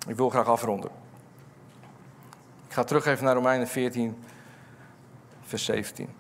Ik 0.07 0.17
wil 0.17 0.31
graag 0.31 0.47
afronden. 0.47 0.91
Ik 2.67 2.73
ga 2.73 2.85
terug 2.85 3.07
even 3.07 3.25
naar 3.25 3.35
Romeinen 3.35 3.69
14, 3.69 4.25
vers 5.43 5.65
17. 5.65 6.15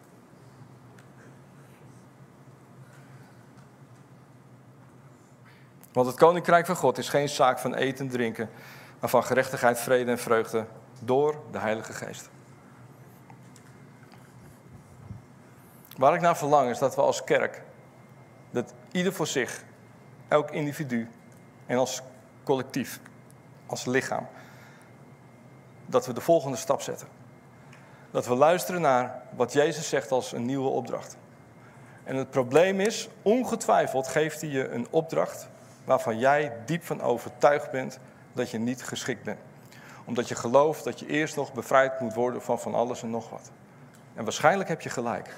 Want 5.93 6.07
het 6.07 6.17
koninkrijk 6.17 6.67
van 6.67 6.77
God 6.77 6.99
is 6.99 7.09
geen 7.09 7.29
zaak 7.29 7.59
van 7.59 7.75
eten 7.75 8.07
en 8.07 8.13
drinken, 8.13 8.51
maar 9.01 9.11
van 9.11 9.25
gerechtigheid, 9.25 9.81
vrede 9.81 10.11
en 10.11 10.19
vreugde 10.19 10.67
door 11.01 11.37
de 11.51 11.59
Heilige 11.59 11.93
Geest. 11.93 12.31
Waar 15.97 16.15
ik 16.15 16.21
naar 16.21 16.37
verlang 16.37 16.71
is 16.71 16.79
dat 16.79 16.95
we 16.95 17.01
als 17.01 17.25
kerk, 17.25 17.63
dat 18.51 18.75
ieder 18.93 19.13
voor 19.13 19.27
zich, 19.27 19.65
elk 20.33 20.51
individu 20.51 21.09
en 21.67 21.79
als 21.79 22.03
collectief, 22.45 23.01
als 23.67 23.85
lichaam, 23.85 24.27
dat 25.87 26.07
we 26.07 26.13
de 26.13 26.21
volgende 26.21 26.57
stap 26.57 26.81
zetten. 26.81 27.09
Dat 28.11 28.27
we 28.27 28.35
luisteren 28.35 28.81
naar 28.81 29.23
wat 29.37 29.53
Jezus 29.53 29.89
zegt 29.89 30.11
als 30.11 30.33
een 30.33 30.45
nieuwe 30.45 30.69
opdracht. 30.69 31.17
En 32.05 32.17
het 32.17 32.31
probleem 32.31 32.81
is, 32.81 33.09
ongetwijfeld 33.23 34.09
geeft 34.09 34.41
hij 34.41 34.51
je 34.51 34.69
een 34.69 34.87
opdracht 34.91 35.49
waarvan 35.85 36.19
jij 36.19 36.53
diep 36.67 36.85
van 36.85 37.01
overtuigd 37.01 37.71
bent 37.71 37.99
dat 38.33 38.51
je 38.51 38.59
niet 38.59 38.83
geschikt 38.83 39.23
bent. 39.23 39.41
Omdat 40.05 40.29
je 40.29 40.35
gelooft 40.35 40.85
dat 40.85 41.01
je 41.01 41.07
eerst 41.07 41.37
nog 41.37 41.53
bevrijd 41.53 42.01
moet 42.01 42.15
worden 42.15 42.43
van 42.43 42.61
van 42.61 42.75
alles 42.75 43.03
en 43.03 43.11
nog 43.11 43.31
wat. 43.31 43.51
En 44.15 44.25
waarschijnlijk 44.25 44.69
heb 44.69 44.81
je 44.81 44.91
gelijk. 44.91 45.35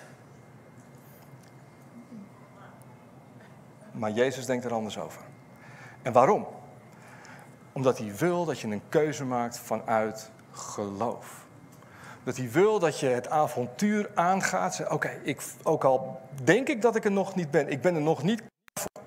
Maar 3.95 4.11
Jezus 4.11 4.47
denkt 4.47 4.65
er 4.65 4.73
anders 4.73 4.99
over. 4.99 5.21
En 6.03 6.13
waarom? 6.13 6.47
Omdat 7.73 7.99
hij 7.99 8.15
wil 8.17 8.45
dat 8.45 8.61
je 8.61 8.69
een 8.69 8.83
keuze 8.89 9.25
maakt 9.25 9.59
vanuit 9.59 10.31
geloof. 10.53 11.45
Dat 12.25 12.37
hij 12.37 12.51
wil 12.51 12.79
dat 12.79 13.01
je 13.01 13.07
het 13.07 13.29
avontuur 13.29 14.11
aangaat. 14.15 14.85
Oké, 14.89 15.21
ik 15.23 15.43
ook 15.63 15.85
al 15.85 16.21
denk 16.45 16.69
ik 16.69 16.83
dat 16.83 16.97
ik 16.97 17.05
er 17.05 17.13
nog 17.13 17.35
niet 17.35 17.51
ben, 17.51 17.69
ik 17.69 17.81
ben 17.81 17.95
er 17.95 18.01
nog 18.01 18.23
niet 18.23 18.43
voor. 18.81 19.03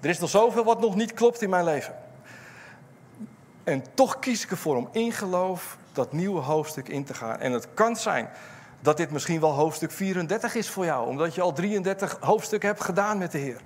Er 0.00 0.08
is 0.08 0.18
nog 0.18 0.30
zoveel 0.30 0.64
wat 0.64 0.80
nog 0.80 0.94
niet 0.94 1.12
klopt 1.12 1.42
in 1.42 1.50
mijn 1.50 1.64
leven. 1.64 1.94
En 3.64 3.84
toch 3.94 4.18
kies 4.18 4.44
ik 4.44 4.50
ervoor 4.50 4.76
om 4.76 4.88
in 4.92 5.12
geloof 5.12 5.78
dat 5.92 6.12
nieuwe 6.12 6.40
hoofdstuk 6.40 6.88
in 6.88 7.04
te 7.04 7.14
gaan. 7.14 7.40
En 7.40 7.52
het 7.52 7.68
kan 7.74 7.96
zijn 7.96 8.28
dat 8.80 8.96
dit 8.96 9.10
misschien 9.10 9.40
wel 9.40 9.52
hoofdstuk 9.52 9.90
34 9.90 10.54
is 10.54 10.70
voor 10.70 10.84
jou, 10.84 11.08
omdat 11.08 11.34
je 11.34 11.40
al 11.40 11.52
33 11.52 12.16
hoofdstukken 12.20 12.68
hebt 12.68 12.84
gedaan 12.84 13.18
met 13.18 13.32
de 13.32 13.38
Heer. 13.38 13.60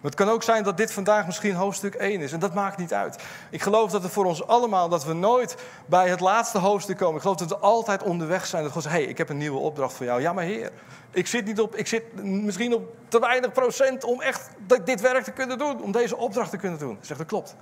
Maar 0.00 0.10
het 0.10 0.20
kan 0.20 0.28
ook 0.28 0.42
zijn 0.42 0.62
dat 0.62 0.76
dit 0.76 0.92
vandaag 0.92 1.26
misschien 1.26 1.54
hoofdstuk 1.54 1.94
1 1.94 2.20
is. 2.20 2.32
En 2.32 2.38
dat 2.38 2.54
maakt 2.54 2.76
niet 2.76 2.94
uit. 2.94 3.22
Ik 3.50 3.62
geloof 3.62 3.90
dat 3.90 4.02
het 4.02 4.12
voor 4.12 4.24
ons 4.24 4.46
allemaal, 4.46 4.88
dat 4.88 5.04
we 5.04 5.12
nooit 5.12 5.56
bij 5.86 6.08
het 6.08 6.20
laatste 6.20 6.58
hoofdstuk 6.58 6.96
komen. 6.96 7.14
Ik 7.14 7.20
geloof 7.20 7.36
dat 7.36 7.48
we 7.48 7.56
altijd 7.56 8.02
onderweg 8.02 8.46
zijn. 8.46 8.62
Dat 8.62 8.72
God 8.72 8.82
zegt, 8.82 8.94
hé, 8.94 9.00
hey, 9.00 9.10
ik 9.10 9.18
heb 9.18 9.28
een 9.28 9.36
nieuwe 9.36 9.58
opdracht 9.58 9.92
voor 9.92 10.06
jou. 10.06 10.20
Ja, 10.20 10.32
maar 10.32 10.44
Heer, 10.44 10.70
ik 11.10 11.26
zit, 11.26 11.44
niet 11.44 11.60
op, 11.60 11.76
ik 11.76 11.86
zit 11.86 12.24
misschien 12.24 12.74
op 12.74 12.94
te 13.08 13.20
weinig 13.20 13.52
procent 13.52 14.04
om 14.04 14.20
echt 14.20 14.48
dit 14.84 15.00
werk 15.00 15.24
te 15.24 15.30
kunnen 15.30 15.58
doen. 15.58 15.82
Om 15.82 15.92
deze 15.92 16.16
opdracht 16.16 16.50
te 16.50 16.56
kunnen 16.56 16.78
doen. 16.78 16.96
Ik 16.96 17.04
zeg, 17.04 17.16
dat 17.16 17.26
klopt. 17.26 17.56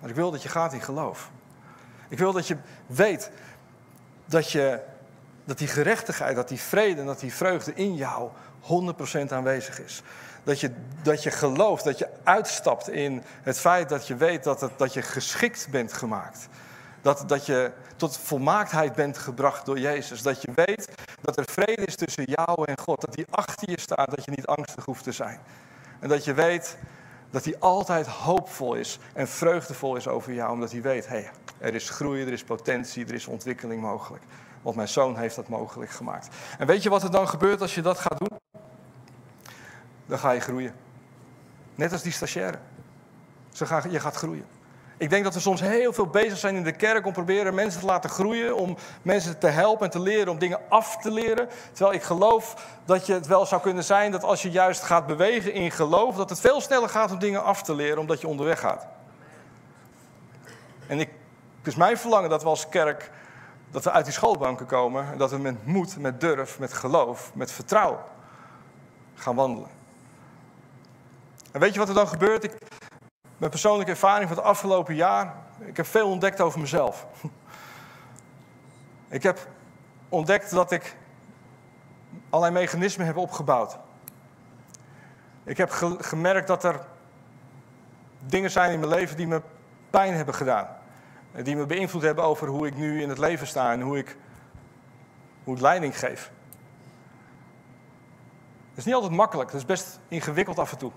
Maar 0.00 0.10
ik 0.10 0.16
wil 0.16 0.30
dat 0.30 0.42
je 0.42 0.48
gaat 0.48 0.72
in 0.72 0.80
geloof. 0.80 1.30
Ik 2.08 2.18
wil 2.18 2.32
dat 2.32 2.46
je 2.46 2.56
weet 2.86 3.30
dat, 4.24 4.50
je, 4.50 4.80
dat 5.44 5.58
die 5.58 5.68
gerechtigheid, 5.68 6.36
dat 6.36 6.48
die 6.48 6.60
vrede 6.60 7.00
en 7.00 7.06
dat 7.06 7.20
die 7.20 7.34
vreugde 7.34 7.74
in 7.74 7.94
jou 7.94 8.30
100% 8.62 9.32
aanwezig 9.32 9.80
is. 9.80 10.02
Dat 10.48 10.60
je, 10.60 10.70
dat 11.02 11.22
je 11.22 11.30
gelooft, 11.30 11.84
dat 11.84 11.98
je 11.98 12.08
uitstapt 12.24 12.90
in 12.90 13.22
het 13.42 13.58
feit 13.58 13.88
dat 13.88 14.06
je 14.06 14.16
weet 14.16 14.44
dat, 14.44 14.60
het, 14.60 14.70
dat 14.76 14.92
je 14.92 15.02
geschikt 15.02 15.68
bent 15.70 15.92
gemaakt. 15.92 16.48
Dat, 17.02 17.24
dat 17.26 17.46
je 17.46 17.72
tot 17.96 18.16
volmaaktheid 18.16 18.94
bent 18.94 19.18
gebracht 19.18 19.66
door 19.66 19.78
Jezus. 19.78 20.22
Dat 20.22 20.42
je 20.42 20.50
weet 20.54 20.88
dat 21.20 21.38
er 21.38 21.44
vrede 21.50 21.84
is 21.84 21.96
tussen 21.96 22.24
jou 22.24 22.64
en 22.64 22.78
God. 22.78 23.00
Dat 23.00 23.14
hij 23.14 23.26
achter 23.30 23.70
je 23.70 23.80
staat, 23.80 24.10
dat 24.10 24.24
je 24.24 24.30
niet 24.30 24.46
angstig 24.46 24.84
hoeft 24.84 25.04
te 25.04 25.12
zijn. 25.12 25.38
En 26.00 26.08
dat 26.08 26.24
je 26.24 26.34
weet 26.34 26.78
dat 27.30 27.44
hij 27.44 27.56
altijd 27.58 28.06
hoopvol 28.06 28.74
is 28.74 28.98
en 29.12 29.28
vreugdevol 29.28 29.96
is 29.96 30.08
over 30.08 30.32
jou. 30.32 30.52
Omdat 30.52 30.72
hij 30.72 30.82
weet, 30.82 31.08
hé, 31.08 31.16
hey, 31.16 31.30
er 31.58 31.74
is 31.74 31.90
groei, 31.90 32.22
er 32.22 32.32
is 32.32 32.44
potentie, 32.44 33.06
er 33.06 33.14
is 33.14 33.26
ontwikkeling 33.26 33.82
mogelijk. 33.82 34.22
Want 34.62 34.76
mijn 34.76 34.88
zoon 34.88 35.16
heeft 35.16 35.36
dat 35.36 35.48
mogelijk 35.48 35.90
gemaakt. 35.90 36.28
En 36.58 36.66
weet 36.66 36.82
je 36.82 36.90
wat 36.90 37.02
er 37.02 37.10
dan 37.10 37.28
gebeurt 37.28 37.60
als 37.60 37.74
je 37.74 37.82
dat 37.82 37.98
gaat 37.98 38.18
doen? 38.18 38.38
Dan 40.08 40.18
ga 40.18 40.30
je 40.30 40.40
groeien. 40.40 40.74
Net 41.74 41.92
als 41.92 42.02
die 42.02 42.12
stagiaire. 42.12 42.58
Je 43.90 44.00
gaat 44.00 44.16
groeien. 44.16 44.46
Ik 44.98 45.10
denk 45.10 45.24
dat 45.24 45.34
we 45.34 45.40
soms 45.40 45.60
heel 45.60 45.92
veel 45.92 46.06
bezig 46.06 46.38
zijn 46.38 46.56
in 46.56 46.62
de 46.62 46.72
kerk 46.72 47.06
om 47.06 47.12
proberen 47.12 47.54
mensen 47.54 47.80
te 47.80 47.86
laten 47.86 48.10
groeien, 48.10 48.56
om 48.56 48.76
mensen 49.02 49.38
te 49.38 49.46
helpen 49.46 49.84
en 49.84 49.90
te 49.90 50.00
leren, 50.00 50.28
om 50.28 50.38
dingen 50.38 50.60
af 50.68 50.96
te 50.96 51.10
leren. 51.10 51.48
Terwijl 51.72 51.96
ik 51.96 52.02
geloof 52.02 52.66
dat 52.84 53.06
je 53.06 53.12
het 53.12 53.26
wel 53.26 53.46
zou 53.46 53.60
kunnen 53.62 53.84
zijn 53.84 54.12
dat 54.12 54.22
als 54.22 54.42
je 54.42 54.50
juist 54.50 54.82
gaat 54.82 55.06
bewegen 55.06 55.52
in 55.52 55.70
geloof, 55.70 56.16
dat 56.16 56.30
het 56.30 56.40
veel 56.40 56.60
sneller 56.60 56.88
gaat 56.88 57.10
om 57.10 57.18
dingen 57.18 57.42
af 57.42 57.62
te 57.62 57.74
leren, 57.74 57.98
omdat 57.98 58.20
je 58.20 58.28
onderweg 58.28 58.60
gaat. 58.60 58.86
En 60.86 61.00
ik, 61.00 61.08
het 61.58 61.66
is 61.66 61.76
mijn 61.76 61.98
verlangen 61.98 62.30
dat 62.30 62.42
we 62.42 62.48
als 62.48 62.68
kerk, 62.68 63.10
dat 63.70 63.84
we 63.84 63.90
uit 63.90 64.04
die 64.04 64.14
schoolbanken 64.14 64.66
komen 64.66 65.12
en 65.12 65.18
dat 65.18 65.30
we 65.30 65.38
met 65.38 65.66
moed, 65.66 65.98
met 65.98 66.20
durf, 66.20 66.58
met 66.58 66.72
geloof, 66.72 67.30
met 67.34 67.52
vertrouwen 67.52 68.00
gaan 69.14 69.34
wandelen. 69.34 69.77
En 71.52 71.60
weet 71.60 71.72
je 71.72 71.78
wat 71.78 71.88
er 71.88 71.94
dan 71.94 72.08
gebeurt? 72.08 72.44
Ik, 72.44 72.58
mijn 73.36 73.50
persoonlijke 73.50 73.90
ervaring 73.90 74.28
van 74.28 74.36
het 74.36 74.46
afgelopen 74.46 74.94
jaar. 74.94 75.34
Ik 75.58 75.76
heb 75.76 75.86
veel 75.86 76.08
ontdekt 76.08 76.40
over 76.40 76.60
mezelf. 76.60 77.06
Ik 79.08 79.22
heb 79.22 79.48
ontdekt 80.08 80.50
dat 80.50 80.72
ik 80.72 80.96
allerlei 82.30 82.60
mechanismen 82.60 83.06
heb 83.06 83.16
opgebouwd. 83.16 83.78
Ik 85.44 85.56
heb 85.56 85.70
gemerkt 86.00 86.46
dat 86.46 86.64
er 86.64 86.80
dingen 88.26 88.50
zijn 88.50 88.72
in 88.72 88.78
mijn 88.78 88.92
leven 88.92 89.16
die 89.16 89.26
me 89.26 89.42
pijn 89.90 90.14
hebben 90.14 90.34
gedaan. 90.34 90.68
Die 91.42 91.56
me 91.56 91.66
beïnvloed 91.66 92.02
hebben 92.02 92.24
over 92.24 92.48
hoe 92.48 92.66
ik 92.66 92.76
nu 92.76 93.02
in 93.02 93.08
het 93.08 93.18
leven 93.18 93.46
sta 93.46 93.72
en 93.72 93.80
hoe 93.80 93.98
ik, 93.98 94.16
hoe 95.44 95.54
ik 95.54 95.60
leiding 95.60 95.98
geef. 95.98 96.30
Het 98.68 98.78
is 98.78 98.84
niet 98.84 98.94
altijd 98.94 99.12
makkelijk, 99.12 99.50
het 99.50 99.60
is 99.60 99.66
best 99.66 99.98
ingewikkeld 100.08 100.58
af 100.58 100.72
en 100.72 100.78
toe. 100.78 100.92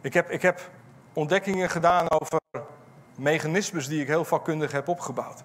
Ik 0.00 0.14
heb, 0.14 0.30
ik 0.30 0.42
heb 0.42 0.70
ontdekkingen 1.12 1.70
gedaan 1.70 2.10
over 2.10 2.40
mechanismes 3.16 3.88
die 3.88 4.00
ik 4.00 4.06
heel 4.06 4.24
vakkundig 4.24 4.72
heb 4.72 4.88
opgebouwd. 4.88 5.42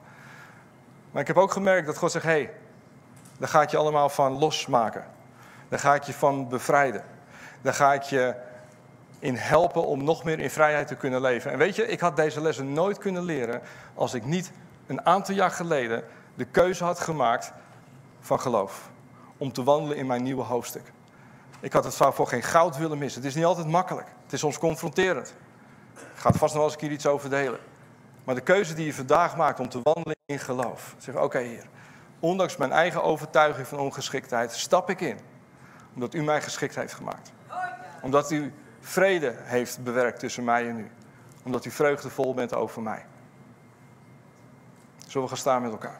Maar 1.12 1.22
ik 1.22 1.28
heb 1.28 1.38
ook 1.38 1.52
gemerkt 1.52 1.86
dat 1.86 1.98
God 1.98 2.12
zegt: 2.12 2.26
hé, 2.26 2.32
hey, 2.32 2.54
daar 3.40 3.50
ga 3.50 3.62
ik 3.62 3.70
je 3.70 3.78
allemaal 3.78 4.10
van 4.10 4.32
losmaken. 4.32 5.06
Daar 5.70 5.80
ga 5.80 5.96
ik 5.96 6.04
je 6.04 6.14
van 6.14 6.50
bevrijden. 6.50 7.04
Daar 7.62 7.74
ga 7.74 7.94
ik 7.94 8.04
je 8.04 8.36
in 9.20 9.36
helpen 9.36 9.86
om 9.86 10.04
nog 10.04 10.24
meer 10.24 10.40
in 10.40 10.50
vrijheid 10.50 10.88
te 10.88 10.96
kunnen 10.96 11.22
leven. 11.22 11.52
En 11.52 11.58
weet 11.58 11.76
je, 11.76 11.88
ik 11.88 12.00
had 12.00 12.16
deze 12.16 12.42
lessen 12.42 12.74
nooit 12.74 12.98
kunnen 12.98 13.24
leren 13.24 13.62
als 13.94 14.14
ik 14.14 14.26
niet 14.26 14.52
een 14.88 15.06
aantal 15.06 15.36
jaar 15.36 15.52
geleden 15.52 16.04
de 16.36 16.46
keuze 16.46 16.84
had 16.84 17.00
gemaakt 17.00 17.54
van 18.20 18.40
geloof. 18.40 18.90
Om 19.38 19.52
te 19.52 19.64
wandelen 19.64 19.98
in 19.98 20.06
mijn 20.06 20.24
nieuwe 20.24 20.44
hoofdstuk. 20.44 20.92
Ik 21.64 21.74
had 21.74 21.84
het 21.84 21.96
voor 21.96 22.28
geen 22.28 22.44
goud 22.44 22.78
willen 22.78 22.98
missen. 22.98 23.22
Het 23.22 23.30
is 23.30 23.36
niet 23.36 23.46
altijd 23.46 23.68
makkelijk. 23.68 24.08
Het 24.24 24.34
is 24.34 24.40
soms 24.40 24.58
confronterend. 24.58 25.36
Ik 25.94 26.02
ga 26.16 26.32
vast 26.32 26.42
nog 26.42 26.54
wel 26.54 26.64
eens 26.64 26.74
een 26.74 26.80
keer 26.80 26.92
iets 26.92 27.08
over 27.08 27.30
delen. 27.30 27.60
Maar 28.24 28.36
de 28.36 28.42
keuze 28.42 28.74
die 28.74 28.86
je 28.86 28.94
vandaag 28.94 29.38
maakt 29.38 29.60
om 29.60 29.70
te 29.70 29.80
wandelen 29.84 30.16
in 30.26 30.40
geloof. 30.40 30.96
Zeg, 30.98 31.16
oké 31.16 31.38
Heer, 31.38 31.66
ondanks 32.20 32.58
mijn 32.58 32.72
eigen 32.72 33.04
overtuiging 33.04 33.68
van 33.68 33.80
ongeschiktheid, 33.80 34.52
stap 34.52 34.90
ik 34.90 35.02
in. 35.02 35.20
Omdat 35.94 36.14
u 36.14 36.24
mij 36.24 36.42
geschikt 36.42 36.76
heeft 36.76 36.94
gemaakt. 36.94 37.32
Omdat 38.02 38.32
u 38.32 38.54
vrede 38.80 39.36
heeft 39.38 39.84
bewerkt 39.84 40.20
tussen 40.20 40.44
mij 40.44 40.70
en 40.70 40.80
u. 40.80 40.92
Omdat 41.44 41.66
u 41.66 41.72
vreugdevol 41.72 42.34
bent 42.34 42.54
over 42.54 42.82
mij. 42.82 43.06
Zullen 45.08 45.22
we 45.22 45.28
gaan 45.28 45.38
staan 45.38 45.62
met 45.62 45.72
elkaar? 45.72 46.00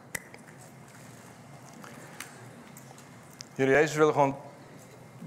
Heer 3.54 3.68
Jezus, 3.68 3.96
willen 3.96 4.12
gewoon 4.12 4.36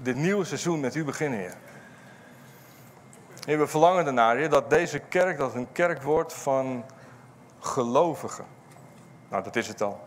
dit 0.02 0.16
nieuwe 0.16 0.44
seizoen 0.44 0.80
met 0.80 0.94
u 0.94 1.04
beginnen, 1.04 1.38
Heer. 1.38 1.56
Heer, 3.44 3.58
we 3.58 3.66
verlangen 3.66 4.06
ernaar, 4.06 4.36
Heer, 4.36 4.50
dat 4.50 4.70
deze 4.70 4.98
kerk 4.98 5.38
dat 5.38 5.54
een 5.54 5.72
kerk 5.72 6.02
wordt 6.02 6.32
van 6.32 6.84
gelovigen. 7.58 8.44
Nou, 9.28 9.42
dat 9.42 9.56
is 9.56 9.68
het 9.68 9.82
al. 9.82 10.00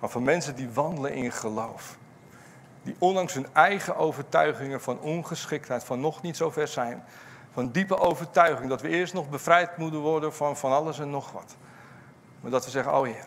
Maar 0.00 0.10
van 0.10 0.22
mensen 0.22 0.56
die 0.56 0.70
wandelen 0.70 1.12
in 1.12 1.32
geloof. 1.32 1.98
Die 2.82 2.96
ondanks 2.98 3.34
hun 3.34 3.46
eigen 3.52 3.96
overtuigingen 3.96 4.80
van 4.80 5.00
ongeschiktheid, 5.00 5.84
van 5.84 6.00
nog 6.00 6.22
niet 6.22 6.36
zo 6.36 6.50
ver 6.50 6.68
zijn, 6.68 7.04
van 7.52 7.70
diepe 7.70 7.98
overtuiging 7.98 8.68
dat 8.68 8.80
we 8.80 8.88
eerst 8.88 9.14
nog 9.14 9.28
bevrijd 9.28 9.76
moeten 9.76 10.00
worden 10.00 10.34
van 10.34 10.56
van 10.56 10.72
alles 10.72 10.98
en 10.98 11.10
nog 11.10 11.32
wat. 11.32 11.56
Maar 12.40 12.50
dat 12.50 12.64
we 12.64 12.70
zeggen, 12.70 12.94
oh 12.94 13.04
Heer, 13.04 13.26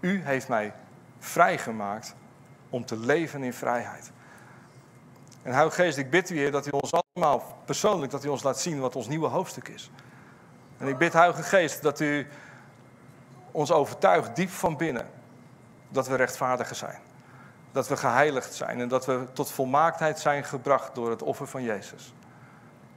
U 0.00 0.22
heeft 0.24 0.48
mij 0.48 0.72
vrijgemaakt 1.18 2.14
om 2.70 2.84
te 2.84 2.96
leven 2.96 3.42
in 3.42 3.52
vrijheid. 3.52 4.12
En 5.42 5.52
Heilige 5.52 5.82
Geest, 5.82 5.98
ik 5.98 6.10
bid 6.10 6.30
u, 6.30 6.36
Heer, 6.36 6.50
dat 6.50 6.66
u 6.66 6.70
ons 6.70 6.92
allemaal 6.92 7.56
persoonlijk, 7.64 8.12
dat 8.12 8.24
u 8.24 8.28
ons 8.28 8.42
laat 8.42 8.60
zien 8.60 8.80
wat 8.80 8.96
ons 8.96 9.08
nieuwe 9.08 9.28
hoofdstuk 9.28 9.68
is. 9.68 9.90
En 10.78 10.88
ik 10.88 10.98
bid, 10.98 11.12
Heilige 11.12 11.42
Geest, 11.42 11.82
dat 11.82 12.00
u 12.00 12.26
ons 13.50 13.72
overtuigt 13.72 14.36
diep 14.36 14.50
van 14.50 14.76
binnen 14.76 15.06
dat 15.88 16.08
we 16.08 16.14
rechtvaardigen 16.14 16.76
zijn. 16.76 16.98
Dat 17.72 17.88
we 17.88 17.96
geheiligd 17.96 18.54
zijn 18.54 18.80
en 18.80 18.88
dat 18.88 19.06
we 19.06 19.26
tot 19.32 19.50
volmaaktheid 19.50 20.18
zijn 20.18 20.44
gebracht 20.44 20.94
door 20.94 21.10
het 21.10 21.22
offer 21.22 21.46
van 21.46 21.62
Jezus. 21.62 22.14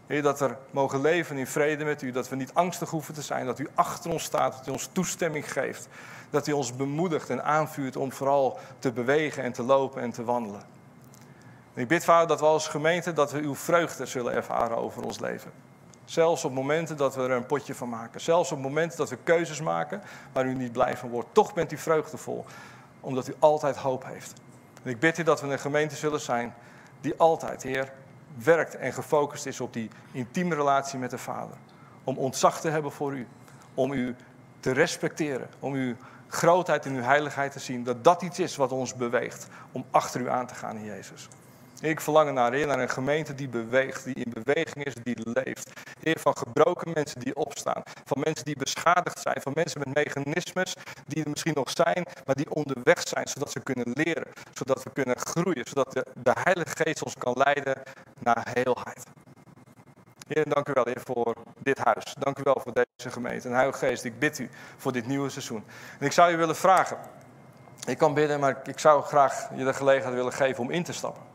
Heer, 0.08 0.22
dat 0.22 0.40
we 0.40 0.56
mogen 0.72 1.02
leven 1.02 1.38
in 1.38 1.48
vrede 1.48 1.84
met 1.84 2.02
u, 2.02 2.12
dat 2.12 2.30
we 2.30 2.36
niet 2.36 2.54
angstig 2.54 2.90
hoeven 2.90 3.14
te 3.14 3.22
zijn, 3.22 3.46
dat 3.46 3.60
u 3.60 3.68
achter 3.76 4.12
ons 4.12 4.24
staat, 4.24 4.58
dat 4.58 4.68
u 4.68 4.72
ons 4.72 4.90
toestemming 4.92 5.52
geeft, 5.52 5.88
dat 6.30 6.48
u 6.48 6.52
ons 6.52 6.76
bemoedigt 6.76 7.30
en 7.30 7.44
aanvuurt 7.44 7.96
om 7.96 8.12
vooral 8.12 8.60
te 8.80 8.92
bewegen 8.92 9.44
en 9.44 9.54
te 9.54 9.64
lopen 9.64 10.02
en 10.02 10.12
te 10.12 10.24
wandelen. 10.24 10.73
Ik 11.74 11.88
bid, 11.88 12.04
Vader, 12.04 12.28
dat 12.28 12.40
we 12.40 12.46
als 12.46 12.68
gemeente 12.68 13.14
dat 13.14 13.32
we 13.32 13.40
uw 13.40 13.56
vreugde 13.56 14.06
zullen 14.06 14.34
ervaren 14.34 14.78
over 14.78 15.04
ons 15.04 15.20
leven. 15.20 15.52
Zelfs 16.06 16.46
op 16.46 16.52
momenten 16.52 16.98
dat 16.98 17.16
we 17.16 17.22
er 17.22 17.32
een 17.32 17.46
potje 17.46 17.76
van 17.76 17.90
maken. 17.90 18.22
Zelfs 18.22 18.52
op 18.52 18.60
momenten 18.60 18.98
dat 18.98 19.10
we 19.10 19.18
keuzes 19.24 19.62
maken 19.62 20.02
waar 20.32 20.46
u 20.46 20.54
niet 20.54 20.72
blij 20.72 20.98
van 20.98 21.10
wordt. 21.10 21.28
Toch 21.32 21.54
bent 21.54 21.72
u 21.72 21.78
vreugdevol, 21.78 22.46
omdat 23.00 23.28
u 23.28 23.34
altijd 23.40 23.76
hoop 23.76 24.06
heeft. 24.06 24.34
En 24.84 24.90
ik 24.90 25.00
bid 25.00 25.18
u 25.18 25.24
dat 25.24 25.42
we 25.42 25.48
een 25.48 25.60
gemeente 25.60 25.96
zullen 25.96 26.22
zijn 26.22 26.54
die 27.02 27.14
altijd, 27.18 27.64
Heer, 27.64 27.92
werkt 28.36 28.76
en 28.76 28.94
gefocust 28.94 29.46
is 29.46 29.60
op 29.60 29.74
die 29.74 29.90
intieme 30.12 30.56
relatie 30.56 31.00
met 31.00 31.10
de 31.10 31.18
Vader. 31.18 31.58
Om 32.04 32.18
ontzag 32.18 32.62
te 32.62 32.70
hebben 32.70 32.92
voor 32.92 33.14
u. 33.14 33.28
Om 33.74 33.92
u 33.92 34.16
te 34.60 34.72
respecteren. 34.72 35.50
Om 35.60 35.74
uw 35.74 35.96
grootheid 36.28 36.86
en 36.86 36.96
uw 36.96 37.02
heiligheid 37.02 37.52
te 37.52 37.60
zien. 37.60 37.84
Dat 37.84 38.04
dat 38.04 38.22
iets 38.22 38.40
is 38.40 38.56
wat 38.56 38.72
ons 38.72 38.96
beweegt 38.96 39.48
om 39.72 39.86
achter 39.92 40.22
u 40.22 40.30
aan 40.30 40.48
te 40.48 40.56
gaan 40.56 40.78
in 40.78 40.86
Jezus. 40.86 41.28
Ik 41.82 42.02
verlang 42.02 42.32
naar, 42.32 42.54
Heer, 42.54 42.68
naar 42.68 42.80
een 42.80 42.90
gemeente 42.90 43.36
die 43.36 43.50
beweegt, 43.50 44.04
die 44.04 44.16
in 44.16 44.34
beweging 44.44 44.86
is, 44.86 44.94
die 45.04 45.18
leeft. 45.34 45.72
Heer, 46.00 46.20
van 46.20 46.38
gebroken 46.38 46.92
mensen 46.94 47.20
die 47.20 47.36
opstaan. 47.36 47.84
Van 48.06 48.22
mensen 48.24 48.46
die 48.46 48.56
beschadigd 48.56 49.20
zijn. 49.20 49.42
Van 49.42 49.52
mensen 49.56 49.82
met 49.86 49.94
mechanismes 49.94 50.74
die 51.08 51.24
er 51.24 51.30
misschien 51.30 51.54
nog 51.56 51.70
zijn, 51.70 52.06
maar 52.26 52.36
die 52.36 52.50
onderweg 52.50 53.08
zijn. 53.08 53.28
Zodat 53.28 53.52
ze 53.52 53.60
kunnen 53.60 53.92
leren. 53.94 54.28
Zodat 54.54 54.84
we 54.84 54.90
kunnen 54.94 55.20
groeien. 55.20 55.66
Zodat 55.66 55.92
de, 55.92 56.06
de 56.24 56.32
Heilige 56.44 56.76
Geest 56.76 57.04
ons 57.04 57.16
kan 57.18 57.34
leiden 57.38 57.82
naar 58.20 58.48
heelheid. 58.54 59.04
Heer, 60.28 60.50
dank 60.50 60.68
u 60.68 60.74
wel, 60.74 60.86
Heer, 60.86 61.02
voor 61.06 61.36
dit 61.60 61.78
huis. 61.78 62.16
Dank 62.20 62.40
u 62.40 62.42
wel 62.44 62.60
voor 62.64 62.74
deze 62.74 63.12
gemeente. 63.12 63.48
En 63.48 63.54
Heilige 63.54 63.86
Geest, 63.86 64.04
ik 64.04 64.20
bid 64.20 64.40
u 64.40 64.50
voor 64.78 64.92
dit 64.92 65.08
nieuwe 65.08 65.30
seizoen. 65.30 65.64
En 66.00 66.06
ik 66.06 66.12
zou 66.12 66.32
je 66.32 66.38
willen 66.38 66.56
vragen. 66.56 66.98
Ik 67.86 67.98
kan 67.98 68.14
bidden, 68.14 68.40
maar 68.40 68.62
ik 68.66 68.80
zou 68.80 69.04
graag 69.04 69.50
je 69.56 69.64
de 69.64 69.74
gelegenheid 69.74 70.16
willen 70.16 70.34
geven 70.34 70.64
om 70.64 70.72
in 70.72 70.84
te 70.84 70.94
stappen. 70.94 71.33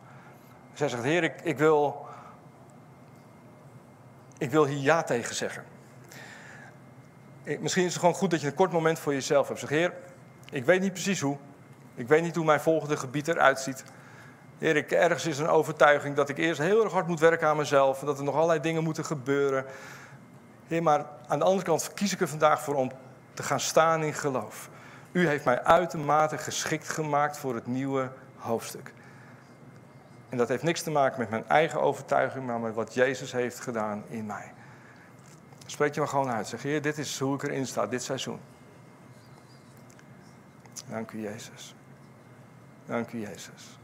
Zij 0.79 0.89
zegt, 0.89 1.03
Heer, 1.03 1.23
ik, 1.23 1.41
ik, 1.43 1.59
wil, 1.59 2.07
ik 4.39 4.51
wil 4.51 4.67
hier 4.67 4.79
ja 4.79 5.03
tegen 5.03 5.35
zeggen. 5.35 5.65
misschien 7.61 7.85
is 7.85 7.91
het 7.91 8.01
gewoon 8.01 8.15
goed 8.15 8.31
dat 8.31 8.41
je 8.41 8.47
een 8.47 8.55
kort 8.55 8.73
moment 8.73 8.99
voor 8.99 9.13
jezelf 9.13 9.49
hebt. 9.49 9.61
Zeg, 9.61 9.69
Heer, 9.69 9.93
ik 10.51 10.65
weet 10.65 10.81
niet 10.81 10.93
precies 10.93 11.21
hoe. 11.21 11.37
Ik 11.95 12.09
weet 12.09 12.23
niet 12.23 12.37
hoe 12.37 12.45
mijn 12.45 12.61
volgende 12.61 12.97
gebied 12.97 13.29
eruit 13.29 13.61
ziet. 13.61 13.85
Heer, 14.59 14.77
ik, 14.77 14.91
ergens 14.91 15.27
is 15.27 15.39
een 15.39 15.49
overtuiging 15.49 16.17
dat 16.17 16.29
ik 16.29 16.39
eerst 16.39 16.61
heel 16.61 16.85
erg 16.85 16.93
hard 16.93 17.07
moet 17.07 17.21
werken 17.21 17.49
aan 17.49 17.57
mezelf. 17.57 17.99
Dat 17.99 18.19
er 18.19 18.25
nog 18.25 18.35
allerlei 18.35 18.61
dingen 18.61 18.85
moeten 18.85 19.05
gebeuren. 19.05 19.65
Heer, 20.67 20.83
maar 20.83 21.07
aan 21.27 21.39
de 21.39 21.45
andere 21.45 21.65
kant 21.65 21.95
kies 21.95 22.13
ik 22.13 22.21
er 22.21 22.29
vandaag 22.29 22.63
voor 22.63 22.75
om 22.75 22.91
te 23.35 23.43
gaan 23.43 23.61
staan 23.61 24.03
in 24.03 24.15
geloof. 24.15 24.69
U 25.13 25.27
heeft 25.27 25.45
mij 25.45 25.63
uitermate 25.63 26.39
geschikt 26.39 26.89
gemaakt 26.89 27.39
voor 27.39 27.55
het 27.55 27.67
nieuwe 27.67 28.11
hoofdstuk. 28.37 28.93
En 30.29 30.37
dat 30.37 30.49
heeft 30.49 30.63
niks 30.63 30.83
te 30.83 30.91
maken 30.91 31.19
met 31.19 31.31
mijn 31.31 31.49
eigen 31.49 31.81
overtuiging, 31.81 32.47
maar 32.47 32.61
met 32.61 32.75
wat 32.75 32.95
Jezus 32.95 33.33
heeft 33.33 33.61
gedaan 33.61 34.05
in 34.09 34.27
mij. 34.27 34.53
Spreek 35.67 35.95
je 35.95 36.01
maar 36.01 36.09
gewoon 36.09 36.31
uit. 36.31 36.47
Zeg, 36.47 36.63
Heer, 36.63 36.83
dit 36.83 36.99
is 36.99 37.19
hoe 37.19 37.35
ik 37.35 37.43
erin 37.43 37.67
sta, 37.67 37.87
dit 37.87 38.03
seizoen. 38.03 38.41
Dank 40.89 41.11
u, 41.11 41.21
Jezus. 41.21 41.75
Dank 42.87 43.13
u, 43.13 43.21
Jezus. 43.21 43.79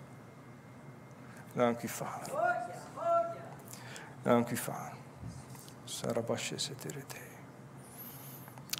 Dank 1.53 1.83
u, 1.83 1.89
Vader. 1.89 2.33
Dank 4.23 4.51
u, 4.51 4.57
Vader. 4.57 4.93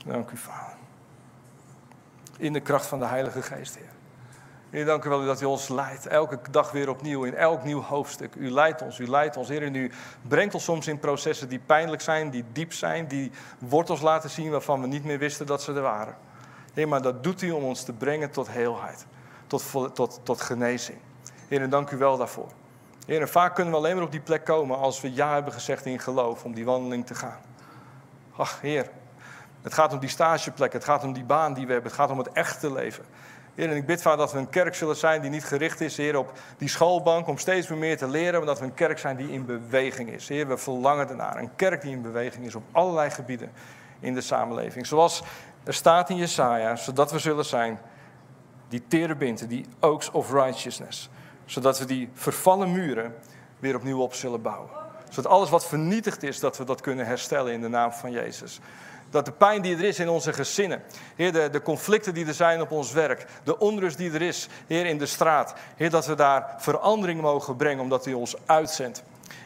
Dank 0.05 0.31
u, 0.31 0.37
Vader. 0.37 0.77
In 2.39 2.53
de 2.53 2.61
kracht 2.61 2.87
van 2.87 2.99
de 2.99 3.07
Heilige 3.07 3.43
Geest, 3.43 3.75
Heer. 3.75 3.94
Heer, 4.75 4.85
dank 4.85 5.05
u 5.05 5.09
wel 5.09 5.25
dat 5.25 5.41
u 5.41 5.45
ons 5.45 5.69
leidt. 5.69 6.07
Elke 6.07 6.39
dag 6.51 6.71
weer 6.71 6.89
opnieuw, 6.89 7.25
in 7.25 7.35
elk 7.35 7.65
nieuw 7.65 7.83
hoofdstuk. 7.83 8.35
U 8.35 8.51
leidt 8.51 8.83
ons, 8.83 8.99
u 8.99 9.07
leidt 9.07 9.37
ons. 9.37 9.49
Heer, 9.49 9.63
en 9.63 9.75
u 9.75 9.91
brengt 10.23 10.55
ons 10.55 10.65
soms 10.65 10.87
in 10.87 10.99
processen 10.99 11.49
die 11.49 11.59
pijnlijk 11.59 12.03
zijn, 12.03 12.31
die 12.31 12.45
diep 12.53 12.73
zijn, 12.73 13.09
die 13.09 13.31
wortels 13.59 14.01
laten 14.01 14.31
zien 14.31 14.51
waarvan 14.51 14.81
we 14.81 14.87
niet 14.87 15.05
meer 15.05 15.19
wisten 15.19 15.47
dat 15.47 15.63
ze 15.63 15.73
er 15.73 15.81
waren. 15.81 16.17
Heer, 16.73 16.89
maar 16.89 17.03
dat 17.03 17.23
doet 17.23 17.43
u 17.43 17.51
om 17.51 17.65
ons 17.65 17.83
te 17.83 17.93
brengen 17.93 18.31
tot 18.31 18.51
heelheid, 18.51 19.07
tot, 19.47 19.95
tot, 19.95 20.21
tot 20.23 20.41
genezing. 20.41 20.99
Heer, 21.49 21.63
en 21.63 21.71
dank 21.71 21.91
u 21.91 21.97
wel 21.97 22.17
daarvoor. 22.17 22.49
Heer, 23.07 23.29
vaak 23.29 23.55
kunnen 23.55 23.73
we 23.73 23.79
alleen 23.79 23.95
maar 23.95 24.05
op 24.05 24.13
die 24.13 24.21
plek 24.21 24.45
komen 24.45 24.79
als 24.79 25.01
we 25.01 25.15
ja 25.15 25.35
hebben 25.35 25.53
gezegd 25.53 25.87
in 25.87 25.99
geloof 25.99 26.45
om 26.45 26.55
die 26.55 26.65
wandeling 26.65 27.07
te 27.07 27.15
gaan. 27.15 27.41
Ach, 28.37 28.61
Heer, 28.61 28.91
het 29.63 29.75
gaat 29.75 29.93
om 29.93 29.99
die 29.99 30.09
stageplek, 30.09 30.73
het 30.73 30.85
gaat 30.85 31.05
om 31.05 31.13
die 31.13 31.25
baan 31.25 31.55
die 31.55 31.67
we 31.67 31.73
hebben, 31.73 31.91
het 31.91 32.01
gaat 32.01 32.11
om 32.11 32.19
het 32.19 32.33
echte 32.33 32.73
leven. 32.73 33.05
Heer, 33.55 33.71
en 33.71 33.77
ik 33.77 33.87
bid 33.87 34.03
vader 34.03 34.19
dat 34.19 34.33
we 34.33 34.39
een 34.39 34.49
kerk 34.49 34.75
zullen 34.75 34.97
zijn 34.97 35.21
die 35.21 35.31
niet 35.31 35.45
gericht 35.45 35.81
is, 35.81 35.97
Heer, 35.97 36.19
op 36.19 36.33
die 36.59 36.69
schoolbank 36.69 37.27
om 37.27 37.39
steeds 37.39 37.69
meer, 37.69 37.79
meer 37.79 37.97
te 37.97 38.09
leren, 38.09 38.39
maar 38.39 38.47
dat 38.47 38.59
we 38.59 38.65
een 38.65 38.75
kerk 38.75 38.99
zijn 38.99 39.17
die 39.17 39.31
in 39.31 39.47
beweging 39.47 40.11
is. 40.11 40.29
Heer, 40.29 40.49
we 40.49 40.59
verlangen 40.59 41.09
ernaar. 41.09 41.37
Een 41.37 41.57
kerk 41.57 41.83
die 41.83 41.91
in 41.91 42.03
beweging 42.03 42.47
is 42.47 42.55
op 42.55 42.63
allerlei 42.73 43.11
gebieden 43.11 43.53
in 44.01 44.15
de 44.15 44.21
samenleving. 44.21 44.87
Zoals 44.87 45.23
er 45.65 45.75
staat 45.75 46.11
in 46.11 46.17
Jesaja, 46.17 46.77
zodat 46.77 47.13
we 47.13 47.19
zullen 47.19 47.45
zijn 47.45 47.81
die 48.69 48.83
terebinten, 48.89 49.49
die 49.49 49.67
oaks 49.81 50.11
of 50.11 50.33
righteousness. 50.33 51.11
Zodat 51.45 51.79
we 51.79 51.85
die 51.85 52.09
vervallen 52.13 52.73
muren 52.73 53.15
weer 53.59 53.77
opnieuw 53.77 54.01
op 54.01 54.15
zullen 54.15 54.43
bouwen. 54.43 54.71
Zodat 55.09 55.33
alles 55.33 55.51
wat 55.51 55.67
vernietigd 55.67 56.23
is, 56.23 56.41
dat 56.41 56.57
we 56.57 56.65
dat 56.65 56.81
kunnen 56.81 57.07
herstellen 57.07 57.53
in 57.53 57.61
de 57.61 57.69
naam 57.69 57.93
van 57.93 58.11
Jezus. 58.11 58.61
Dat 59.15 59.25
de 59.25 59.33
pijn 59.33 59.63
die 59.63 59.77
er 59.77 59.85
is 59.85 59.99
in 59.99 60.09
onze 60.09 60.33
gezinnen, 60.33 60.83
Heer, 61.17 61.33
de, 61.33 61.49
de 61.51 61.63
conflicten 61.63 62.15
die 62.15 62.27
er 62.27 62.35
zijn 62.35 62.61
op 62.61 62.71
ons 62.71 62.93
werk, 62.93 63.27
de 63.45 63.59
onrust 63.59 63.97
die 63.97 64.13
er 64.13 64.23
is, 64.23 64.49
Heer, 64.67 64.87
in 64.87 64.99
de 64.99 65.07
straat, 65.07 65.55
Heer, 65.77 65.91
dat 65.91 66.07
we 66.07 66.15
daar 66.15 66.55
verandering 66.59 67.21
mogen 67.21 67.57
brengen 67.57 67.83
omdat 67.83 68.07
U 68.07 68.13
ons 68.13 68.35
uitzendt. 68.47 69.03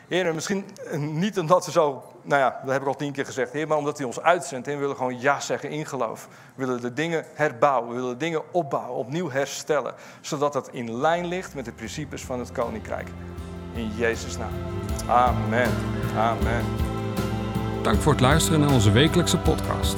Heer, 0.08 0.34
misschien 0.34 0.66
niet 0.98 1.38
omdat 1.38 1.66
we 1.66 1.70
zo, 1.70 2.02
nou 2.22 2.40
ja, 2.40 2.60
dat 2.64 2.72
heb 2.72 2.80
ik 2.80 2.88
al 2.88 2.96
tien 2.96 3.12
keer 3.12 3.24
gezegd, 3.24 3.52
Heer, 3.52 3.66
maar 3.66 3.76
omdat 3.76 4.00
U 4.00 4.04
ons 4.04 4.20
uitzendt. 4.20 4.68
En 4.68 4.74
we 4.74 4.80
willen 4.80 4.96
gewoon 4.96 5.20
ja 5.20 5.40
zeggen 5.40 5.70
in 5.70 5.86
geloof. 5.86 6.28
We 6.54 6.66
willen 6.66 6.80
de 6.80 6.92
dingen 6.92 7.24
herbouwen, 7.34 7.88
we 7.88 7.94
willen 7.94 8.18
dingen 8.18 8.52
opbouwen, 8.52 8.94
opnieuw 8.94 9.30
herstellen. 9.30 9.94
Zodat 10.20 10.52
dat 10.52 10.68
in 10.72 11.00
lijn 11.00 11.26
ligt 11.26 11.54
met 11.54 11.64
de 11.64 11.72
principes 11.72 12.24
van 12.24 12.38
het 12.38 12.52
Koninkrijk. 12.52 13.08
In 13.74 13.90
Jezus' 13.96 14.36
naam. 14.36 14.52
Amen. 15.08 15.70
Amen. 16.16 16.97
Dank 17.88 18.00
voor 18.00 18.12
het 18.12 18.20
luisteren 18.20 18.60
naar 18.60 18.72
onze 18.72 18.90
wekelijkse 18.90 19.38
podcast. 19.38 19.96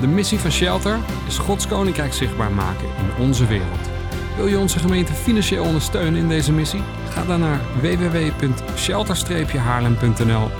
De 0.00 0.06
missie 0.06 0.38
van 0.38 0.50
Shelter 0.50 0.98
is 1.26 1.38
Gods 1.38 1.66
Koninkrijk 1.66 2.12
zichtbaar 2.12 2.52
maken 2.52 2.86
in 2.86 3.24
onze 3.24 3.46
wereld. 3.46 3.88
Wil 4.36 4.46
je 4.46 4.58
onze 4.58 4.78
gemeente 4.78 5.12
financieel 5.12 5.64
ondersteunen 5.64 6.20
in 6.20 6.28
deze 6.28 6.52
missie? 6.52 6.82
Ga 7.08 7.24
dan 7.24 7.40
naar 7.40 7.60
www.shelter-haarlem.nl 7.80 10.50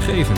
geven. 0.00 0.36